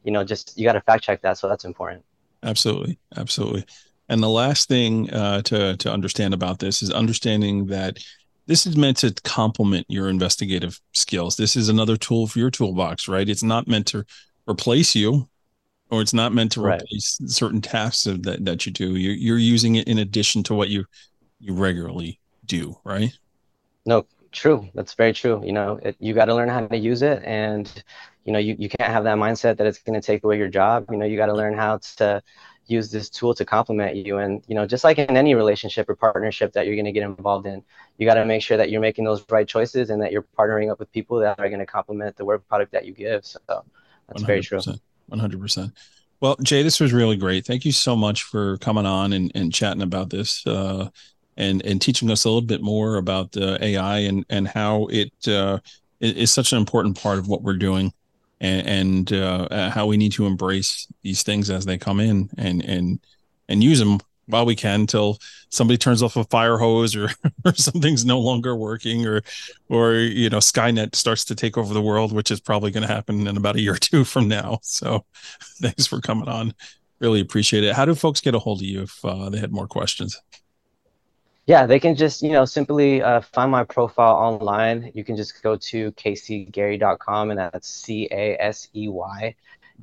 you 0.05 0.11
know, 0.11 0.23
just 0.23 0.57
you 0.57 0.63
got 0.63 0.73
to 0.73 0.81
fact 0.81 1.03
check 1.03 1.21
that. 1.23 1.37
So 1.37 1.49
that's 1.49 1.65
important. 1.65 2.05
Absolutely, 2.43 2.99
absolutely. 3.15 3.65
And 4.09 4.21
the 4.21 4.29
last 4.29 4.67
thing 4.67 5.09
uh, 5.11 5.41
to 5.43 5.77
to 5.77 5.91
understand 5.91 6.33
about 6.33 6.59
this 6.59 6.83
is 6.83 6.91
understanding 6.91 7.67
that 7.67 7.97
this 8.45 8.65
is 8.65 8.75
meant 8.75 8.97
to 8.97 9.13
complement 9.23 9.85
your 9.89 10.09
investigative 10.09 10.79
skills. 10.93 11.37
This 11.37 11.55
is 11.55 11.69
another 11.69 11.95
tool 11.95 12.27
for 12.27 12.39
your 12.39 12.51
toolbox, 12.51 13.07
right? 13.07 13.27
It's 13.27 13.43
not 13.43 13.67
meant 13.67 13.87
to 13.87 14.05
replace 14.47 14.93
you, 14.95 15.29
or 15.89 16.01
it's 16.01 16.13
not 16.13 16.33
meant 16.33 16.51
to 16.53 16.61
right. 16.61 16.81
replace 16.81 17.19
certain 17.27 17.61
tasks 17.61 18.03
that 18.03 18.39
that 18.43 18.65
you 18.65 18.71
do. 18.71 18.95
You're 18.95 19.15
you're 19.15 19.37
using 19.37 19.75
it 19.75 19.87
in 19.87 19.97
addition 19.97 20.43
to 20.43 20.53
what 20.53 20.69
you 20.69 20.85
you 21.39 21.53
regularly 21.53 22.19
do, 22.45 22.75
right? 22.83 23.17
No, 23.85 24.05
true. 24.31 24.67
That's 24.73 24.93
very 24.93 25.13
true. 25.13 25.41
You 25.45 25.53
know, 25.53 25.79
it, 25.81 25.95
you 25.99 26.13
got 26.13 26.25
to 26.25 26.35
learn 26.35 26.49
how 26.49 26.67
to 26.67 26.77
use 26.77 27.01
it, 27.01 27.23
and 27.23 27.71
you 28.25 28.33
know 28.33 28.39
you, 28.39 28.55
you 28.57 28.69
can't 28.69 28.91
have 28.91 29.03
that 29.03 29.17
mindset 29.17 29.57
that 29.57 29.67
it's 29.67 29.79
going 29.79 29.99
to 29.99 30.05
take 30.05 30.23
away 30.23 30.37
your 30.37 30.47
job. 30.47 30.87
You 30.89 30.97
know 30.97 31.05
you 31.05 31.17
got 31.17 31.27
to 31.27 31.33
learn 31.33 31.55
how 31.55 31.79
to 31.97 32.21
use 32.67 32.91
this 32.91 33.09
tool 33.09 33.33
to 33.35 33.45
complement 33.45 33.95
you. 33.95 34.17
And 34.17 34.43
you 34.47 34.55
know 34.55 34.65
just 34.65 34.83
like 34.83 34.97
in 34.97 35.17
any 35.17 35.35
relationship 35.35 35.89
or 35.89 35.95
partnership 35.95 36.53
that 36.53 36.65
you're 36.65 36.75
going 36.75 36.85
to 36.85 36.91
get 36.91 37.03
involved 37.03 37.45
in 37.45 37.63
you 37.97 38.07
got 38.07 38.15
to 38.15 38.25
make 38.25 38.41
sure 38.41 38.57
that 38.57 38.69
you're 38.69 38.81
making 38.81 39.05
those 39.05 39.23
right 39.29 39.47
choices 39.47 39.89
and 39.89 40.01
that 40.01 40.11
you're 40.11 40.25
partnering 40.37 40.71
up 40.71 40.79
with 40.79 40.91
people 40.91 41.19
that 41.19 41.39
are 41.39 41.47
going 41.47 41.59
to 41.59 41.65
complement 41.65 42.15
the 42.15 42.25
work 42.25 42.47
product 42.47 42.71
that 42.71 42.85
you 42.85 42.93
give. 42.93 43.25
So 43.25 43.39
that's 44.07 44.23
very 44.23 44.41
true. 44.41 44.59
100% 45.11 45.73
well 46.21 46.37
jay 46.41 46.63
this 46.63 46.79
was 46.79 46.93
really 46.93 47.17
great. 47.17 47.45
Thank 47.45 47.65
you 47.65 47.71
so 47.71 47.95
much 47.95 48.23
for 48.23 48.57
coming 48.57 48.85
on 48.85 49.11
and, 49.13 49.31
and 49.35 49.53
chatting 49.53 49.81
about 49.81 50.09
this 50.09 50.45
uh, 50.47 50.89
and 51.35 51.63
and 51.65 51.81
teaching 51.81 52.09
us 52.09 52.25
a 52.25 52.29
little 52.29 52.41
bit 52.41 52.61
more 52.61 52.95
about 52.95 53.35
uh, 53.35 53.57
ai 53.59 53.99
and 53.99 54.25
and 54.29 54.47
how 54.47 54.87
it 54.87 55.11
uh, 55.27 55.59
is 55.99 56.31
such 56.31 56.51
an 56.51 56.57
important 56.57 57.01
part 57.01 57.17
of 57.17 57.27
what 57.27 57.41
we're 57.41 57.57
doing 57.57 57.91
and, 58.43 58.67
and 58.67 59.13
uh, 59.13 59.47
uh, 59.49 59.69
how 59.71 59.87
we 59.87 59.97
need 59.97 60.11
to 60.11 60.27
embrace 60.27 60.87
these 61.01 61.23
things 61.23 61.49
as 61.49 61.65
they 61.65 61.77
come 61.77 61.99
in 61.99 62.29
and 62.37 62.63
and 62.63 62.99
and 63.49 63.63
use 63.63 63.79
them 63.79 63.99
while 64.27 64.45
we 64.45 64.55
can 64.55 64.81
until 64.81 65.17
somebody 65.49 65.77
turns 65.77 66.01
off 66.01 66.15
a 66.15 66.23
fire 66.25 66.57
hose 66.57 66.95
or, 66.95 67.09
or 67.45 67.53
something's 67.55 68.05
no 68.05 68.19
longer 68.19 68.55
working 68.55 69.07
or 69.07 69.21
or 69.69 69.95
you 69.95 70.29
know 70.29 70.37
skynet 70.37 70.93
starts 70.93 71.25
to 71.25 71.35
take 71.35 71.57
over 71.57 71.73
the 71.73 71.81
world 71.81 72.13
which 72.13 72.31
is 72.31 72.39
probably 72.39 72.69
going 72.69 72.85
to 72.85 72.93
happen 72.93 73.25
in 73.25 73.37
about 73.37 73.55
a 73.55 73.61
year 73.61 73.73
or 73.73 73.77
two 73.77 74.03
from 74.13 74.27
now. 74.27 74.59
So 74.61 75.05
thanks 75.61 75.87
for 75.87 76.01
coming 76.01 76.27
on. 76.27 76.53
Really 76.99 77.21
appreciate 77.21 77.63
it. 77.63 77.73
How 77.73 77.85
do 77.85 77.95
folks 77.95 78.21
get 78.21 78.35
a 78.35 78.39
hold 78.39 78.59
of 78.59 78.65
you 78.65 78.83
if 78.83 79.03
uh, 79.03 79.29
they 79.29 79.39
had 79.39 79.51
more 79.51 79.67
questions 79.67 80.21
yeah 81.45 81.65
they 81.65 81.79
can 81.79 81.95
just 81.95 82.21
you 82.21 82.31
know 82.31 82.45
simply 82.45 83.01
uh, 83.01 83.21
find 83.21 83.51
my 83.51 83.63
profile 83.63 84.15
online 84.15 84.91
you 84.93 85.03
can 85.03 85.15
just 85.15 85.41
go 85.43 85.55
to 85.55 85.91
caseygerry.com 85.93 87.31
and 87.31 87.39
that's 87.39 87.67
c-a-s-e-y 87.67 89.35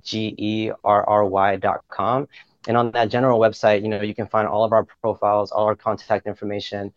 g-e-r-r-y.com 0.02 0.68
and 2.68 2.76
on 2.76 2.90
that 2.92 3.08
general 3.08 3.40
website, 3.40 3.82
you 3.82 3.88
know, 3.88 4.02
you 4.02 4.14
can 4.14 4.26
find 4.26 4.46
all 4.46 4.64
of 4.64 4.72
our 4.72 4.84
profiles, 4.84 5.50
all 5.50 5.64
our 5.64 5.74
contact 5.74 6.26
information. 6.26 6.92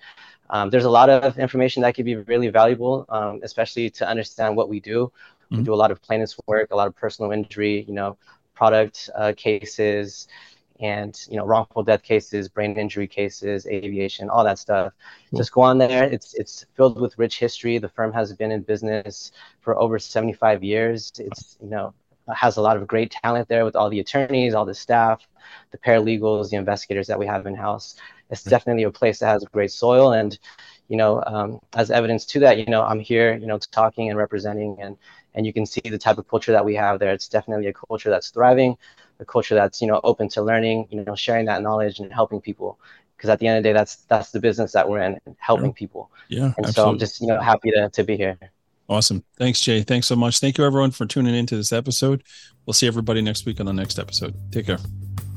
Um, 0.50 0.70
there's 0.70 0.84
a 0.84 0.90
lot 0.90 1.10
of 1.10 1.40
information 1.40 1.84
that 1.84 1.96
could 1.96 2.06
be 2.06 2.16
really 2.16 2.50
valuable, 2.50 3.06
um, 3.10 3.40
especially 3.44 3.90
to 3.92 4.08
understand 4.08 4.58
what 4.58 4.68
we 4.68 4.80
do. 4.80 5.12
Mm-hmm. 5.46 5.58
We 5.58 5.64
do 5.64 5.74
a 5.74 5.76
lot 5.76 5.92
of 5.92 6.02
plaintiff's 6.02 6.38
work, 6.48 6.72
a 6.72 6.76
lot 6.76 6.88
of 6.88 6.96
personal 6.96 7.32
injury, 7.32 7.86
you 7.88 7.94
know, 7.94 8.18
product 8.54 9.10
uh, 9.16 9.34
cases, 9.38 10.28
and 10.80 11.20
you 11.30 11.38
know, 11.38 11.46
wrongful 11.46 11.84
death 11.84 12.04
cases, 12.04 12.50
brain 12.50 12.78
injury 12.78 13.08
cases, 13.08 13.66
aviation, 13.68 14.30
all 14.30 14.44
that 14.44 14.60
stuff. 14.60 14.94
Cool. 15.30 15.38
Just 15.38 15.52
go 15.52 15.62
on 15.62 15.78
there. 15.78 16.04
It's 16.04 16.34
it's 16.34 16.66
filled 16.76 17.00
with 17.00 17.18
rich 17.18 17.40
history. 17.40 17.78
The 17.78 17.90
firm 17.90 18.12
has 18.14 18.34
been 18.34 18.52
in 18.52 18.62
business 18.62 19.32
for 19.62 19.78
over 19.78 20.00
75 20.00 20.64
years. 20.64 21.12
It's 21.18 21.58
you 21.62 21.70
know 21.70 21.94
has 22.34 22.58
a 22.58 22.62
lot 22.62 22.78
of 22.78 22.88
great 22.88 23.12
talent 23.12 23.48
there 23.50 23.66
with 23.66 23.76
all 23.76 23.90
the 23.90 24.00
attorneys, 24.00 24.54
all 24.54 24.66
the 24.66 24.74
staff, 24.74 25.28
the 25.72 25.78
paralegals, 25.78 26.50
the 26.50 26.56
investigators 26.56 27.08
that 27.08 27.20
we 27.20 27.26
have 27.26 27.46
in 27.46 27.56
house. 27.56 27.96
It's 28.30 28.44
definitely 28.44 28.84
a 28.84 28.92
place 28.92 29.20
that 29.20 29.28
has 29.28 29.44
great 29.46 29.72
soil, 29.72 30.14
and 30.14 30.38
you 30.88 30.98
know, 30.98 31.24
um, 31.26 31.60
as 31.74 31.92
evidence 31.92 32.26
to 32.28 32.40
that, 32.40 32.58
you 32.58 32.66
know, 32.66 32.84
I'm 32.84 33.00
here, 33.00 33.36
you 33.38 33.46
know, 33.48 33.58
talking 33.58 34.10
and 34.10 34.18
representing, 34.18 34.78
and 34.82 34.98
and 35.36 35.46
you 35.46 35.54
can 35.54 35.66
see 35.66 35.82
the 35.82 35.98
type 35.98 36.18
of 36.18 36.28
culture 36.28 36.52
that 36.52 36.66
we 36.66 36.76
have 36.76 37.00
there. 37.00 37.12
It's 37.12 37.28
definitely 37.28 37.68
a 37.68 37.74
culture 37.74 38.10
that's 38.10 38.30
thriving, 38.30 38.78
a 39.24 39.26
culture 39.26 39.56
that's 39.56 39.82
you 39.82 39.88
know 39.88 40.00
open 40.04 40.30
to 40.30 40.42
learning, 40.42 40.88
you 40.92 41.04
know, 41.04 41.16
sharing 41.16 41.46
that 41.48 41.62
knowledge 41.62 42.00
and 42.00 42.12
helping 42.14 42.42
people. 42.42 42.80
Because 43.16 43.30
at 43.30 43.40
the 43.40 43.48
end 43.48 43.58
of 43.58 43.64
the 43.64 43.70
day, 43.70 43.74
that's 43.74 43.96
that's 44.12 44.32
the 44.32 44.40
business 44.40 44.74
that 44.74 44.88
we're 44.90 45.02
in, 45.02 45.20
helping 45.38 45.74
people. 45.74 46.12
Yeah, 46.28 46.54
and 46.58 46.66
absolutely. 46.66 46.74
so 46.74 46.90
I'm 46.90 47.00
just 47.00 47.22
you 47.22 47.28
know 47.28 47.40
happy 47.40 47.72
to 47.72 47.90
to 47.90 48.04
be 48.04 48.18
here. 48.18 48.38
Awesome. 48.94 49.24
Thanks, 49.40 49.60
Jay. 49.60 49.82
Thanks 49.82 50.06
so 50.06 50.16
much. 50.16 50.40
Thank 50.40 50.60
you, 50.60 50.66
everyone, 50.66 50.92
for 50.92 51.08
tuning 51.08 51.34
into 51.34 51.56
this 51.56 51.74
episode. 51.74 52.24
We'll 52.68 52.76
see 52.76 52.86
everybody 52.86 53.24
next 53.24 53.44
week 53.44 53.60
on 53.60 53.66
the 53.66 53.74
next 53.74 53.98
episode. 53.98 54.36
Take 54.52 54.68
care. 54.68 54.78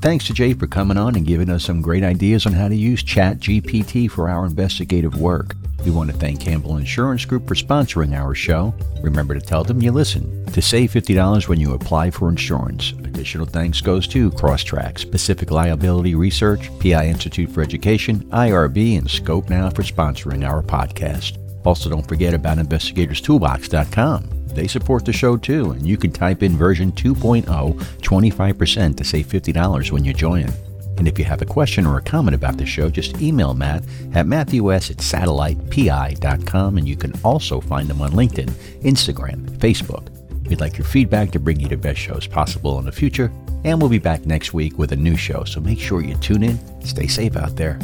Thanks 0.03 0.27
to 0.27 0.35
Jay 0.35 0.53
for 0.53 0.67
coming 0.67 0.99
on 0.99 1.17
and 1.17 1.27
giving 1.27 1.49
us 1.49 1.65
some 1.65 1.81
great 1.81 2.05
ideas 2.05 2.45
on 2.45 2.53
how 2.53 2.69
to 2.69 2.77
use 2.77 3.03
Chat 3.03 3.39
GPT 3.39 4.11
for 4.11 4.29
our 4.29 4.45
investigative 4.45 5.19
work. 5.19 5.55
We 5.87 5.91
want 5.91 6.11
to 6.11 6.17
thank 6.19 6.39
Campbell 6.39 6.77
Insurance 6.77 7.25
Group 7.25 7.49
for 7.49 7.55
sponsoring 7.55 8.15
our 8.15 8.35
show. 8.35 8.75
Remember 9.01 9.33
to 9.33 9.41
tell 9.41 9.65
them 9.65 9.81
you 9.81 9.91
listen 9.91 10.45
to 10.53 10.61
save 10.61 10.91
$50 10.91 11.49
when 11.49 11.59
you 11.59 11.73
apply 11.73 12.11
for 12.11 12.29
insurance. 12.29 12.91
Additional 13.05 13.47
thanks 13.47 13.81
goes 13.81 14.07
to 14.09 14.31
Crosstrax, 14.33 15.11
Pacific 15.11 15.51
Liability 15.51 16.15
Research, 16.15 16.71
PI 16.81 17.07
Institute 17.07 17.51
for 17.51 17.63
Education, 17.63 18.23
IRB, 18.31 18.99
and 18.99 19.07
Skopenow 19.07 19.75
for 19.75 19.83
sponsoring 19.83 20.47
our 20.47 20.63
podcast. 20.63 21.39
Also, 21.67 21.91
don't 21.91 22.07
forget 22.07 22.33
about 22.33 22.59
investigatorstoolbox.com. 22.59 24.31
They 24.55 24.69
support 24.69 25.05
the 25.05 25.13
show 25.13 25.37
too, 25.37 25.73
and 25.73 25.85
you 25.85 25.97
can 25.97 26.13
type 26.13 26.45
in 26.45 26.57
version 26.57 26.93
2.0 26.93 27.45
25% 27.45 28.97
to 28.97 29.05
save 29.05 29.27
$50 29.27 29.91
when 29.91 30.05
you 30.05 30.15
join. 30.15 30.49
And 30.97 31.09
if 31.09 31.19
you 31.19 31.25
have 31.25 31.43
a 31.43 31.47
question 31.47 31.85
or 31.85 31.99
a 31.99 32.03
comment 32.03 32.37
about 32.37 32.57
the 32.57 32.65
show, 32.65 32.89
just 32.89 33.21
email 33.21 33.53
Matt 33.53 33.83
at 34.15 34.27
matthews 34.27 34.91
at 34.91 34.99
satellitepi.com, 34.99 36.79
and 36.79 36.89
you 36.89 36.97
can 36.97 37.13
also 37.23 37.61
find 37.61 37.89
them 37.89 38.01
on 38.01 38.13
LinkedIn, 38.13 38.49
Instagram, 38.83 39.45
Facebook. 39.59 40.09
We'd 40.49 40.61
like 40.61 40.79
your 40.79 40.87
feedback 40.87 41.33
to 41.33 41.41
bring 41.41 41.59
you 41.59 41.69
the 41.69 41.77
best 41.77 41.99
shows 41.99 42.29
possible 42.29 42.79
in 42.79 42.85
the 42.85 42.93
future, 42.93 43.31
and 43.65 43.81
we'll 43.81 43.91
be 43.91 43.99
back 43.99 44.25
next 44.25 44.55
week 44.55 44.79
with 44.79 44.93
a 44.93 44.97
new 44.97 45.17
show, 45.17 45.43
so 45.43 45.61
make 45.61 45.81
sure 45.81 46.01
you 46.01 46.15
tune 46.19 46.45
in. 46.45 46.59
Stay 46.81 47.09
safe 47.09 47.37
out 47.37 47.57
there. 47.57 47.79